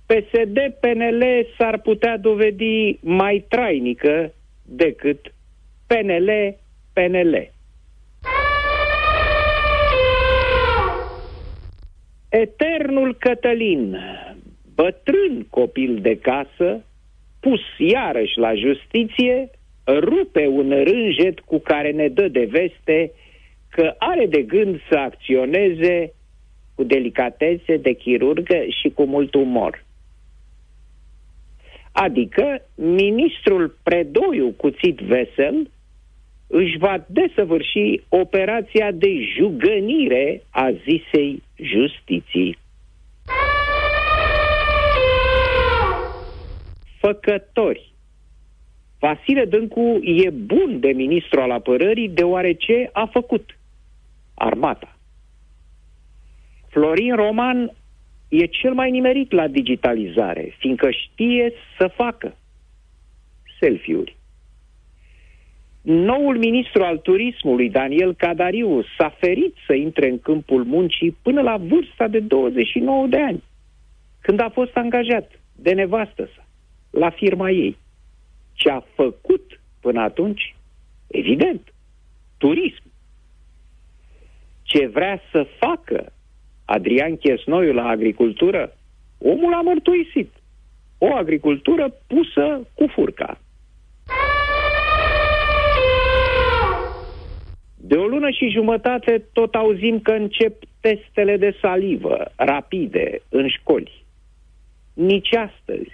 PSD-PNL 0.06 1.24
s-ar 1.58 1.80
putea 1.80 2.18
dovedi 2.18 2.98
mai 3.02 3.46
trainică 3.48 4.34
decât 4.66 5.34
PNL-PNL. 5.88 7.52
Eternul 12.30 13.16
Cătălin, 13.16 13.98
bătrân 14.76 15.48
copil 15.50 16.00
de 16.02 16.18
casă, 16.18 16.86
pus 17.40 17.62
iarăși 17.78 18.38
la 18.38 18.54
justiție, 18.56 19.50
rupe 19.88 20.48
un 20.48 20.84
rânjet 20.84 21.40
cu 21.40 21.60
care 21.60 21.92
ne 21.92 22.08
dă 22.08 22.28
de 22.28 22.48
veste 22.52 23.12
că 23.70 23.96
are 23.98 24.26
de 24.26 24.42
gând 24.42 24.80
să 24.90 24.98
acționeze 24.98 26.14
cu 26.76 26.84
delicatețe 26.84 27.78
de 27.78 27.94
chirurgă 27.94 28.66
și 28.82 28.90
cu 28.90 29.04
mult 29.04 29.34
umor. 29.34 29.86
Adică 31.92 32.68
ministrul 32.76 33.78
Predoiu 33.84 34.54
Cuțit 34.58 34.98
Vesel 35.00 35.70
își 36.48 36.78
va 36.78 37.06
desăvârși 37.08 38.02
operația 38.10 38.92
de 38.92 39.10
jugănire 39.38 40.42
a 40.50 40.72
zisei 40.72 41.44
justiții. 41.56 42.58
Făcători. 47.00 47.92
Vasile 49.00 49.46
Dâncu 49.46 50.00
e 50.02 50.30
bun 50.30 50.80
de 50.80 50.88
ministru 50.88 51.42
al 51.42 51.52
apărării 51.52 52.10
deoarece 52.10 52.90
a 52.94 53.06
făcut 53.06 53.58
armata. 54.34 54.98
Florin 56.70 57.16
Roman 57.16 57.72
e 58.30 58.46
cel 58.46 58.74
mai 58.74 58.92
nimerit 58.92 59.32
la 59.32 59.48
digitalizare, 59.48 60.56
fiindcă 60.60 60.90
știe 60.92 61.54
să 61.78 61.88
facă 61.88 62.36
selfie-uri. 63.60 64.17
Noul 65.90 66.38
ministru 66.38 66.84
al 66.84 66.98
turismului, 66.98 67.70
Daniel 67.70 68.16
Cadariu, 68.16 68.84
s-a 68.98 69.10
ferit 69.10 69.56
să 69.66 69.74
intre 69.74 70.10
în 70.10 70.20
câmpul 70.20 70.64
muncii 70.64 71.18
până 71.22 71.42
la 71.42 71.58
vârsta 71.58 72.08
de 72.08 72.20
29 72.20 73.08
de 73.08 73.22
ani, 73.22 73.44
când 74.22 74.40
a 74.40 74.50
fost 74.50 74.76
angajat 74.76 75.32
de 75.56 75.72
nevastă 75.72 76.30
sa 76.36 76.48
la 76.90 77.10
firma 77.10 77.50
ei. 77.50 77.78
Ce 78.54 78.70
a 78.70 78.84
făcut 78.96 79.60
până 79.82 80.02
atunci? 80.02 80.56
Evident, 81.08 81.74
turism. 82.38 82.84
Ce 84.64 84.88
vrea 84.88 85.22
să 85.32 85.48
facă 85.60 86.14
Adrian 86.66 87.18
Chesnoiu 87.18 87.74
la 87.74 87.88
agricultură, 87.88 88.78
omul 89.18 89.54
a 89.54 89.62
mărturisit. 89.62 90.32
O 90.98 91.16
agricultură 91.16 91.94
pusă 92.08 92.68
cu 92.74 92.88
furca. 92.88 93.40
De 97.88 97.96
o 97.96 98.08
lună 98.08 98.30
și 98.30 98.50
jumătate 98.50 99.26
tot 99.34 99.56
auzim 99.56 100.00
că 100.00 100.12
încep 100.12 100.64
testele 100.80 101.38
de 101.38 101.58
salivă 101.62 102.32
rapide 102.36 103.22
în 103.30 103.48
școli. 103.48 104.06
Nici 104.94 105.34
astăzi, 105.34 105.92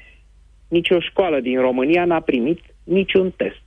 nici 0.68 0.90
o 0.90 1.00
școală 1.00 1.40
din 1.40 1.60
România 1.60 2.06
n-a 2.06 2.20
primit 2.20 2.60
niciun 2.84 3.32
test. 3.32 3.62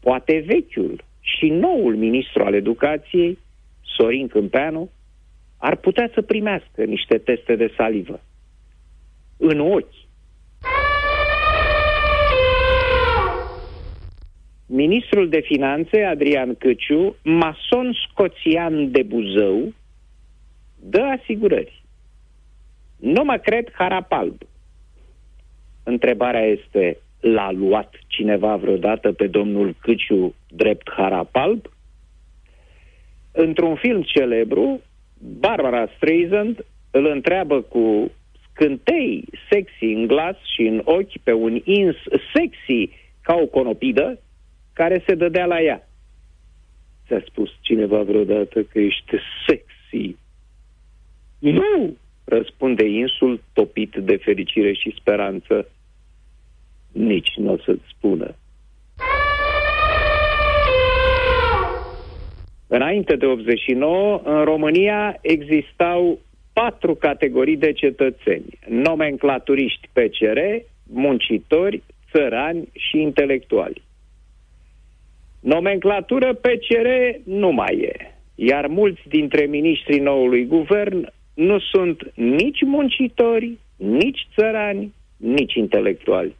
Poate 0.00 0.44
vechiul 0.46 1.04
și 1.20 1.48
noul 1.48 1.96
ministru 1.96 2.44
al 2.44 2.54
educației, 2.54 3.38
Sorin 3.96 4.28
Câmpeanu, 4.28 4.90
ar 5.58 5.76
putea 5.76 6.10
să 6.14 6.22
primească 6.22 6.84
niște 6.84 7.18
teste 7.18 7.56
de 7.56 7.72
salivă. 7.76 8.20
În 9.36 9.60
ochi. 9.60 10.05
Ministrul 14.66 15.28
de 15.28 15.40
Finanțe, 15.40 16.02
Adrian 16.02 16.54
Căciu, 16.54 17.16
mason 17.22 17.92
scoțian 18.08 18.90
de 18.90 19.02
Buzău, 19.02 19.72
dă 20.80 21.00
asigurări. 21.00 21.82
Nu 22.96 23.24
mă 23.24 23.36
cred 23.36 23.70
harapalb. 23.72 24.42
Întrebarea 25.82 26.44
este, 26.44 26.98
l-a 27.20 27.50
luat 27.52 27.94
cineva 28.06 28.56
vreodată 28.56 29.12
pe 29.12 29.26
domnul 29.26 29.74
Căciu 29.80 30.34
drept 30.48 30.90
harapalb? 30.90 31.70
Într-un 33.32 33.74
film 33.74 34.02
celebru, 34.02 34.80
Barbara 35.18 35.86
Streisand 35.96 36.64
îl 36.90 37.06
întreabă 37.06 37.60
cu 37.60 38.10
scântei 38.50 39.24
sexy 39.50 39.84
în 39.84 40.06
glas 40.06 40.36
și 40.54 40.62
în 40.62 40.80
ochi 40.84 41.18
pe 41.22 41.32
un 41.32 41.60
ins 41.64 41.96
sexy 42.34 42.90
ca 43.22 43.34
o 43.34 43.46
conopidă 43.46 44.18
care 44.76 45.02
se 45.06 45.14
dădea 45.14 45.46
la 45.46 45.60
ea. 45.60 45.88
Ți-a 47.06 47.22
spus 47.26 47.50
cineva 47.60 48.02
vreodată 48.02 48.62
că 48.62 48.78
ești 48.78 49.16
sexy? 49.46 50.16
Nu, 51.38 51.96
răspunde 52.24 52.84
insul 52.84 53.40
topit 53.52 53.94
de 53.94 54.16
fericire 54.16 54.72
și 54.72 54.96
speranță. 54.98 55.68
Nici 56.92 57.32
nu 57.36 57.52
o 57.52 57.56
să-ți 57.56 57.94
spună. 57.96 58.34
Înainte 62.66 63.16
de 63.16 63.26
89, 63.26 64.20
în 64.24 64.44
România 64.44 65.18
existau 65.20 66.18
patru 66.52 66.94
categorii 66.94 67.56
de 67.56 67.72
cetățeni. 67.72 68.58
Nomenclaturiști 68.68 69.88
PCR, 69.92 70.38
muncitori, 70.82 71.82
țărani 72.10 72.68
și 72.72 73.00
intelectuali. 73.00 73.82
Nomenclatură 75.46 76.34
PCR 76.34 76.88
nu 77.24 77.50
mai 77.50 77.74
e, 77.74 78.14
iar 78.34 78.66
mulți 78.66 79.00
dintre 79.08 79.44
miniștrii 79.44 80.00
noului 80.00 80.46
guvern 80.46 81.12
nu 81.34 81.58
sunt 81.58 82.12
nici 82.14 82.62
muncitori, 82.62 83.58
nici 83.76 84.28
țărani, 84.34 84.94
nici 85.16 85.54
intelectuali. 85.54 86.36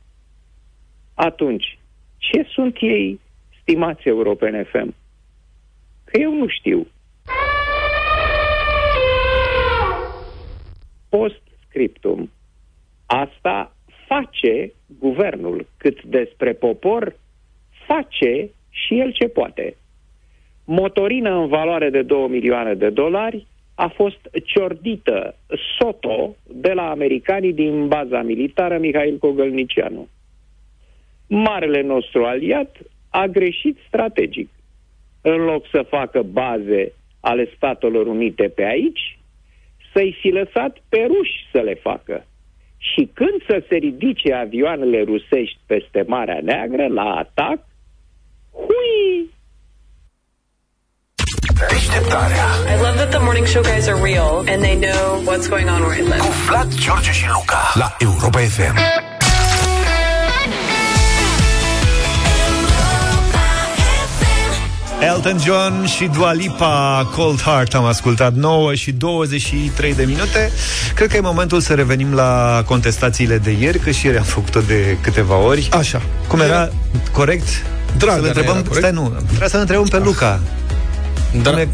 Atunci, 1.15 1.79
ce 2.17 2.47
sunt 2.53 2.77
ei, 2.81 3.21
stimați 3.61 4.09
europene 4.09 4.63
FM? 4.63 4.95
Că 6.05 6.21
eu 6.21 6.35
nu 6.35 6.49
știu. 6.49 6.87
Post-scriptum. 11.09 12.31
Asta 13.07 13.77
face 14.07 14.73
guvernul, 14.99 15.67
cât 15.77 16.03
despre 16.03 16.53
popor, 16.53 17.17
face 17.87 18.51
și 18.85 18.99
el 18.99 19.13
ce 19.13 19.29
poate. 19.29 19.77
Motorină 20.65 21.31
în 21.31 21.47
valoare 21.47 21.91
de 21.91 22.03
2 22.03 22.27
milioane 22.29 22.75
de 22.75 22.91
dolari 22.91 23.47
a 23.75 23.89
fost 23.89 24.19
ciordită 24.45 25.35
SOTO 25.79 26.37
de 26.47 26.73
la 26.73 26.91
americanii 26.91 27.53
din 27.53 27.89
baza 27.89 28.23
militară 28.23 28.79
Mihail 28.79 29.19
Cogălnicianu. 29.19 30.09
Marele 31.27 31.83
nostru 31.83 32.25
aliat 32.25 32.77
a 33.11 33.27
greșit 33.27 33.79
strategic. 33.87 34.49
În 35.21 35.37
loc 35.37 35.67
să 35.71 35.87
facă 35.89 36.23
baze 36.23 36.93
ale 37.21 37.49
Statelor 37.57 38.07
Unite 38.07 38.49
pe 38.49 38.65
aici, 38.65 39.19
să-i 39.93 40.17
fi 40.21 40.29
lăsat 40.29 40.79
pe 40.89 41.07
ruși 41.07 41.49
să 41.53 41.61
le 41.61 41.75
facă. 41.75 42.27
Și 42.79 43.11
când 43.15 43.45
să 43.49 43.65
se 43.69 43.77
ridice 43.77 44.33
avioanele 44.33 45.03
rusești 45.03 45.59
peste 45.67 46.05
Marea 46.07 46.41
Neagră 46.43 46.87
la 46.87 47.15
atac, 47.15 47.59
hui! 48.69 49.35
Deșteptarea 51.69 52.47
I 52.73 52.75
love 52.85 52.97
that 52.97 53.11
the 53.11 53.19
morning 53.19 53.47
show 53.47 53.63
guys 53.63 53.87
are 53.87 54.01
real 54.03 54.33
and 54.53 54.59
they 54.67 54.77
know 54.87 55.05
what's 55.29 55.49
going 55.49 55.69
on 55.69 55.81
where 55.83 55.99
I 55.99 56.03
live. 56.03 56.19
cu 56.19 56.33
Vlad, 56.49 56.75
George 56.75 57.11
și 57.13 57.27
Luca 57.35 57.73
la 57.75 57.97
Europa 57.99 58.39
FM. 58.39 58.77
Elton 65.01 65.39
John 65.45 65.87
și 65.87 66.05
Dua 66.05 66.33
Lipa, 66.33 67.09
Cold 67.15 67.41
Heart 67.41 67.75
am 67.75 67.85
ascultat 67.85 68.35
9 68.35 68.75
și 68.75 68.93
23 68.93 69.95
de 69.95 70.05
minute. 70.05 70.51
Cred 70.95 71.09
că 71.09 71.17
e 71.17 71.21
momentul 71.21 71.61
să 71.61 71.75
revenim 71.75 72.15
la 72.15 72.63
contestațiile 72.67 73.39
de 73.39 73.51
ieri, 73.51 73.79
că 73.79 73.91
și 73.91 74.07
ieri 74.07 74.19
am 74.19 74.25
făcut-o 74.25 74.61
de 74.61 74.97
câteva 75.01 75.37
ori. 75.37 75.69
Așa. 75.73 76.03
Cum 76.29 76.41
era 76.41 76.69
corect? 77.13 77.47
Draga 77.99 78.17
să-l 78.17 78.27
întrebăm, 78.27 78.55
era 78.55 78.69
corect? 78.69 78.87
stai, 78.87 78.93
nu, 78.93 79.13
trebuie 79.27 79.49
să-l 79.49 79.61
întrebăm 79.61 79.87
pe 79.87 79.99
Luca. 79.99 80.41
Da. 81.43 81.51
Cum 81.51 81.59
e 81.59 81.69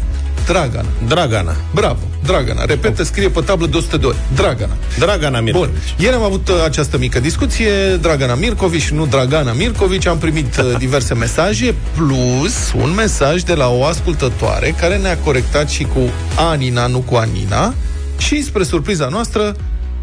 Dragana. 0.45 0.87
Dragana. 1.07 1.55
Bravo, 1.73 1.99
Dragana. 2.23 2.65
Repetă, 2.65 3.03
scrie 3.03 3.29
pe 3.29 3.41
tablă 3.41 3.67
de 3.67 3.77
100 3.77 3.97
de 3.97 4.05
ori. 4.05 4.17
Dragana. 4.35 4.73
Dragana 4.99 5.39
Mircovici. 5.39 5.69
Bun. 5.69 5.81
Ieri 5.97 6.15
am 6.15 6.21
avut 6.21 6.47
uh, 6.47 6.55
această 6.65 6.97
mică 6.97 7.19
discuție, 7.19 7.95
Dragana 8.01 8.35
Mircovici, 8.35 8.89
nu 8.89 9.05
Dragana 9.05 9.51
Mircovici, 9.51 10.05
am 10.05 10.17
primit 10.17 10.57
uh, 10.57 10.77
diverse 10.85 11.13
mesaje, 11.13 11.75
plus 11.95 12.73
un 12.81 12.93
mesaj 12.93 13.41
de 13.41 13.53
la 13.53 13.69
o 13.69 13.85
ascultătoare 13.85 14.75
care 14.79 14.97
ne-a 14.97 15.17
corectat 15.17 15.69
și 15.69 15.83
cu 15.83 15.99
Anina, 16.35 16.87
nu 16.87 16.99
cu 16.99 17.15
Anina, 17.15 17.73
și 18.17 18.43
spre 18.43 18.63
surpriza 18.63 19.07
noastră, 19.07 19.55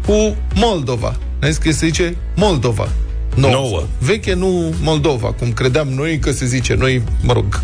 cu 0.05 0.35
Moldova. 0.55 1.15
Ne-a 1.39 1.49
zis 1.49 1.57
că 1.57 1.71
se 1.71 1.85
zice 1.85 2.15
Moldova. 2.35 2.87
Nouă. 3.35 3.53
Nouă. 3.53 3.83
Veche, 3.99 4.33
nu 4.33 4.73
Moldova, 4.81 5.31
cum 5.31 5.51
credeam 5.51 5.87
noi 5.87 6.19
că 6.19 6.31
se 6.31 6.45
zice. 6.45 6.75
Noi, 6.75 7.01
mă 7.21 7.33
rog, 7.33 7.61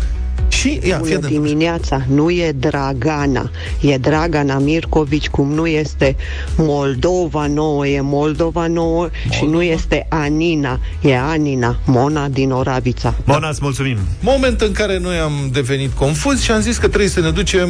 și, 0.48 0.80
ia, 0.82 0.96
fii 0.96 1.14
Bună 1.14 1.26
atent. 1.26 1.42
dimineața, 1.42 2.04
nu 2.08 2.30
e 2.30 2.52
Dragana, 2.58 3.50
e 3.80 3.96
Dragana 3.96 4.58
Mircovici, 4.58 5.28
cum 5.28 5.52
nu 5.52 5.66
este 5.66 6.16
Moldova 6.56 7.46
nouă, 7.46 7.86
e 7.86 8.00
Moldova 8.00 8.66
nouă 8.66 8.86
Moldova. 9.00 9.34
și 9.34 9.44
nu 9.44 9.62
este 9.62 10.06
Anina, 10.08 10.80
e 11.00 11.18
Anina, 11.18 11.78
Mona 11.84 12.28
din 12.28 12.50
Oravița. 12.50 13.14
Mona, 13.24 13.48
îți 13.48 13.58
mulțumim. 13.62 13.98
Moment 14.20 14.60
în 14.60 14.72
care 14.72 14.98
noi 14.98 15.16
am 15.16 15.32
devenit 15.52 15.92
confuzi 15.92 16.44
și 16.44 16.50
am 16.50 16.60
zis 16.60 16.76
că 16.76 16.88
trebuie 16.88 17.10
să 17.10 17.20
ne 17.20 17.30
ducem 17.30 17.68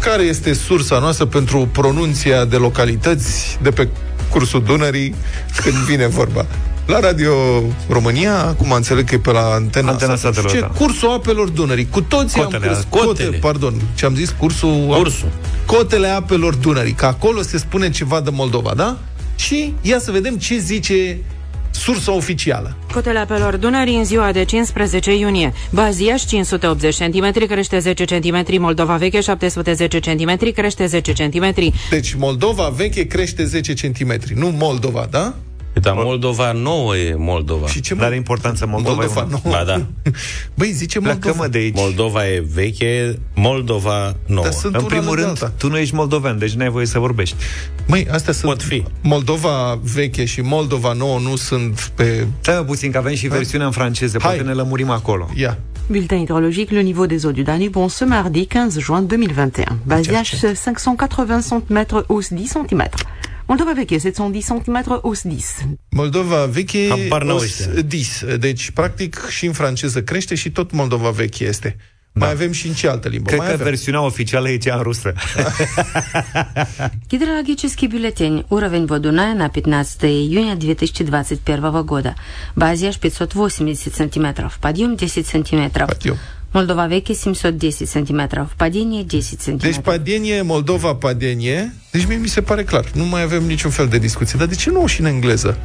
care 0.00 0.22
este 0.22 0.52
sursa 0.52 0.98
noastră 0.98 1.24
pentru 1.24 1.68
pronunția 1.72 2.44
de 2.44 2.56
localități 2.56 3.58
de 3.62 3.70
pe 3.70 3.88
cursul 4.30 4.62
Dunării 4.62 5.14
când 5.62 5.74
vine 5.74 6.06
vorba. 6.06 6.46
La 6.86 7.00
Radio 7.00 7.32
România, 7.88 8.44
acum 8.44 8.70
înțeleg 8.72 9.04
că 9.08 9.14
e 9.14 9.18
pe 9.18 9.30
la 9.30 9.40
antena, 9.52 9.90
Antena 9.90 10.16
sau 10.16 10.30
nu 10.30 10.36
știu 10.36 10.48
Statelor, 10.48 10.50
ce, 10.50 10.60
da. 10.60 10.66
cursul 10.84 11.08
apelor 11.10 11.48
Dunării. 11.48 11.88
Cu 11.90 12.00
toții 12.00 12.40
Cotele, 12.40 12.56
am 12.56 12.62
crezut, 12.62 12.84
cotele. 12.88 13.26
cote, 13.28 13.38
pardon, 13.40 13.74
ce 13.94 14.04
am 14.04 14.14
zis, 14.14 14.30
cursul, 14.38 14.86
Cursul. 14.96 15.28
cotele 15.66 16.06
apelor 16.08 16.54
Dunării, 16.54 16.92
că 16.92 17.06
acolo 17.06 17.42
se 17.42 17.58
spune 17.58 17.90
ceva 17.90 18.20
de 18.20 18.30
Moldova, 18.30 18.72
da? 18.76 18.96
Și 19.36 19.74
ia 19.82 19.98
să 19.98 20.10
vedem 20.10 20.36
ce 20.36 20.58
zice 20.58 21.18
sursa 21.70 22.12
oficială. 22.12 22.76
Cotele 22.92 23.18
apelor 23.18 23.56
Dunării 23.56 23.96
în 23.96 24.04
ziua 24.04 24.32
de 24.32 24.44
15 24.44 25.16
iunie. 25.16 25.52
Baziaș 25.70 26.22
580 26.24 26.96
cm, 26.96 27.46
crește 27.46 27.78
10 27.78 28.04
cm, 28.04 28.44
Moldova 28.60 28.94
veche 28.96 29.20
710 29.20 29.98
cm, 30.00 30.52
crește 30.52 30.86
10 30.86 31.12
cm. 31.12 31.54
Deci 31.90 32.14
Moldova 32.14 32.72
veche 32.76 33.06
crește 33.06 33.44
10 33.44 33.72
cm, 33.74 34.18
nu 34.34 34.48
Moldova, 34.58 35.06
da? 35.10 35.34
Dar 35.80 35.94
Moldova 35.94 36.52
nouă 36.52 36.96
e 36.96 37.14
Moldova. 37.18 37.66
Și 37.66 37.80
ce 37.80 37.94
Dar 37.94 38.04
are 38.06 38.16
importanță 38.16 38.66
Moldova. 38.66 38.94
Moldova, 38.94 39.20
e 39.20 39.24
una. 39.24 39.40
nu. 39.44 39.50
Ba 39.50 39.64
da. 39.66 39.86
Băi, 40.58 40.70
zice 40.72 40.98
Pleacă, 41.00 41.18
Moldova. 41.22 41.42
mă, 41.44 41.50
de 41.50 41.58
aici. 41.58 41.74
Moldova 41.74 42.28
e 42.28 42.44
veche, 42.54 43.18
Moldova 43.34 44.16
nouă. 44.26 44.44
Dar 44.44 44.52
sunt 44.52 44.74
În 44.74 44.78
una 44.80 44.88
primul 44.88 45.04
lângă 45.06 45.20
rând, 45.20 45.42
alta. 45.42 45.52
tu 45.58 45.68
nu 45.68 45.76
ești 45.76 45.94
moldoven, 45.94 46.38
deci 46.38 46.52
n-ai 46.52 46.68
voie 46.68 46.86
să 46.86 46.98
vorbești. 46.98 47.36
Măi, 47.86 48.06
astea 48.10 48.32
sunt... 48.32 48.52
Pot 48.52 48.62
fi. 48.62 48.84
Moldova 49.02 49.78
veche 49.94 50.24
și 50.24 50.40
Moldova 50.40 50.92
nouă 50.92 51.18
nu 51.18 51.36
sunt 51.36 51.90
pe... 51.94 52.26
Stai 52.40 52.54
mă 52.58 52.64
puțin, 52.64 52.90
că 52.90 52.98
avem 52.98 53.14
și 53.14 53.28
versiunea 53.28 53.66
în 53.66 53.72
franceză, 53.72 54.18
Hai. 54.20 54.30
poate 54.34 54.48
ne 54.48 54.54
lămurim 54.54 54.90
acolo. 54.90 55.28
Ia. 55.34 55.58
Bulletin 55.86 56.18
hydrologique, 56.18 56.76
le 56.76 56.82
niveau 56.82 57.06
des 57.06 57.22
eaux 57.22 57.36
du 57.36 57.42
Danube 57.42 57.86
ce 57.96 58.04
mardi 58.04 58.46
15 58.46 58.80
juin 58.80 59.06
2021. 59.06 59.78
Baziaș 59.86 60.28
580 60.28 61.44
cm, 61.66 61.86
hausse 62.06 62.36
10 62.36 62.58
cm. 62.66 62.88
Moldova 63.45 63.71
veche 63.73 63.97
710 63.97 64.61
cm, 64.63 64.83
hausse 64.87 65.29
10. 65.29 65.45
Moldova 65.89 66.45
veche 66.45 66.87
Habar 66.89 67.23
n-au 67.23 67.35
os- 67.35 67.43
ăștia. 67.43 67.81
dis. 67.81 68.23
Deci, 68.39 68.71
practic, 68.71 69.27
și 69.29 69.45
în 69.45 69.53
franceză 69.53 70.01
crește 70.03 70.35
și 70.35 70.51
tot 70.51 70.71
Moldova 70.71 71.09
veche 71.09 71.43
este. 71.45 71.75
Mai 72.13 72.31
avem 72.31 72.51
și 72.51 72.67
în 72.67 72.73
ce 72.73 72.87
altă 72.87 73.07
limbă. 73.07 73.25
Cred 73.27 73.37
Mai 73.39 73.47
că 73.47 73.53
avem. 73.53 73.65
versiunea 73.65 74.01
oficială 74.01 74.49
e 74.49 74.57
cea 74.57 74.75
în 74.75 74.81
rusă. 74.81 75.13
Гидрологический 77.09 77.87
бюллетень. 77.87 78.43
Уровень 78.49 78.85
воды 78.85 79.09
Дуная 79.09 79.33
на 79.35 79.49
15 79.49 80.07
июня 80.07 80.55
2021 80.55 81.83
года. 81.83 82.15
Базиаш 82.55 82.97
580 82.99 83.93
сантиметров. 83.93 84.59
Подъем 84.61 84.95
10 84.95 85.25
сантиметров. 85.25 85.89
Подъем. 85.89 86.15
Moldova 86.56 86.86
veche, 86.86 87.12
Simsot 87.12 87.58
10 87.58 87.84
cm, 87.84 88.48
Padenie 88.56 89.04
10 89.08 89.36
cm. 89.36 89.56
Deci 89.56 89.78
Padenie, 89.78 90.42
Moldova, 90.42 90.94
Padenie, 90.94 91.74
deci 91.90 92.06
mie 92.06 92.16
mi 92.16 92.28
se 92.28 92.40
pare 92.40 92.64
clar, 92.64 92.84
nu 92.92 93.04
mai 93.04 93.22
avem 93.22 93.42
niciun 93.42 93.70
fel 93.70 93.86
de 93.86 93.98
discuție. 93.98 94.38
Dar 94.38 94.46
de 94.46 94.54
ce 94.54 94.70
nu 94.70 94.86
și 94.86 95.00
în 95.00 95.06
engleză? 95.06 95.58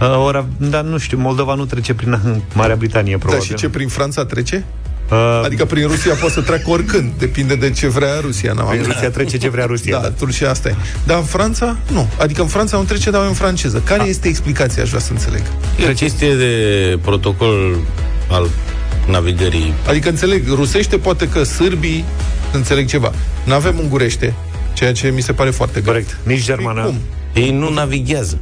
Uh, 0.00 0.24
ora, 0.24 0.46
dar 0.56 0.84
nu 0.84 0.98
știu, 0.98 1.18
Moldova 1.18 1.54
nu 1.54 1.64
trece 1.64 1.94
prin 1.94 2.20
Marea 2.54 2.76
Britanie, 2.76 3.18
probabil. 3.18 3.46
Dar 3.48 3.58
și 3.58 3.62
ce, 3.62 3.68
prin 3.68 3.88
Franța 3.88 4.24
trece? 4.24 4.64
Uh, 5.10 5.40
adică 5.44 5.64
prin 5.64 5.86
Rusia 5.86 6.14
poate 6.14 6.34
să 6.34 6.40
treacă 6.40 6.70
oricând, 6.70 7.12
depinde 7.18 7.54
de 7.54 7.70
ce 7.70 7.88
vrea 7.88 8.20
Rusia. 8.20 8.52
N-am 8.52 8.68
prin 8.68 8.82
Rusia 8.82 9.10
trece 9.10 9.38
ce 9.38 9.48
vrea 9.48 9.64
Rusia. 9.64 10.00
Da, 10.00 10.12
da. 10.20 10.30
și 10.30 10.44
asta 10.44 10.68
e. 10.68 10.74
Dar 11.06 11.18
în 11.18 11.24
Franța, 11.24 11.76
nu. 11.92 12.08
Adică 12.18 12.42
în 12.42 12.48
Franța 12.48 12.76
nu 12.76 12.82
trece, 12.82 13.10
dar 13.10 13.26
în 13.26 13.32
franceză. 13.32 13.82
Care 13.84 14.02
A. 14.02 14.06
este 14.06 14.28
explicația, 14.28 14.82
aș 14.82 14.88
vrea 14.88 15.00
să 15.00 15.12
înțeleg? 15.12 15.42
Cred 15.76 15.96
că 15.96 16.04
este 16.04 16.34
de 16.36 16.98
protocol 17.02 17.76
al 18.30 18.48
navigării. 19.08 19.72
Adică 19.88 20.08
înțeleg, 20.08 20.48
rusește 20.48 20.98
poate 20.98 21.28
că 21.28 21.42
sârbii 21.42 22.04
înțeleg 22.52 22.86
ceva. 22.86 23.12
Nu 23.44 23.52
avem 23.52 23.78
ungurește, 23.78 24.34
ceea 24.72 24.92
ce 24.92 25.08
mi 25.08 25.20
se 25.20 25.32
pare 25.32 25.50
foarte 25.50 25.80
greu. 25.80 25.92
Corect. 25.92 26.18
Nici 26.22 26.44
germană. 26.44 26.82
Cum? 26.84 26.98
Ei 27.34 27.50
nu 27.50 27.72
navighează. 27.72 28.38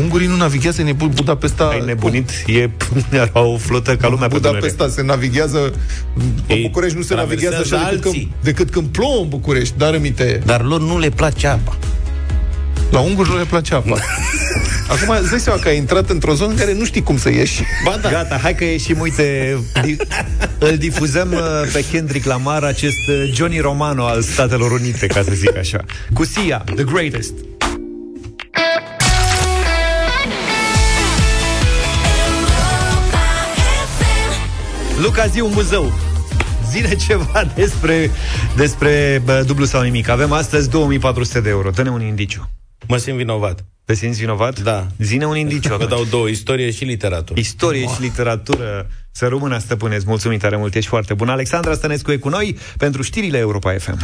Ungurii 0.00 0.26
nu 0.26 0.36
navighează, 0.36 0.82
ne 0.82 0.92
Budapesta... 0.92 1.64
Ai 1.64 1.82
nebunit, 1.84 2.30
e 2.46 2.70
era 3.10 3.40
o 3.40 3.56
flotă 3.56 3.96
ca 3.96 4.08
lumea 4.08 4.28
pe 4.28 4.34
Dunăre. 4.34 4.58
Budapesta 4.58 4.88
se 4.88 5.02
navighează 5.02 5.72
În 6.16 6.32
Ei 6.46 6.62
București 6.62 6.96
nu 6.96 7.02
se 7.02 7.14
navighează 7.14 7.56
așa 7.56 7.76
traversează 7.76 7.94
decât 7.94 8.02
când, 8.02 8.14
alții. 8.14 8.32
decât 8.42 8.70
când 8.70 8.86
plouă 8.86 9.22
în 9.22 9.28
București 9.28 9.74
Dar 9.78 9.94
aminte, 9.94 10.42
Dar 10.44 10.62
lor 10.64 10.80
nu 10.80 10.98
le 10.98 11.08
place 11.08 11.46
apa. 11.46 11.76
La 12.92 13.00
unguri 13.00 13.28
nu 13.28 13.36
le 13.36 13.44
place 13.44 13.74
apa 13.74 13.96
Acum 14.92 15.16
îți 15.20 15.30
dai 15.30 15.38
seama 15.38 15.58
că 15.60 15.68
ai 15.68 15.76
intrat 15.76 16.10
într-o 16.10 16.34
zonă 16.34 16.50
în 16.50 16.56
care 16.56 16.74
nu 16.74 16.84
știi 16.84 17.02
cum 17.02 17.18
să 17.18 17.30
ieși 17.30 17.62
Ba 17.84 17.98
da. 18.02 18.10
Gata, 18.10 18.38
hai 18.42 18.54
că 18.54 18.64
ieșim, 18.64 19.00
uite, 19.00 19.56
di- 19.82 19.96
îl 20.58 20.76
difuzăm 20.76 21.32
uh, 21.32 21.40
pe 21.72 21.84
Kendrick 21.92 22.26
Lamar, 22.26 22.62
acest 22.64 23.08
uh, 23.08 23.30
Johnny 23.34 23.58
Romano 23.58 24.04
al 24.04 24.22
Statelor 24.22 24.70
Unite, 24.70 25.06
ca 25.06 25.22
să 25.22 25.30
zic 25.34 25.56
așa. 25.56 25.84
Cu 26.12 26.24
Sia, 26.24 26.64
The 26.74 26.84
Greatest. 26.84 27.32
Luca, 35.02 35.26
zi 35.26 35.40
un 35.40 35.50
muzeu. 35.54 35.92
Zine 36.70 36.94
ceva 36.94 37.44
despre, 37.54 38.10
despre 38.56 39.22
bă, 39.24 39.42
dublu 39.46 39.64
sau 39.64 39.82
nimic. 39.82 40.08
Avem 40.08 40.32
astăzi 40.32 40.70
2400 40.70 41.40
de 41.40 41.48
euro. 41.48 41.70
Dă-ne 41.70 41.90
un 41.90 42.02
indiciu. 42.02 42.50
Mă 42.92 42.98
simt 42.98 43.16
vinovat. 43.16 43.64
Te 43.84 43.94
simți 43.94 44.20
vinovat? 44.20 44.60
Da. 44.60 44.86
Zine 44.98 45.26
un 45.26 45.36
indiciu. 45.36 45.68
Vă 45.68 45.74
atunci. 45.74 45.90
dau 45.90 46.04
două, 46.04 46.28
istorie 46.28 46.70
și 46.70 46.84
literatură. 46.84 47.40
Istorie 47.40 47.86
și 47.86 48.00
literatură 48.00 48.86
Să 49.10 49.26
rămână 49.26 49.58
stăpâneți, 49.58 50.04
mulțumim 50.06 50.38
tare 50.38 50.56
mult, 50.56 50.74
ești 50.74 50.88
foarte 50.88 51.14
bun 51.14 51.28
Alexandra 51.28 51.74
Stănescu 51.74 52.12
e 52.12 52.16
cu 52.16 52.28
noi 52.28 52.56
pentru 52.76 53.02
știrile 53.02 53.38
Europa 53.38 53.74
FM 53.78 53.98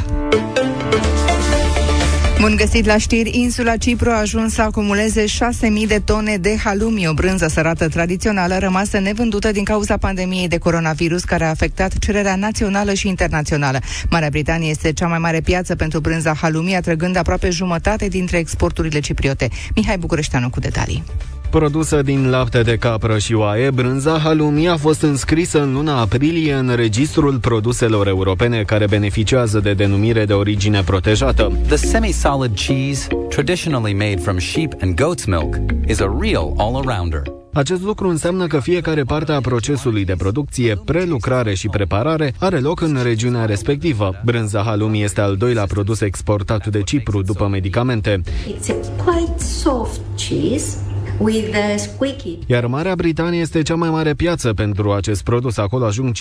Bun 2.40 2.56
găsit 2.56 2.86
la 2.86 2.98
știri, 2.98 3.38
insula 3.38 3.76
Cipru 3.76 4.10
a 4.10 4.18
ajuns 4.18 4.52
să 4.52 4.62
acumuleze 4.62 5.24
6.000 5.24 5.86
de 5.86 5.98
tone 6.04 6.36
de 6.36 6.56
halumi, 6.64 7.06
o 7.06 7.12
brânză 7.12 7.46
sărată 7.46 7.88
tradițională 7.88 8.58
rămasă 8.58 8.98
nevândută 8.98 9.52
din 9.52 9.64
cauza 9.64 9.96
pandemiei 9.96 10.48
de 10.48 10.58
coronavirus 10.58 11.24
care 11.24 11.44
a 11.44 11.48
afectat 11.48 11.98
cererea 11.98 12.36
națională 12.36 12.94
și 12.94 13.08
internațională. 13.08 13.78
Marea 14.10 14.28
Britanie 14.28 14.70
este 14.70 14.92
cea 14.92 15.06
mai 15.06 15.18
mare 15.18 15.40
piață 15.40 15.74
pentru 15.74 16.00
brânza 16.00 16.34
halumi, 16.34 16.76
atrăgând 16.76 17.16
aproape 17.16 17.50
jumătate 17.50 18.08
dintre 18.08 18.38
exporturile 18.38 19.00
cipriote. 19.00 19.48
Mihai 19.74 19.98
Bucureșteanu 19.98 20.50
cu 20.50 20.60
detalii. 20.60 21.02
Produsă 21.50 22.02
din 22.02 22.30
lapte 22.30 22.62
de 22.62 22.76
capră 22.76 23.18
și 23.18 23.34
oaie, 23.34 23.70
brânza 23.70 24.18
halumi 24.18 24.68
a 24.68 24.76
fost 24.76 25.02
înscrisă 25.02 25.62
în 25.62 25.72
luna 25.72 26.00
aprilie 26.00 26.54
în 26.54 26.72
registrul 26.74 27.38
produselor 27.38 28.06
europene 28.06 28.62
care 28.62 28.86
beneficiază 28.86 29.60
de 29.60 29.72
denumire 29.72 30.24
de 30.24 30.32
origine 30.32 30.82
protejată. 30.82 31.52
The 31.66 31.76
semi-solid 31.76 32.54
cheese, 32.54 33.06
traditionally 33.28 33.92
made 33.92 34.16
from 34.16 34.38
sheep 34.38 34.72
and 34.80 35.00
goat's 35.00 35.24
milk, 35.26 35.56
is 35.86 36.00
a 36.00 36.16
real 36.20 36.52
all-arounder. 36.56 37.22
Acest 37.52 37.82
lucru 37.82 38.08
înseamnă 38.08 38.46
că 38.46 38.60
fiecare 38.60 39.02
parte 39.02 39.32
a 39.32 39.40
procesului 39.40 40.04
de 40.04 40.14
producție, 40.18 40.80
prelucrare 40.84 41.54
și 41.54 41.68
preparare 41.68 42.34
are 42.38 42.58
loc 42.58 42.80
în 42.80 42.98
regiunea 43.02 43.44
respectivă. 43.44 44.20
Brânza 44.24 44.62
halumi 44.62 45.02
este 45.02 45.20
al 45.20 45.36
doilea 45.36 45.66
produs 45.66 46.00
exportat 46.00 46.66
de 46.66 46.82
Cipru 46.82 47.22
după 47.22 47.46
medicamente. 47.46 48.20
It's 48.24 48.68
a 48.68 49.02
quite 49.04 49.42
soft 49.42 50.00
cheese 50.16 50.76
with 51.20 51.54
a 51.54 51.76
squeaky. 51.76 52.38
Iar 52.46 52.66
Marea 52.66 52.94
Britanie 52.94 53.40
este 53.40 53.62
cea 53.62 53.74
mai 53.74 53.90
mare 53.90 54.14
piață 54.14 54.52
pentru 54.52 54.92
acest 54.92 55.22
produs. 55.22 55.56
Acolo 55.56 55.84
ajung 55.84 56.12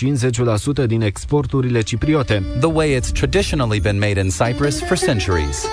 50% 0.82 0.86
din 0.86 1.02
exporturile 1.02 1.80
cipriote. 1.80 2.42
The 2.60 2.70
way 2.72 2.98
it's 3.00 3.12
traditionally 3.12 3.80
been 3.80 3.98
made 3.98 4.20
in 4.20 4.28
Cyprus 4.30 4.82
for 4.82 4.96
centuries. 4.96 5.66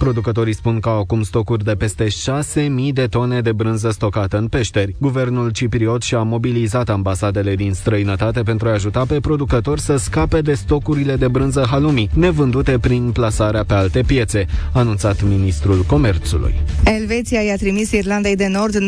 Producătorii 0.00 0.54
spun 0.54 0.80
că 0.80 0.88
au 0.88 0.98
acum 0.98 1.22
stocuri 1.22 1.64
de 1.64 1.72
peste 1.72 2.06
6.000 2.06 2.92
de 2.92 3.06
tone 3.06 3.40
de 3.40 3.52
brânză 3.52 3.90
stocată 3.90 4.38
în 4.38 4.46
peșteri. 4.46 4.94
Guvernul 4.98 5.50
cipriot 5.50 6.02
și-a 6.02 6.22
mobilizat 6.22 6.88
ambasadele 6.88 7.54
din 7.54 7.72
străinătate 7.72 8.42
pentru 8.42 8.68
a 8.68 8.72
ajuta 8.72 9.04
pe 9.04 9.20
producători 9.20 9.80
să 9.80 9.96
scape 9.96 10.40
de 10.40 10.54
stocurile 10.54 11.16
de 11.16 11.28
brânză 11.28 11.66
halumi, 11.70 12.10
nevândute 12.14 12.78
prin 12.78 13.10
plasarea 13.12 13.64
pe 13.64 13.74
alte 13.74 14.02
piețe, 14.06 14.46
a 14.72 14.78
anunțat 14.78 15.22
ministrul 15.22 15.82
comerțului. 15.82 16.54
Elveția 16.84 17.40
i-a 17.40 17.56
trimis 17.56 17.90
Irlandei 17.90 18.36
de 18.36 18.46
Nord 18.46 18.74
9,3 18.74 18.82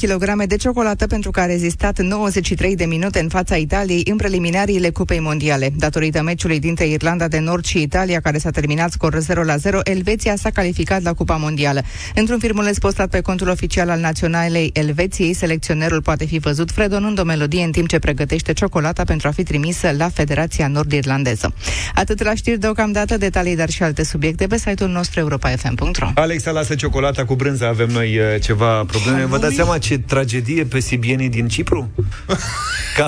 kg 0.00 0.44
de 0.46 0.56
ciocolată 0.56 1.06
pentru 1.06 1.30
că 1.30 1.40
a 1.40 1.46
rezistat 1.46 2.00
93 2.00 2.76
de 2.76 2.84
minute 2.84 3.20
în 3.20 3.28
fața 3.28 3.56
Italiei 3.56 4.02
în 4.10 4.16
preliminariile 4.16 4.90
Cupei 4.90 5.20
Mondiale. 5.20 5.72
Datorită 5.76 6.22
meciului 6.22 6.58
dintre 6.58 6.86
Irlanda 6.86 7.28
de 7.28 7.38
Nord 7.38 7.64
și 7.64 7.82
Italia, 7.82 8.20
care 8.20 8.38
s-a 8.38 8.50
terminat 8.50 8.90
scor 8.90 9.18
0 9.18 9.42
la 9.42 9.56
0, 9.56 9.80
Elveția 9.82 10.23
s-a 10.36 10.50
calificat 10.50 11.02
la 11.02 11.12
Cupa 11.12 11.36
Mondială. 11.36 11.82
Într-un 12.14 12.38
filmuleț 12.38 12.78
postat 12.78 13.08
pe 13.08 13.20
contul 13.20 13.48
oficial 13.48 13.90
al 13.90 14.00
Naționalei 14.00 14.70
Elveției, 14.72 15.34
selecționerul 15.34 16.02
poate 16.02 16.24
fi 16.24 16.38
văzut 16.38 16.70
fredonând 16.70 17.18
o 17.18 17.24
melodie 17.24 17.64
în 17.64 17.70
timp 17.70 17.88
ce 17.88 17.98
pregătește 17.98 18.52
ciocolata 18.52 19.04
pentru 19.04 19.28
a 19.28 19.30
fi 19.30 19.42
trimisă 19.42 19.90
la 19.96 20.08
Federația 20.08 20.68
Nord-Irlandeză. 20.68 21.54
Atât 21.94 22.22
la 22.22 22.34
știri 22.34 22.58
deocamdată, 22.58 23.16
detalii, 23.16 23.56
dar 23.56 23.70
și 23.70 23.82
alte 23.82 24.04
subiecte 24.04 24.46
pe 24.46 24.58
site-ul 24.58 24.90
nostru 24.90 25.20
europa.fm.ro 25.20 26.10
Alexa 26.14 26.50
lasă 26.50 26.74
ciocolata 26.74 27.24
cu 27.24 27.34
brânză, 27.34 27.66
avem 27.66 27.88
noi 27.88 28.18
uh, 28.18 28.24
ceva 28.42 28.84
probleme. 28.84 29.24
Vă 29.24 29.38
dați 29.38 29.54
seama 29.54 29.78
ce 29.78 29.98
tragedie 29.98 30.64
pe 30.64 30.80
sibienii 30.80 31.28
din 31.28 31.48
Cipru? 31.48 31.90
Ca, 32.96 33.06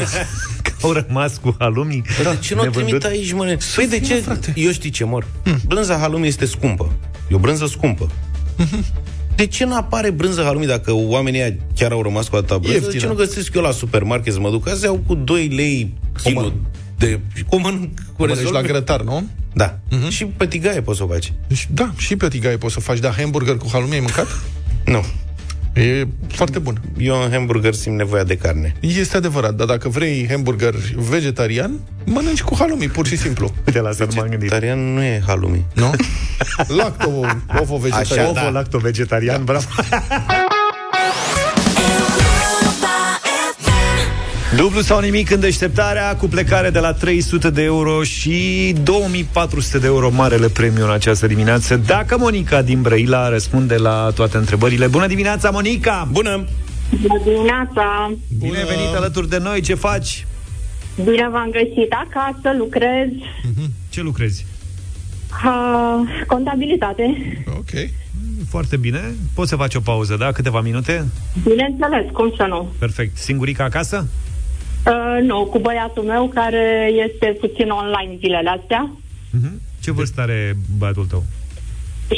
că 0.62 0.72
au 0.82 0.92
rămas 0.92 1.36
cu 1.36 1.56
halumii 1.58 2.04
Da, 2.22 2.34
ce 2.34 2.54
nu 2.54 2.60
o 2.60 2.64
trimit 2.64 3.04
aici, 3.04 3.32
mă? 3.32 3.58
Păi 3.74 3.86
de 3.86 4.00
ce? 4.00 4.24
Eu 4.54 4.72
știi 4.72 4.90
ce 4.90 5.04
mor. 5.04 5.26
Brânza 5.66 5.98
halumi 5.98 6.26
este 6.26 6.46
scumpă. 6.46 6.92
E 7.30 7.34
o 7.34 7.38
brânză 7.38 7.66
scumpă. 7.66 8.10
De 9.36 9.46
ce 9.46 9.64
nu 9.64 9.76
apare 9.76 10.10
brânză 10.10 10.42
halumi 10.42 10.66
dacă 10.66 10.92
oamenii 10.92 11.40
ăia 11.40 11.54
chiar 11.74 11.92
au 11.92 12.02
rămas 12.02 12.28
cu 12.28 12.36
atâta 12.36 12.58
brânză? 12.58 12.78
De 12.78 12.84
Ieftină. 12.84 13.02
ce 13.02 13.08
nu 13.08 13.14
găsesc 13.24 13.54
eu 13.54 13.62
la 13.62 13.70
supermarket 13.70 14.32
să 14.32 14.40
mă 14.40 14.50
duc? 14.50 14.68
Azi 14.68 14.86
au 14.86 15.00
cu 15.06 15.14
2 15.14 15.46
lei 15.48 15.94
kilo 16.22 16.52
de... 16.98 17.20
Cum 17.48 17.60
mănânc? 17.60 17.98
Cu 17.98 18.14
Mănânci 18.18 18.36
rezolv- 18.38 18.54
la 18.54 18.62
grătar, 18.62 19.00
nu? 19.00 19.26
Da. 19.52 19.78
Și 20.08 20.24
pe 20.24 20.46
tigaie 20.46 20.82
poți 20.82 20.98
să 20.98 21.04
o 21.04 21.06
faci. 21.06 21.32
Deci, 21.46 21.68
da, 21.70 21.92
și 21.96 22.16
pe 22.16 22.28
tigaie 22.28 22.56
poți 22.56 22.74
să 22.74 22.80
faci, 22.80 22.98
dar 22.98 23.14
hamburger 23.14 23.56
cu 23.56 23.68
halumi 23.72 23.92
ai 23.92 24.00
mâncat? 24.00 24.26
Nu. 24.84 25.04
E 25.76 26.06
foarte 26.28 26.58
bun. 26.58 26.80
Eu 26.98 27.22
în 27.22 27.30
hamburger 27.30 27.74
simt 27.74 27.96
nevoia 27.96 28.24
de 28.24 28.36
carne. 28.36 28.74
Este 28.80 29.16
adevărat, 29.16 29.54
dar 29.54 29.66
dacă 29.66 29.88
vrei 29.88 30.26
hamburger 30.30 30.74
vegetarian, 30.94 31.80
mănânci 32.04 32.42
cu 32.42 32.54
halumi, 32.58 32.88
pur 32.88 33.06
și 33.06 33.16
simplu. 33.16 33.54
Uite, 33.66 33.80
la 33.80 33.88
asta 33.88 34.04
nu 34.04 34.10
m-am 34.14 34.28
gândit. 34.28 34.48
Vegetarian 34.48 34.94
nu 34.94 35.02
e 35.02 35.22
halumi. 35.26 35.64
Nu? 35.74 35.90
Lacto, 36.68 37.10
ovo 37.60 37.76
vegetarian. 37.76 38.28
Așa, 38.28 38.42
ovo, 38.42 38.50
lacto 38.50 38.78
vegetarian, 38.78 39.44
bravo. 39.44 39.66
Dublu 44.56 44.80
sau 44.80 45.00
nimic 45.00 45.30
în 45.30 45.40
deșteptarea 45.40 46.16
cu 46.16 46.26
plecare 46.26 46.70
de 46.70 46.78
la 46.78 46.92
300 46.92 47.50
de 47.50 47.62
euro 47.62 48.02
și 48.02 48.74
2400 48.82 49.78
de 49.78 49.86
euro 49.86 50.10
marele 50.10 50.48
premiu 50.48 50.84
în 50.84 50.90
această 50.90 51.26
dimineață. 51.26 51.76
Dacă 51.76 52.18
Monica 52.18 52.62
din 52.62 52.82
Brăila 52.82 53.28
răspunde 53.28 53.76
la 53.76 54.10
toate 54.14 54.36
întrebările. 54.36 54.86
Bună 54.86 55.06
dimineața, 55.06 55.50
Monica! 55.50 56.08
Bună! 56.12 56.44
Bună 57.00 57.20
dimineața! 57.24 58.12
Bine 58.38 58.56
ai 58.58 58.64
venit 58.64 58.94
alături 58.96 59.28
de 59.28 59.38
noi, 59.38 59.60
ce 59.60 59.74
faci? 59.74 60.26
Bine 61.04 61.28
v-am 61.32 61.50
găsit 61.50 61.92
acasă, 62.06 62.56
lucrez, 62.58 63.08
Ce 63.88 64.00
lucrezi? 64.02 64.46
uh, 65.44 66.24
contabilitate. 66.26 67.02
Ok. 67.56 67.70
Foarte 68.48 68.76
bine. 68.76 69.14
Poți 69.34 69.48
să 69.48 69.56
faci 69.56 69.74
o 69.74 69.80
pauză, 69.80 70.16
da? 70.16 70.32
Câteva 70.32 70.60
minute? 70.60 71.04
Bineînțeles, 71.42 72.04
cum 72.12 72.32
să 72.36 72.46
nu? 72.48 72.72
Perfect. 72.78 73.16
Singurica 73.16 73.64
acasă? 73.64 74.06
Uh, 74.86 75.22
nu, 75.22 75.44
cu 75.44 75.58
băiatul 75.58 76.02
meu 76.02 76.30
care 76.34 76.90
este 77.08 77.26
puțin 77.40 77.68
online 77.70 78.16
zilele 78.18 78.48
astea. 78.60 78.90
Ce 79.80 79.90
vârstă 79.92 80.20
are 80.20 80.56
băiatul 80.78 81.06
tău? 81.06 81.24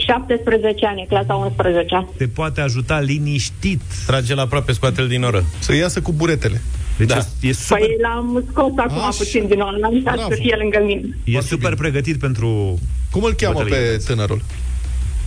17 0.06 0.86
ani, 0.86 1.06
clasa 1.08 1.34
11 1.34 2.06
Te 2.16 2.26
poate 2.28 2.60
ajuta 2.60 3.00
liniștit. 3.00 3.80
Trage 4.06 4.34
la 4.34 4.42
aproape, 4.42 4.72
scoate-l 4.72 5.08
din 5.08 5.22
oră. 5.22 5.44
Să 5.58 5.74
iasă 5.74 6.00
cu 6.00 6.12
buretele. 6.12 6.62
Deci 6.98 7.08
Da. 7.08 7.16
e, 7.16 7.48
e 7.48 7.52
super, 7.52 7.78
Păi 7.78 7.96
l-am 8.02 8.44
scos 8.50 8.72
acum 8.76 8.98
Așa. 8.98 9.08
puțin 9.18 9.46
din 9.46 9.60
online 9.60 10.02
ca 10.04 10.12
Bravo. 10.14 10.28
să 10.30 10.36
fie 10.40 10.56
lângă 10.60 10.82
mine. 10.84 11.16
e 11.24 11.40
super 11.40 11.74
pregătit 11.74 12.18
pentru... 12.18 12.78
Cum 13.10 13.22
îl 13.22 13.32
cheamă 13.32 13.54
Bătălie. 13.62 13.78
pe 13.90 14.02
tânărul? 14.06 14.42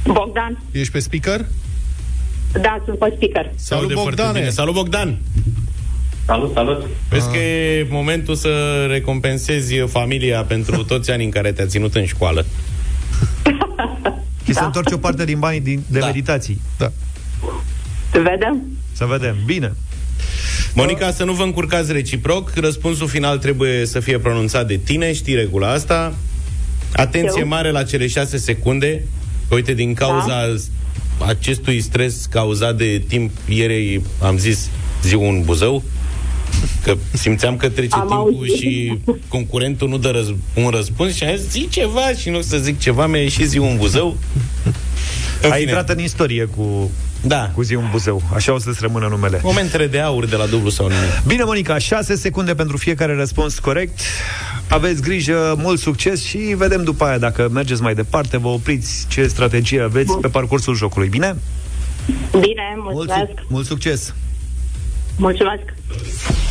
Bogdan, 0.06 0.62
Ești 0.72 0.92
pe 0.92 1.00
speaker? 1.00 1.46
da, 2.62 2.82
sunt 2.86 2.98
pe 2.98 3.14
speaker. 3.16 3.52
Se 3.56 3.74
aude 3.74 3.94
foarte 3.94 4.10
Bogdane! 4.16 4.40
bine. 4.40 4.50
Salut, 4.52 4.74
Bogdan! 4.74 5.18
Salut, 6.26 6.54
salut. 6.54 6.86
Vezi 7.10 7.30
că 7.32 7.38
e 7.38 7.88
momentul 7.90 8.36
să 8.36 8.86
recompensezi 8.90 9.76
familia 9.76 10.44
pentru 10.44 10.84
toți 10.92 11.12
anii 11.12 11.26
în 11.26 11.32
care 11.32 11.52
te-a 11.52 11.66
ținut 11.66 11.96
în 11.96 12.06
școală. 12.06 12.46
Și 14.46 14.54
să 14.54 14.64
întorci 14.64 14.92
o 14.92 14.98
parte 14.98 15.26
din 15.26 15.40
banii 15.40 15.60
din, 15.60 15.84
de 15.88 16.00
Da. 16.00 16.06
meditații. 16.06 16.62
Da. 16.78 16.92
Să 18.12 18.20
vedem? 18.20 18.62
Să 18.92 19.06
vedem. 19.06 19.36
Bine. 19.46 19.74
Monica, 20.74 21.12
să 21.12 21.24
nu 21.24 21.34
vă 21.34 21.44
încurcați 21.44 21.92
reciproc, 21.92 22.52
răspunsul 22.56 23.08
final 23.08 23.38
trebuie 23.38 23.86
să 23.86 24.00
fie 24.00 24.18
pronunțat 24.20 24.68
de 24.68 24.78
tine, 24.78 25.14
știi 25.14 25.36
regula 25.36 25.72
asta. 25.72 26.14
Atenție 26.94 27.42
Eu? 27.42 27.48
mare 27.48 27.72
la 27.72 27.84
cele 27.84 28.08
șase 28.08 28.38
secunde. 28.38 29.04
Uite, 29.50 29.74
din 29.74 29.94
cauza 29.94 30.46
Da. 31.20 31.26
acestui 31.26 31.82
stres 31.82 32.26
cauzat 32.30 32.76
de 32.78 33.04
timp, 33.08 33.32
ieri 33.50 34.02
am 34.22 34.38
zis 34.38 34.70
zi 35.04 35.14
un 35.16 35.42
buzău, 35.46 35.84
că 36.84 36.96
simțeam 37.14 37.58
că 37.58 37.70
trece 37.70 37.96
Am 37.96 38.00
timpul 38.08 38.18
auzit. 38.38 38.56
și 38.56 38.98
concurentul 39.28 39.90
nu 39.90 39.98
dă 39.98 40.12
răz- 40.22 40.64
un 40.64 40.70
răspuns 40.70 41.16
și 41.16 41.24
am 41.24 41.36
zis, 41.36 41.50
zi 41.50 41.68
ceva 41.70 42.12
și 42.18 42.30
nu 42.30 42.42
să 42.42 42.58
zic 42.58 42.80
ceva, 42.80 43.08
mi-a 43.08 43.22
ieșit 43.22 43.48
zi 43.48 43.58
un 43.58 43.78
buzău. 43.78 44.18
În 45.42 45.52
Ai 45.52 45.60
fine. 45.60 45.72
intrat 45.72 45.90
în 45.98 46.04
istorie 46.04 46.46
cu, 46.46 46.92
Da. 47.24 47.52
cu 47.56 47.62
zi 47.62 47.76
un 47.76 47.88
buzău. 47.92 48.22
Așa 48.34 48.54
o 48.54 48.60
să-ți 48.60 48.78
rămână 48.82 49.08
numele. 49.08 49.40
Momentele 49.44 49.88
de 49.88 50.00
aur 50.00 50.26
de 50.26 50.36
la 50.36 50.46
dublu 50.46 50.70
sau 50.70 50.88
nimic. 50.88 51.24
Bine, 51.28 51.44
Monica, 51.44 51.78
6 51.78 52.16
secunde 52.16 52.56
pentru 52.56 52.78
fiecare 52.78 53.16
răspuns 53.16 53.60
corect. 53.60 54.00
Aveți 54.68 55.02
grijă, 55.02 55.56
mult 55.58 55.80
succes 55.80 56.24
și 56.24 56.38
vedem 56.38 56.84
după 56.84 57.04
aia 57.04 57.18
dacă 57.18 57.50
mergeți 57.54 57.82
mai 57.82 57.94
departe, 57.96 58.38
vă 58.38 58.48
opriți 58.48 59.06
ce 59.10 59.28
strategie 59.28 59.82
aveți 59.82 60.18
pe 60.18 60.28
parcursul 60.28 60.76
jocului. 60.76 61.08
Bine? 61.10 61.36
Bine, 62.32 62.76
Mult, 62.78 62.94
mulțumesc. 62.96 63.30
su- 63.38 63.46
mult 63.50 63.66
succes! 63.66 64.14
Mulțumesc. 65.22 65.62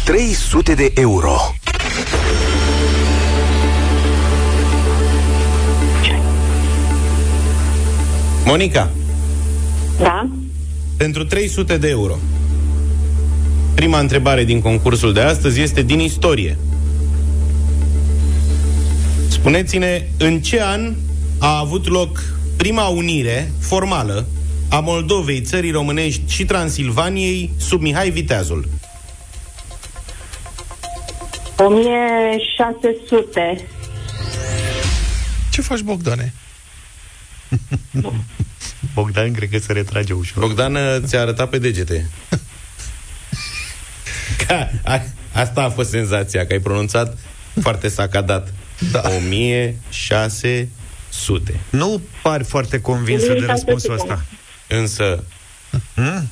300 0.05 0.75
de 0.75 0.93
euro. 0.95 1.37
Monica, 8.45 8.91
Da? 10.01 10.29
pentru 10.97 11.25
300 11.25 11.77
de 11.77 11.89
euro. 11.89 12.19
Prima 13.75 13.99
întrebare 13.99 14.45
din 14.45 14.61
concursul 14.61 15.13
de 15.13 15.21
astăzi 15.21 15.61
este 15.61 15.83
din 15.83 16.01
istorie. 16.01 16.59
Spuneți-ne, 19.29 20.07
în 20.19 20.41
ce 20.41 20.63
an 20.63 20.95
a 21.39 21.59
avut 21.59 21.89
loc 21.89 22.23
prima 22.57 22.87
unire 22.87 23.53
formală 23.59 24.27
a 24.71 24.81
Moldovei, 24.81 25.41
țării 25.41 25.71
românești 25.71 26.21
și 26.27 26.45
Transilvaniei 26.45 27.51
sub 27.57 27.81
Mihai 27.81 28.11
Viteazul? 28.11 28.69
1600. 31.57 33.67
Ce 35.51 35.61
faci, 35.61 35.81
Bogdane? 35.81 36.33
Bogdan 38.95 39.33
cred 39.33 39.51
că 39.51 39.59
se 39.59 39.73
retrage 39.73 40.13
ușor. 40.13 40.43
Bogdan 40.43 40.75
uh, 40.75 40.97
ți-a 41.05 41.21
arătat 41.21 41.49
pe 41.49 41.59
degete. 41.59 42.11
Ca, 44.47 44.71
a, 44.85 45.03
asta 45.33 45.63
a 45.63 45.71
fost 45.71 45.91
senzația, 45.91 46.47
că 46.47 46.53
ai 46.53 46.59
pronunțat 46.59 47.19
foarte 47.61 47.89
sacadat. 47.89 48.53
Da. 48.93 49.03
1600. 49.17 51.61
Nu 51.71 52.01
pari 52.23 52.45
foarte 52.45 52.81
convinsă 52.81 53.27
de 53.27 53.33
1600 53.33 53.53
răspunsul 53.53 53.99
secunde. 53.99 54.13
ăsta. 54.13 54.25
Însă, 54.79 55.25
Hmm? 55.95 56.29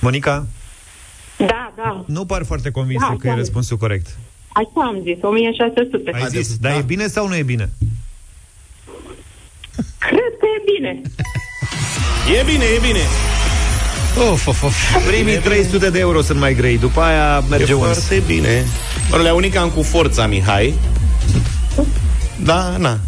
Monica, 0.00 0.46
Da, 1.38 1.72
da. 1.76 2.04
nu 2.06 2.24
pari 2.26 2.44
foarte 2.44 2.70
convinsă 2.70 3.06
Da, 3.08 3.16
că 3.18 3.26
e 3.26 3.30
da. 3.30 3.36
răspunsul 3.36 3.76
corect. 3.76 4.06
Așa 4.48 4.86
am 4.86 5.00
zis, 5.02 5.16
1600. 5.22 6.10
Ai 6.14 6.26
zis, 6.28 6.56
dar 6.56 6.76
e 6.78 6.82
bine 6.82 7.06
sau 7.06 7.28
nu 7.28 7.34
e 7.36 7.42
bine? 7.42 7.70
Cred 9.98 10.32
că 10.40 10.46
e 10.58 10.62
bine. 10.76 11.00
e 12.40 12.42
bine, 12.44 12.64
e 12.64 12.78
bine. 12.86 13.00
Of, 14.30 14.46
of, 14.46 14.62
of. 14.62 15.06
Primii 15.06 15.38
300 15.38 15.90
de 15.90 15.98
euro 15.98 16.20
sunt 16.22 16.38
mai 16.38 16.54
grei, 16.54 16.78
după 16.78 17.00
aia 17.00 17.40
merge 17.40 17.72
e 17.72 17.74
uns. 17.74 17.84
foarte 17.98 18.22
bine. 18.26 18.64
Le 19.22 19.30
unica 19.30 19.68
cu 19.68 19.82
forța, 19.82 20.26
Mihai. 20.26 20.74
Da, 22.44 22.76
na. 22.76 22.98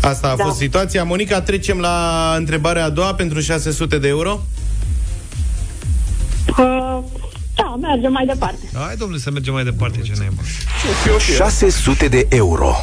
Asta 0.00 0.28
a 0.28 0.36
Da. 0.36 0.44
fost 0.44 0.56
situația. 0.56 1.04
Monica, 1.04 1.40
trecem 1.40 1.78
la 1.78 2.34
întrebarea 2.36 2.84
a 2.84 2.88
doua 2.90 3.14
pentru 3.14 3.40
600 3.40 3.98
de 3.98 4.08
euro. 4.08 4.40
Uh, 6.48 6.98
da, 7.54 7.76
mergem 7.80 8.12
mai 8.12 8.26
departe. 8.26 8.58
Hai, 8.74 8.96
domnule, 8.96 9.20
să 9.20 9.30
mergem 9.30 9.52
mai 9.54 9.64
departe, 9.64 9.98
ce 10.00 10.12
naiba. 10.18 10.42
600 11.36 12.08
de 12.08 12.26
euro. 12.28 12.74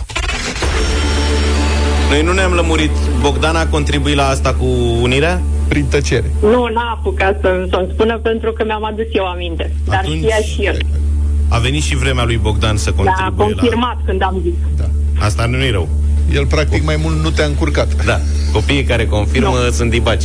Noi 2.09 2.21
nu 2.23 2.31
ne-am 2.33 2.51
lămurit. 2.53 2.91
Bogdan 3.21 3.55
a 3.55 3.67
contribuit 3.67 4.15
la 4.15 4.27
asta 4.27 4.53
cu 4.53 4.65
unirea? 5.01 5.41
Prin 5.67 5.85
tăcere. 5.85 6.31
Nu, 6.41 6.67
n-a 6.73 6.97
apucat 6.99 7.37
să- 7.41 7.67
să-mi 7.69 7.89
spună 7.93 8.17
pentru 8.17 8.51
că 8.51 8.63
mi-am 8.65 8.83
adus 8.85 9.05
eu 9.11 9.25
aminte. 9.25 9.75
Dar 9.85 9.97
Atunci- 9.97 10.17
știa 10.23 10.35
și 10.37 10.61
el. 10.65 10.77
A 11.49 11.57
venit 11.57 11.83
și 11.83 11.95
vremea 11.95 12.23
lui 12.23 12.37
Bogdan 12.37 12.77
să 12.77 12.91
Da, 12.91 13.01
a 13.01 13.03
contribuie 13.03 13.47
la... 13.47 13.55
confirmat 13.55 13.97
când 14.05 14.21
am 14.21 14.39
zis. 14.43 14.53
Asta 15.19 15.45
nu 15.45 15.57
e 15.63 15.71
rău. 15.71 15.89
El, 16.33 16.45
practic, 16.45 16.83
mai 16.83 16.95
mult 17.01 17.23
nu 17.23 17.29
te-a 17.29 17.45
încurcat. 17.45 18.05
Da. 18.05 18.21
Copiii 18.51 18.83
care 18.83 19.05
confirmă 19.05 19.59
no. 19.65 19.71
sunt 19.71 19.89
dibaci. 19.89 20.23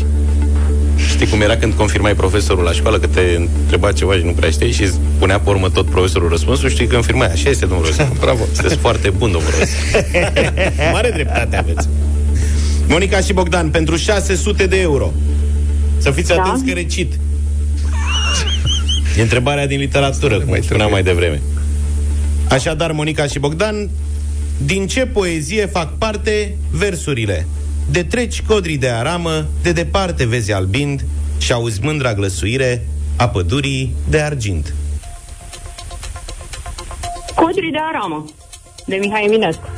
Știi 1.08 1.26
cum 1.26 1.40
era 1.40 1.56
când 1.56 1.72
confirmai 1.72 2.14
profesorul 2.14 2.64
la 2.64 2.72
școală, 2.72 2.98
că 2.98 3.06
te 3.06 3.20
întreba 3.36 3.92
ceva 3.92 4.14
și 4.14 4.24
nu 4.24 4.30
prea 4.32 4.50
știi 4.50 4.72
și 4.72 4.82
îți 4.82 4.98
punea 5.18 5.38
pe 5.40 5.50
urmă 5.50 5.70
tot 5.70 5.86
profesorul 5.86 6.28
răspunsul, 6.28 6.68
știi 6.68 6.86
că 6.86 6.94
confirmai. 6.94 7.26
Așa 7.26 7.50
este, 7.50 7.66
domnul 7.66 7.86
Rosu. 7.86 8.16
Bravo. 8.20 8.42
Sunteți 8.52 8.76
foarte 8.76 9.10
bun, 9.10 9.32
domnul 9.32 9.50
Rosu. 9.58 9.72
Mare 10.92 11.10
dreptate 11.10 11.56
aveți. 11.56 11.88
Monica 12.88 13.20
și 13.20 13.32
Bogdan, 13.32 13.68
pentru 13.70 13.96
600 13.96 14.66
de 14.66 14.80
euro. 14.80 15.12
Să 15.98 16.10
fiți 16.10 16.28
Da. 16.28 16.42
atenți 16.42 16.64
că 16.64 16.72
recit. 16.72 17.12
E 19.18 19.22
întrebarea 19.22 19.66
din 19.66 19.78
literatură, 19.78 20.38
cum 20.38 20.48
mai 20.48 20.60
spuneam 20.62 20.90
mai 20.90 21.02
devreme. 21.02 21.40
Așadar, 22.48 22.92
Monica 22.92 23.26
și 23.26 23.38
Bogdan, 23.38 23.90
din 24.64 24.86
ce 24.86 25.06
poezie 25.06 25.66
fac 25.66 25.98
parte 25.98 26.56
versurile? 26.70 27.46
De 27.90 28.02
treci 28.04 28.42
codrii 28.42 28.78
de 28.78 28.88
aramă, 28.88 29.46
de 29.62 29.72
departe 29.72 30.24
vezi 30.26 30.52
albind 30.52 31.04
și 31.38 31.52
auzi 31.52 31.80
mândra 31.82 32.14
glăsuire 32.14 32.86
a 33.16 33.28
pădurii 33.28 33.94
de 34.08 34.20
argint. 34.20 34.74
Codrii 37.34 37.70
de 37.70 37.78
aramă, 37.92 38.24
de 38.86 38.96
Mihai 38.96 39.24
Eminescu. 39.24 39.68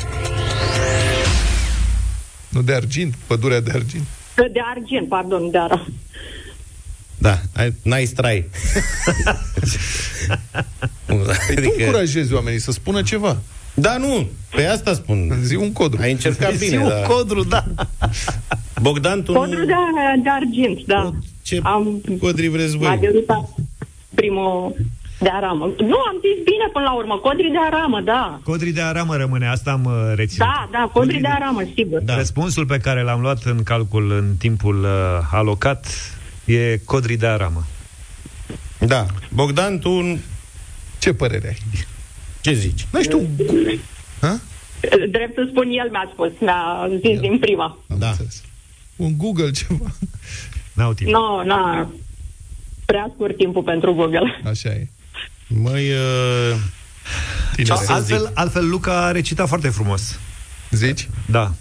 Nu 2.49 2.63
de 2.63 2.75
argint, 2.75 3.15
pădurea 3.27 3.61
de 3.61 3.71
argint. 3.75 4.07
De 4.35 4.61
argint, 4.75 5.09
pardon, 5.09 5.51
de 5.51 5.59
aramă. 5.59 5.87
Da, 7.19 7.41
ai- 7.57 7.75
nice 7.83 8.13
try. 8.13 8.45
Păi 11.07 11.55
tu 11.57 11.75
încurajezi 11.79 12.33
oamenii 12.33 12.59
să 12.61 12.71
spună 12.73 13.03
ceva. 13.03 13.39
Da, 13.75 13.97
nu, 13.97 14.29
pe 14.51 14.67
asta 14.67 14.95
spun. 14.95 15.39
Zi 15.43 15.55
un 15.55 15.73
codru. 15.73 16.01
Ai 16.03 16.11
încercat 16.11 16.53
Zi 16.53 16.65
bine, 16.69 16.83
un 16.83 16.89
da. 16.89 16.95
codru, 16.95 17.43
da. 17.45 17.65
Bogdan, 18.81 19.23
tu 19.23 19.33
Codrul 19.33 19.59
nu... 19.59 19.65
de, 19.67 20.21
de 20.23 20.29
argint, 20.29 20.85
da. 20.87 21.13
Ce 21.43 21.61
am, 21.63 22.01
codri 22.21 22.49
vreți 22.49 22.77
m-a 22.77 22.89
voi? 22.89 22.99
derutat 22.99 23.49
primul 24.15 24.77
de 25.21 25.29
aramă. 25.33 25.65
Nu, 25.65 25.97
am 25.97 26.17
zis 26.21 26.45
bine 26.45 26.69
până 26.73 26.85
la 26.85 26.95
urmă. 26.95 27.17
Codrii 27.17 27.51
de 27.51 27.59
aramă, 27.67 28.01
da. 28.01 28.41
Codrii 28.45 28.73
de 28.73 28.81
aramă 28.81 29.17
rămâne, 29.17 29.49
asta 29.49 29.71
am 29.71 29.85
uh, 29.85 30.13
reținut. 30.15 30.47
Da, 30.49 30.69
da, 30.73 30.91
codrii 30.93 31.21
de 31.21 31.29
aramă, 31.29 31.63
sigur. 31.75 32.01
Da. 32.01 32.17
Răspunsul 32.17 32.67
pe 32.67 32.79
care 32.79 33.03
l-am 33.03 33.21
luat 33.21 33.43
în 33.45 33.63
calcul 33.63 34.11
în 34.11 34.35
timpul 34.39 34.83
uh, 34.83 34.91
alocat 35.33 35.87
e 36.45 36.77
codrii 36.85 37.17
de 37.17 37.27
aramă. 37.27 37.65
Da. 38.79 39.07
Bogdan, 39.35 39.79
tu... 39.79 40.19
Ce 40.99 41.13
părere 41.13 41.49
ai? 41.49 41.85
Ce 42.43 42.53
zici? 42.53 42.87
Nu 42.91 43.03
știu. 43.03 43.29
Ha? 44.21 44.41
Drept 45.11 45.35
să 45.35 45.47
spun, 45.51 45.69
el 45.69 45.89
mi-a 45.91 46.09
spus, 46.13 46.31
mi-a 46.41 46.89
zis 47.01 47.21
din 47.21 47.39
prima. 47.39 47.79
Da. 47.99 48.17
Un 48.97 49.17
Google 49.17 49.51
ceva. 49.51 49.95
N-au 50.73 50.93
timp. 50.93 51.11
Nu, 51.11 51.37
no, 51.37 51.45
na, 51.45 51.93
prea 52.85 53.11
scurt 53.15 53.37
timpul 53.37 53.63
pentru 53.63 53.95
Google. 53.95 54.41
Așa 54.45 54.69
e. 54.69 54.89
Măi, 55.49 55.91
uh... 55.91 56.57
Sau, 57.65 57.77
să 57.77 57.93
altfel, 57.93 58.19
zic? 58.19 58.31
altfel, 58.35 58.69
Luca 58.69 59.05
a 59.05 59.11
recitat 59.11 59.49
foarte 59.49 59.69
frumos. 59.69 60.19
Zici? 60.71 61.09
Da. 61.27 61.53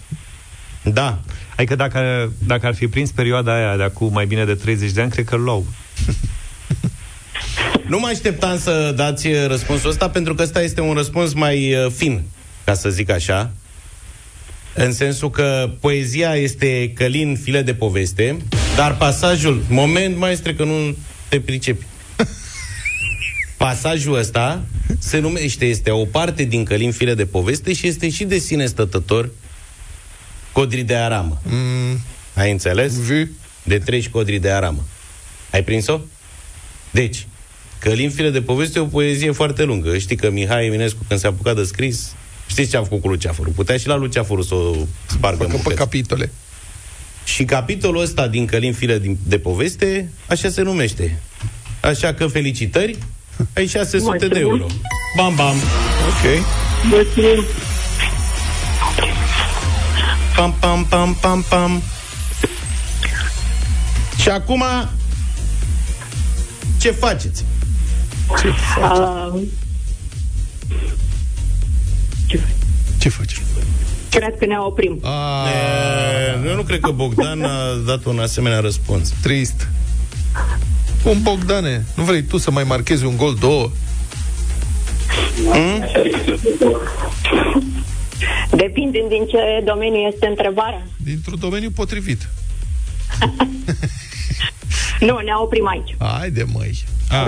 Da. 0.82 1.20
Adică 1.56 1.74
dacă, 1.74 2.32
dacă 2.46 2.66
ar 2.66 2.74
fi 2.74 2.88
prins 2.88 3.10
perioada 3.10 3.54
aia 3.54 3.76
de 3.76 3.82
acum 3.82 4.12
mai 4.12 4.26
bine 4.26 4.44
de 4.44 4.54
30 4.54 4.90
de 4.90 5.00
ani, 5.00 5.10
cred 5.10 5.24
că 5.24 5.34
îl 5.34 5.42
luau. 5.42 5.66
Nu 7.86 7.98
mă 7.98 8.06
așteptam 8.06 8.58
să 8.58 8.92
dați 8.96 9.26
uh, 9.26 9.46
răspunsul 9.46 9.90
ăsta, 9.90 10.10
pentru 10.10 10.34
că 10.34 10.42
ăsta 10.42 10.62
este 10.62 10.80
un 10.80 10.94
răspuns 10.94 11.32
mai 11.32 11.74
uh, 11.74 11.92
fin, 11.96 12.22
ca 12.64 12.74
să 12.74 12.90
zic 12.90 13.10
așa. 13.10 13.50
În 14.74 14.92
sensul 14.92 15.30
că 15.30 15.70
poezia 15.80 16.34
este 16.34 16.92
călin 16.94 17.36
file 17.42 17.62
de 17.62 17.74
poveste, 17.74 18.36
dar 18.76 18.96
pasajul, 18.96 19.62
moment 19.68 20.16
maestre 20.16 20.54
că 20.54 20.64
nu 20.64 20.96
te 21.28 21.40
pricepi. 21.40 21.84
Pasajul 23.56 24.16
ăsta 24.18 24.62
se 24.98 25.18
numește, 25.18 25.64
este 25.64 25.90
o 25.90 26.04
parte 26.04 26.44
din 26.44 26.64
călin 26.64 26.92
file 26.92 27.14
de 27.14 27.26
poveste 27.26 27.72
și 27.72 27.86
este 27.86 28.08
și 28.08 28.24
de 28.24 28.38
sine 28.38 28.66
stătător 28.66 29.30
codri 30.52 30.82
de 30.82 30.94
aramă. 30.94 31.40
Mm, 31.44 32.00
Ai 32.34 32.50
înțeles? 32.50 33.00
vi. 33.00 33.26
De 33.62 33.78
treci 33.78 34.08
codri 34.08 34.38
de 34.38 34.50
aramă. 34.50 34.84
Ai 35.50 35.62
prins-o? 35.62 36.00
Deci, 36.90 37.26
Călin 37.82 38.10
file 38.10 38.30
de 38.30 38.42
poveste 38.42 38.78
e 38.78 38.82
o 38.82 38.86
poezie 38.86 39.30
foarte 39.30 39.62
lungă. 39.62 39.98
Știi 39.98 40.16
că 40.16 40.30
Mihai 40.30 40.66
Eminescu, 40.66 40.98
când 41.08 41.20
s-a 41.20 41.28
apucat 41.28 41.56
de 41.56 41.62
scris, 41.64 42.12
știți 42.46 42.70
ce 42.70 42.76
a 42.76 42.82
făcut 42.82 43.00
cu 43.00 43.08
Luceafărul? 43.08 43.52
Putea 43.52 43.76
și 43.76 43.86
la 43.86 43.96
Luceafărul 43.96 44.42
să 44.42 44.54
o 44.54 44.72
spargă 45.06 45.42
în 45.44 45.48
Facă 45.48 45.56
pe 45.56 45.56
bucăți. 45.62 45.78
capitole. 45.78 46.30
Și 47.24 47.44
capitolul 47.44 48.02
ăsta 48.02 48.28
din 48.28 48.46
Călin 48.46 48.72
file 48.72 48.98
din- 48.98 49.18
de 49.26 49.38
poveste, 49.38 50.10
așa 50.26 50.48
se 50.48 50.62
numește. 50.62 51.20
Așa 51.80 52.14
că 52.14 52.26
felicitări, 52.26 52.98
ai 53.54 53.66
600 53.66 54.18
de 54.18 54.26
Mulțumim. 54.26 54.48
euro. 54.60 54.66
Bam, 55.16 55.34
bam. 55.34 55.56
Ok. 56.08 56.44
Mulțumim. 56.90 57.44
Pam, 60.36 60.54
pam, 60.60 60.84
pam, 60.84 61.14
pam, 61.20 61.44
pam. 61.48 61.82
Și 64.20 64.28
acum, 64.28 64.64
ce 66.80 66.90
faceți? 66.90 67.44
Uh, 68.32 69.40
Ce 72.98 73.08
faci? 73.08 73.40
cred 74.10 74.38
că 74.38 74.46
ne 74.46 74.58
oprim. 74.58 74.98
A, 75.02 75.46
E, 75.48 76.48
eu 76.48 76.54
nu 76.54 76.62
cred 76.62 76.80
că 76.80 76.90
Bogdan 76.90 77.44
a 77.44 77.74
dat 77.86 78.04
un 78.04 78.18
asemenea 78.18 78.60
răspuns. 78.60 79.12
trist. 79.22 79.68
Un 81.04 81.22
Bogdane, 81.22 81.84
nu 81.96 82.02
vrei 82.04 82.22
tu 82.22 82.38
să 82.38 82.50
mai 82.50 82.64
marchezi 82.64 83.04
un 83.04 83.16
gol, 83.16 83.34
două? 83.40 83.70
Depinde 88.50 89.04
din 89.08 89.26
ce 89.30 89.62
domeniu 89.64 89.98
este 90.12 90.26
întrebarea. 90.26 90.86
Dintr-un 90.96 91.38
domeniu 91.38 91.70
potrivit. 91.70 92.28
Nu, 95.06 95.18
ne 95.18 95.32
oprim 95.42 95.66
aici. 95.68 95.96
Haide, 95.98 96.46
măi. 96.52 96.84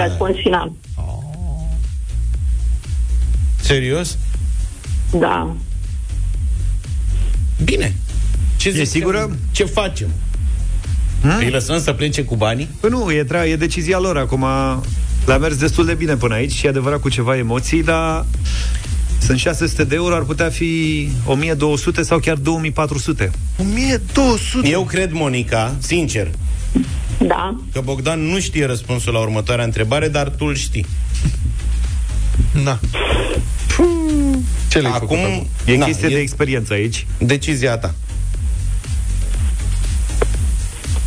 Răspuns 0.06 0.36
final. 0.36 0.72
Serios? 3.60 4.18
Da. 5.18 5.56
Bine. 7.64 7.94
Ce 8.56 8.68
E 8.68 8.84
sigură? 8.84 9.36
Ce 9.52 9.64
facem? 9.64 10.08
Hmm? 11.20 11.36
Îi 11.38 11.50
lăsăm 11.50 11.80
să 11.80 11.92
plece 11.92 12.22
cu 12.24 12.36
banii? 12.36 12.68
Păi 12.80 12.90
nu, 12.90 13.10
e, 13.12 13.24
tre- 13.24 13.48
e 13.48 13.56
decizia 13.56 13.98
lor 13.98 14.16
acum. 14.16 14.44
Le-a 15.26 15.38
mers 15.38 15.56
destul 15.56 15.84
de 15.86 15.94
bine 15.94 16.16
până 16.16 16.34
aici 16.34 16.52
și 16.52 16.66
e 16.66 16.68
adevărat 16.68 17.00
cu 17.00 17.08
ceva 17.08 17.36
emoții, 17.36 17.82
dar 17.82 18.24
sunt 19.20 19.38
600 19.38 19.84
de 19.84 19.94
euro, 19.94 20.14
ar 20.14 20.22
putea 20.22 20.48
fi 20.48 21.08
1200 21.26 22.02
sau 22.02 22.18
chiar 22.18 22.36
2400. 22.36 23.30
1200? 23.58 24.68
Eu 24.68 24.84
cred, 24.84 25.12
Monica, 25.12 25.74
sincer, 25.78 26.30
Da. 27.18 27.56
că 27.72 27.80
Bogdan 27.80 28.20
nu 28.20 28.40
știe 28.40 28.66
răspunsul 28.66 29.12
la 29.12 29.18
următoarea 29.18 29.64
întrebare, 29.64 30.08
dar 30.08 30.28
tu 30.28 30.44
îl 30.44 30.54
știi. 30.54 30.86
Na. 32.64 32.78
Ce 34.68 34.78
le-ai 34.78 34.92
Acum, 34.94 35.16
făcut? 35.18 35.46
E 35.64 35.76
na, 35.76 35.84
chestie 35.84 36.08
de 36.08 36.18
experiență 36.18 36.72
aici. 36.72 37.06
decizia 37.18 37.76
ta. 37.78 37.94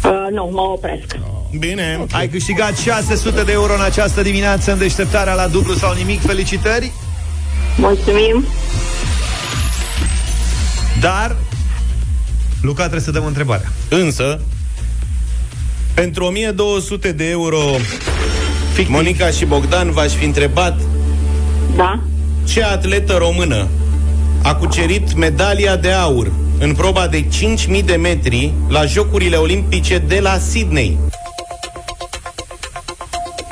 Uh, 0.04 0.12
nu, 0.32 0.50
mă 0.54 0.62
opresc. 0.62 1.18
Bine. 1.60 2.06
Ai 2.12 2.30
câștigat 2.30 2.78
600 2.78 3.44
de 3.44 3.52
euro 3.52 3.74
în 3.74 3.82
această 3.82 4.22
dimineață 4.22 4.72
în 4.72 4.78
deșteptarea 4.78 5.34
la 5.34 5.48
dublu 5.48 5.74
sau 5.74 5.94
nimic. 5.94 6.22
Felicitări! 6.22 6.92
Mulțumim. 7.78 8.46
Dar 11.00 11.36
Luca 12.62 12.80
trebuie 12.80 13.02
să 13.02 13.12
dăm 13.12 13.26
întrebarea. 13.26 13.72
Însă, 13.90 14.40
pentru 15.98 16.24
1200 16.26 17.12
de 17.12 17.30
euro, 17.30 17.60
Fictiv. 18.74 18.90
Monica 18.90 19.30
și 19.30 19.46
Bogdan 19.46 19.92
v-aș 19.92 20.14
fi 20.14 20.26
întrebat 20.26 20.80
Da. 21.76 22.00
ce 22.48 22.64
atletă 22.64 23.14
română 23.14 23.68
a 24.44 24.56
cucerit 24.56 25.14
medalia 25.16 25.76
de 25.76 25.92
aur 25.92 26.32
în 26.60 26.74
proba 26.76 27.08
de 27.08 27.26
5.000 27.80 27.86
de 27.86 27.96
metri 27.96 28.54
la 28.68 28.86
Jocurile 28.86 29.36
Olimpice 29.36 29.98
de 29.98 30.20
la 30.20 30.38
Sydney? 30.38 30.98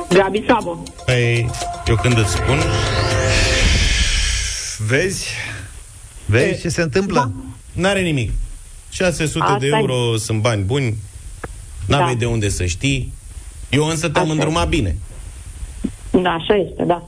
Gabi 0.09 0.43
Sabo. 0.47 0.83
Păi, 1.05 1.49
eu 1.87 1.95
când 1.95 2.17
îți 2.17 2.31
spun... 2.31 2.59
Vezi? 4.87 5.27
Vezi 6.25 6.61
ce 6.61 6.69
se 6.69 6.81
întâmplă? 6.81 7.31
N-are 7.71 8.01
nimic. 8.01 8.31
600 8.91 9.43
Asta 9.45 9.57
de 9.59 9.65
e. 9.65 9.69
euro 9.79 10.17
sunt 10.17 10.41
bani 10.41 10.63
buni. 10.63 10.97
N-avei 11.87 12.13
Da. 12.13 12.19
de 12.19 12.25
unde 12.25 12.49
să 12.49 12.65
știi. 12.65 13.13
Eu 13.69 13.85
însă 13.85 14.09
te-am 14.09 14.23
Așa 14.23 14.31
e. 14.33 14.35
îndrumat 14.35 14.67
bine. 14.67 14.95
Da, 16.11 16.29
așa 16.29 16.55
este, 16.55 16.83
da. 16.87 17.03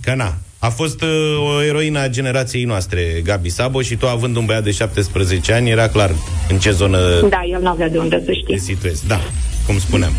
Că 0.00 0.14
na, 0.14 0.34
a 0.58 0.68
fost 0.68 1.02
uh, 1.02 1.08
o 1.56 1.62
eroină 1.62 1.98
a 2.00 2.08
generației 2.08 2.64
noastre, 2.64 3.02
Gabi 3.24 3.48
Sabo, 3.48 3.82
și 3.82 3.96
tu 3.96 4.08
având 4.08 4.36
un 4.36 4.44
băiat 4.44 4.62
de 4.64 4.70
17 4.70 5.52
ani, 5.52 5.70
era 5.70 5.88
clar 5.88 6.10
în 6.48 6.58
ce 6.58 6.70
zonă 6.70 6.98
Da, 7.28 7.40
el 7.50 7.60
nu 7.62 7.68
avea 7.68 7.88
de 7.88 7.98
unde 7.98 8.16
să 8.18 8.24
te 8.24 8.32
știe. 8.34 8.58
situezi. 8.58 9.06
Da, 9.06 9.20
cum 9.66 9.78
spuneam. 9.78 10.12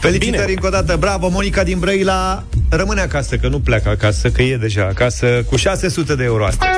Felicitări 0.00 0.40
Bine. 0.40 0.52
încă 0.52 0.66
o 0.66 0.70
dată, 0.70 0.96
bravo, 0.96 1.28
Monica 1.28 1.62
din 1.62 1.78
Brăila 1.78 2.44
Rămâne 2.70 3.00
acasă, 3.00 3.36
că 3.36 3.48
nu 3.48 3.58
pleacă 3.60 3.88
acasă 3.88 4.30
Că 4.30 4.42
e 4.42 4.56
deja 4.56 4.84
acasă 4.84 5.26
cu 5.48 5.56
600 5.56 6.14
de 6.14 6.24
euro 6.24 6.44
astăzi 6.44 6.70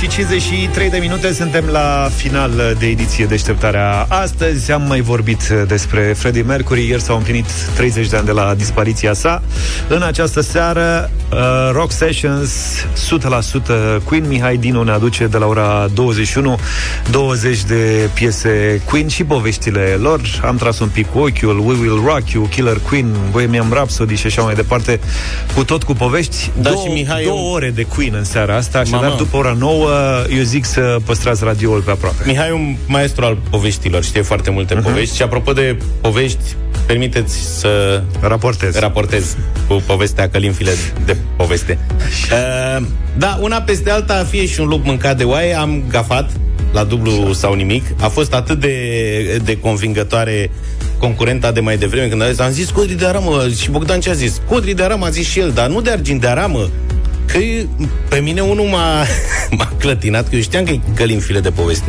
și 0.00 0.08
53 0.08 0.90
de 0.90 0.98
minute 0.98 1.32
Suntem 1.32 1.64
la 1.70 2.08
final 2.16 2.50
de 2.78 2.86
ediție 2.86 3.24
Deșteptarea. 3.24 4.06
Astăzi 4.08 4.72
Am 4.72 4.82
mai 4.88 5.00
vorbit 5.00 5.42
despre 5.66 6.14
Freddie 6.18 6.42
Mercury. 6.42 6.88
Ieri 6.88 7.02
s-au 7.02 7.16
împlinit 7.16 7.44
30 7.74 8.08
de 8.08 8.16
ani 8.16 8.26
de 8.26 8.32
la 8.32 8.54
dispariția 8.56 9.12
sa. 9.12 9.42
În 9.88 10.02
această 10.02 10.40
seară 10.40 11.10
uh, 11.32 11.38
Rock 11.72 11.90
Sessions 11.92 12.50
100% 13.98 14.02
Queen 14.04 14.24
Mihai 14.28 14.56
Dinu 14.56 14.82
ne 14.82 14.90
aduce 14.90 15.26
de 15.26 15.36
la 15.38 15.46
ora 15.46 15.88
21 15.94 16.58
20 17.10 17.62
de 17.64 18.08
piese 18.14 18.80
Queen 18.84 19.08
și 19.08 19.24
poveștile 19.24 19.96
lor. 20.00 20.20
Am 20.44 20.56
tras 20.56 20.78
un 20.78 20.88
pic 20.88 21.10
cu 21.10 21.18
ochiul 21.18 21.58
We 21.58 21.76
Will 21.80 22.02
Rock 22.04 22.30
You, 22.30 22.44
Killer 22.44 22.78
Queen 22.88 23.14
Bohemian 23.30 23.68
Rhapsody 23.72 24.14
și 24.16 24.26
așa 24.26 24.42
mai 24.42 24.54
departe. 24.54 25.00
Cu 25.54 25.64
tot 25.64 25.82
cu 25.82 25.92
povești 25.92 26.50
Da, 26.60 26.70
două, 26.70 26.84
și 26.86 26.92
Mihai, 26.92 27.24
două 27.24 27.38
eu- 27.38 27.52
ore 27.52 27.70
de 27.74 27.82
Queen 27.82 28.14
în 28.14 28.24
seara 28.24 28.56
asta 28.56 28.78
Așadar 28.78 29.00
Mama. 29.02 29.16
după 29.16 29.36
ora 29.36 29.56
9 29.58 29.83
Eu 30.36 30.42
zic 30.42 30.64
să 30.64 30.96
păstrați 31.04 31.44
radioul 31.44 31.80
pe 31.80 31.90
aproape 31.90 32.22
Mihai 32.26 32.48
e 32.48 32.52
un 32.52 32.76
maestru 32.86 33.24
al 33.24 33.38
poveștilor, 33.50 34.04
știe 34.04 34.22
foarte 34.22 34.50
multe 34.50 34.78
uh-huh. 34.78 34.82
povești 34.82 35.16
și 35.16 35.22
apropo 35.22 35.52
de 35.52 35.76
povești, 36.00 36.56
permiteți 36.86 37.58
să 37.58 38.02
Raportez 38.20 38.76
raportez 38.78 39.36
cu 39.68 39.82
povestea 39.86 40.28
Călinfile 40.28 40.70
de 41.04 41.16
poveste. 41.36 41.78
Uh, 42.32 42.86
da, 43.16 43.38
una 43.40 43.62
peste 43.62 43.90
alta, 43.90 44.26
fie 44.30 44.46
și 44.46 44.60
un 44.60 44.66
lup 44.66 44.84
mâncat 44.84 45.16
de 45.16 45.24
oaie, 45.24 45.54
am 45.54 45.82
gafat 45.88 46.30
la 46.72 46.84
dublu 46.84 47.32
sau 47.32 47.54
nimic. 47.54 47.84
A 48.00 48.08
fost 48.08 48.34
atât 48.34 48.60
de, 48.60 49.40
de 49.44 49.58
convingătoare 49.58 50.50
concurenta 50.98 51.52
de 51.52 51.60
mai 51.60 51.76
devreme 51.76 52.06
când 52.06 52.22
a 52.22 52.28
zis, 52.28 52.38
am 52.38 52.50
zis 52.50 52.70
codri 52.70 52.94
de 52.94 53.06
aramă 53.06 53.48
și 53.60 53.70
Bogdan 53.70 54.00
ce 54.00 54.10
a 54.10 54.12
zis? 54.12 54.40
Codri 54.48 54.74
de 54.74 54.82
aramă 54.82 55.04
a 55.04 55.10
zis 55.10 55.28
și 55.28 55.38
el, 55.38 55.50
dar 55.50 55.68
nu 55.68 55.80
de 55.80 55.90
argint 55.90 56.20
de 56.20 56.26
aramă. 56.26 56.68
Că 57.26 57.38
e- 57.38 57.66
pe 58.08 58.18
mine 58.18 58.40
unul 58.40 58.64
m-a, 58.66 59.06
m-a 59.58 59.72
clătinat, 59.78 60.28
că 60.28 60.34
eu 60.34 60.40
știam 60.40 60.64
că 60.64 60.70
e 60.70 60.80
Călin 60.94 61.18
file 61.20 61.40
de 61.40 61.50
poveste. 61.50 61.88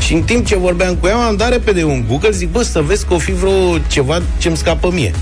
Și 0.00 0.14
în 0.14 0.22
timp 0.22 0.46
ce 0.46 0.56
vorbeam 0.56 0.94
cu 0.94 1.06
ea, 1.06 1.16
am 1.16 1.36
dat 1.36 1.50
repede 1.50 1.84
un 1.84 2.04
Google, 2.08 2.30
zic, 2.30 2.50
bă, 2.50 2.62
să 2.62 2.80
vezi 2.80 3.06
că 3.06 3.14
o 3.14 3.18
fi 3.18 3.32
vreo 3.32 3.78
ceva 3.88 4.22
ce-mi 4.38 4.56
scapă 4.56 4.90
mie. 4.92 5.14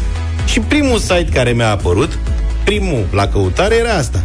Și 0.46 0.60
primul 0.60 0.98
site 0.98 1.28
care 1.32 1.50
mi-a 1.50 1.70
apărut, 1.70 2.18
primul 2.64 3.06
la 3.10 3.28
căutare 3.28 3.74
era 3.74 3.92
asta. 3.92 4.22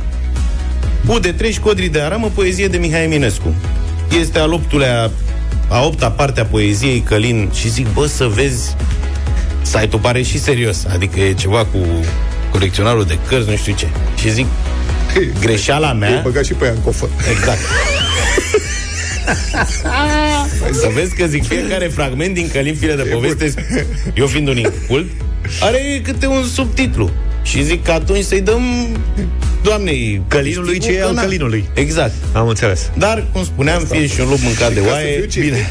U 1.07 1.19
de 1.19 1.31
treci 1.31 1.53
școdri 1.53 1.87
de 1.87 2.01
aramă, 2.01 2.31
poezie 2.33 2.67
de 2.67 2.77
Mihai 2.77 3.03
Eminescu. 3.03 3.55
Este 4.19 4.39
al 4.39 4.53
optulea, 4.53 5.11
a 5.69 5.85
opta 5.85 6.09
parte 6.11 6.39
a 6.39 6.45
poeziei 6.45 6.99
Călin 6.99 7.49
și 7.53 7.69
zic, 7.69 7.87
bă, 7.93 8.05
să 8.05 8.25
vezi, 8.25 8.75
site-ul 9.61 10.01
pare 10.01 10.21
și 10.21 10.39
serios, 10.39 10.85
adică 10.93 11.19
e 11.19 11.33
ceva 11.33 11.65
cu 11.65 11.77
colecționarul 12.51 13.03
de 13.03 13.17
cărți, 13.27 13.49
nu 13.49 13.55
știu 13.55 13.73
ce. 13.73 13.87
Și 14.19 14.31
zic, 14.31 14.45
greșeala 15.43 15.93
mea... 15.93 16.19
Băga 16.23 16.41
și 16.41 16.53
pe 16.53 16.65
ea 16.65 16.71
în 16.71 16.77
cofăr. 16.77 17.09
Exact. 17.31 17.59
Să 20.81 20.89
vezi 20.93 21.15
că 21.15 21.25
zic 21.25 21.47
fiecare 21.47 21.87
fragment 21.87 22.33
din 22.33 22.49
Călin 22.53 22.75
File 22.75 22.95
de 22.95 23.01
poveste 23.01 23.53
Eu 24.13 24.27
fiind 24.27 24.47
un 24.47 24.57
incult 24.57 25.05
Are 25.59 26.01
câte 26.03 26.27
un 26.27 26.43
subtitlu. 26.43 27.11
Și 27.43 27.63
zic 27.63 27.83
că 27.83 27.91
atunci 27.91 28.23
să-i 28.23 28.41
dăm 28.41 28.61
Doamnei 29.63 30.21
Călinului 30.27 30.79
ce 30.79 30.91
e 30.91 31.03
al 31.03 31.15
Călinului? 31.15 31.65
Exact. 31.73 32.13
Am 32.33 32.47
înțeles. 32.47 32.89
Dar, 32.97 33.25
cum 33.31 33.43
spuneam, 33.43 33.83
fie 33.83 34.07
și 34.07 34.19
un 34.19 34.29
lup 34.29 34.39
mâncat 34.39 34.73
de 34.73 34.79
Ca 34.79 34.85
să 34.85 34.91
oaie 34.91 35.15
fiu 35.15 35.25
cinstit, 35.25 35.65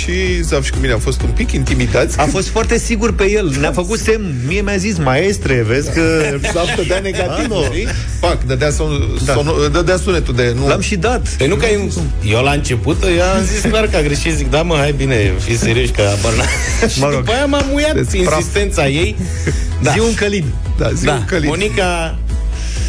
Și 0.00 0.42
Zaf 0.42 0.64
și 0.64 0.70
cu 0.70 0.78
mine 0.80 0.92
am 0.92 0.98
fost 0.98 1.22
un 1.22 1.28
pic 1.34 1.52
intimidați 1.52 2.18
A 2.18 2.24
fost 2.24 2.48
foarte 2.48 2.78
sigur 2.78 3.14
pe 3.14 3.30
el 3.30 3.54
Ne-a 3.60 3.72
făcut 3.72 3.98
semn 3.98 4.34
Mie 4.46 4.60
mi-a 4.60 4.76
zis 4.76 4.98
maestre 4.98 5.64
Vezi 5.68 5.90
că 5.92 6.36
Zaf 6.52 6.76
dădea 6.76 6.98
negativ, 7.10 7.50
Alo. 7.50 7.62
știi? 7.64 7.86
Pac, 8.20 8.42
dădea, 8.44 8.70
son, 8.70 9.08
Da. 9.24 9.32
son, 9.32 9.52
dădea 9.72 9.96
sunetul 9.96 10.34
de 10.34 10.52
nu. 10.60 10.68
L-am 10.68 10.80
și 10.80 10.96
dat 10.96 11.28
Păi 11.28 11.46
nu 11.46 11.54
că 11.54 11.66
eu, 11.72 11.90
eu 12.24 12.42
la 12.42 12.50
început 12.52 13.02
Eu 13.02 13.22
am 13.22 13.42
zis 13.52 13.70
clar 13.70 13.86
că 13.86 13.96
a 13.96 14.00
greșit 14.02 14.32
Zic, 14.32 14.50
da 14.50 14.62
mă, 14.62 14.74
hai 14.74 14.92
bine, 14.92 15.32
fii 15.38 15.56
serios 15.56 15.88
că 15.90 16.00
abar 16.02 16.32
n 16.32 16.40
Și 16.88 17.00
Mă 17.00 17.06
rog. 17.10 17.18
după 17.18 17.32
aia 17.32 17.44
m-am 17.46 17.66
muiat 17.70 17.94
Deci, 17.94 18.20
insistența 18.20 18.88
ei 18.88 19.16
da. 19.82 19.90
Zi 19.90 19.98
un 19.98 20.14
Călin 20.14 20.44
Da, 20.78 20.90
zi 20.92 21.04
Da, 21.04 21.12
un 21.12 21.24
călin. 21.24 21.48
Monica 21.48 22.18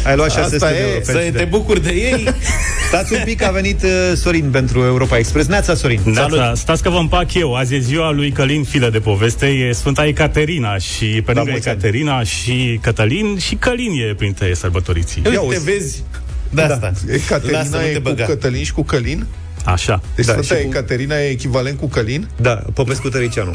Ai 0.06 0.16
luat 0.16 0.28
Asta 0.28 0.40
600 0.42 0.72
de 0.72 0.78
e, 0.78 0.88
euro 0.88 1.04
Să 1.04 1.12
felicitări. 1.12 1.44
te 1.44 1.50
bucuri 1.50 1.82
de 1.82 1.90
ei 1.90 2.28
Stați 2.88 3.12
un 3.12 3.20
pic, 3.24 3.42
a 3.42 3.50
venit 3.50 3.82
uh, 3.82 3.90
Sorin 4.14 4.50
pentru 4.50 4.84
Europa 4.84 5.18
Express 5.18 5.48
Neața 5.48 5.74
Sorin 5.74 6.00
Neața, 6.04 6.52
stați 6.54 6.82
că 6.82 6.90
vă 6.90 6.98
împac 6.98 7.34
eu. 7.34 7.54
Azi 7.54 7.74
e 7.74 7.78
ziua 7.78 8.10
lui 8.10 8.30
Călin 8.30 8.64
Filă 8.64 8.90
de 8.90 8.98
poveste, 8.98 9.46
e 9.46 9.72
Sfânta 9.72 10.06
Ecaterina 10.06 10.78
și 10.78 11.22
pe 11.24 11.32
lângă 11.32 11.50
mulți 11.50 11.68
ani. 11.68 11.78
Ecaterina 11.78 12.22
și 12.22 12.78
Cătălin 12.82 13.38
și 13.38 13.54
Călin 13.54 13.90
e 14.10 14.14
printre 14.14 14.54
sărbătoriții. 14.54 15.22
Uite, 15.26 15.38
uzi. 15.38 15.64
vezi 15.64 16.02
De 16.50 16.62
asta 16.62 16.92
Ecaterina 17.08 17.58
Lasă, 17.58 17.76
nu 17.76 17.82
e 17.82 17.92
te 17.92 17.94
cu 17.94 18.00
băga. 18.02 18.24
Cătălin 18.24 18.64
și 18.64 18.72
cu 18.72 18.82
Călin? 18.82 19.26
Așa. 19.66 20.00
Deci 20.14 20.26
Da, 20.26 20.32
da, 20.32 20.42
Sfânta 20.42 20.60
și 20.62 20.66
cu- 20.68 20.76
Ecaterina 20.76 21.16
e 21.18 21.28
echivalent 21.30 21.78
cu 21.78 21.86
Călin? 21.88 22.28
Da, 22.40 22.62
Popescu 22.74 23.08
Tăricianu 23.08 23.50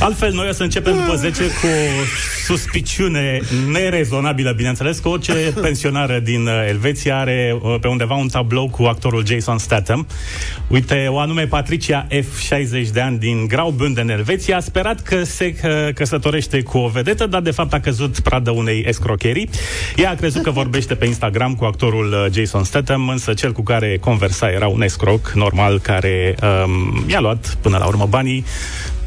Altfel, 0.00 0.32
noi 0.32 0.48
o 0.48 0.52
să 0.52 0.62
începem 0.62 0.94
după 0.94 1.16
10 1.16 1.42
cu 1.42 1.66
o 1.66 2.04
suspiciune 2.46 3.40
nerezonabilă, 3.70 4.52
bineînțeles, 4.56 4.98
că 4.98 5.08
orice 5.08 5.32
pensionară 5.60 6.18
din 6.18 6.46
uh, 6.46 6.66
Elveția 6.68 7.18
are 7.18 7.58
uh, 7.62 7.74
pe 7.80 7.88
undeva 7.88 8.14
un 8.14 8.28
tablou 8.28 8.68
cu 8.68 8.82
actorul 8.82 9.26
Jason 9.26 9.58
Statham. 9.58 10.06
Uite, 10.68 11.06
o 11.08 11.18
anume 11.18 11.46
Patricia 11.46 12.06
F, 12.30 12.40
60 12.40 12.88
de 12.88 13.00
ani, 13.00 13.18
din 13.18 13.48
Graubünden, 13.48 14.08
Elveția, 14.10 14.56
a 14.56 14.60
sperat 14.60 15.00
că 15.02 15.22
se 15.24 15.54
uh, 15.64 15.94
căsătorește 15.94 16.62
cu 16.62 16.78
o 16.78 16.88
vedetă, 16.88 17.26
dar 17.26 17.40
de 17.40 17.50
fapt 17.50 17.72
a 17.72 17.80
căzut 17.80 18.20
pradă 18.20 18.50
unei 18.50 18.84
escrocherii. 18.86 19.48
Ea 19.96 20.10
a 20.10 20.14
crezut 20.14 20.42
că 20.42 20.50
vorbește 20.50 20.94
pe 20.94 21.06
Instagram 21.06 21.54
cu 21.54 21.64
actorul 21.64 22.12
uh, 22.12 22.32
Jason 22.32 22.64
Statham, 22.64 23.08
însă 23.08 23.34
cel 23.34 23.52
cu 23.52 23.62
care 23.62 23.98
conversa 24.00 24.50
era 24.50 24.61
un 24.66 24.82
escroc 24.82 25.30
normal 25.34 25.80
care 25.80 26.36
um, 26.42 27.04
i-a 27.06 27.20
luat 27.20 27.56
până 27.60 27.78
la 27.78 27.86
urmă 27.86 28.06
banii 28.06 28.44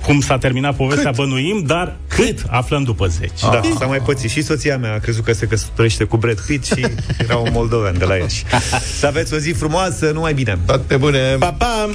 cum 0.06 0.22
s-a 0.22 0.38
terminat 0.38 0.76
povestea, 0.76 1.10
cât? 1.10 1.20
bănuim, 1.20 1.64
dar 1.66 1.96
cât? 2.08 2.40
Aflăm 2.50 2.84
după 2.84 3.08
10. 3.08 3.32
Da, 3.42 3.62
s-a 3.80 3.86
mai 3.86 3.98
pățit 3.98 4.30
Și 4.30 4.42
soția 4.42 4.78
mea 4.78 4.94
a 4.94 4.98
crezut 4.98 5.24
că 5.24 5.34
se 5.34 5.46
căsătorește 5.46 6.04
cu 6.04 6.18
Brad 6.18 6.40
Pitt 6.40 6.66
Și 6.66 6.86
era 7.24 7.38
un 7.38 7.50
moldoven 7.52 7.98
de 7.98 8.06
la 8.06 8.16
Iași 8.16 8.44
Să 9.00 9.08
aveți 9.08 9.34
o 9.34 9.38
zi 9.38 9.52
frumoasă, 9.52 10.12
numai 10.14 10.34
bine 10.34 10.58
Toate 10.66 10.98
bune! 10.98 11.36
Pa, 11.40 11.52
pa! 11.52 11.90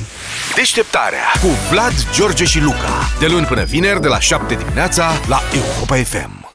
Deșteptarea 0.54 1.24
cu 1.40 1.48
Vlad, 1.70 1.92
George 2.14 2.44
și 2.44 2.60
Luca. 2.60 3.10
De 3.18 3.26
luni 3.26 3.46
până 3.46 3.64
vineri, 3.64 4.00
de 4.00 4.08
la 4.08 4.20
7 4.20 4.54
dimineața, 4.54 5.10
la 5.28 5.40
Europa 5.54 5.96
FM. 5.96 6.39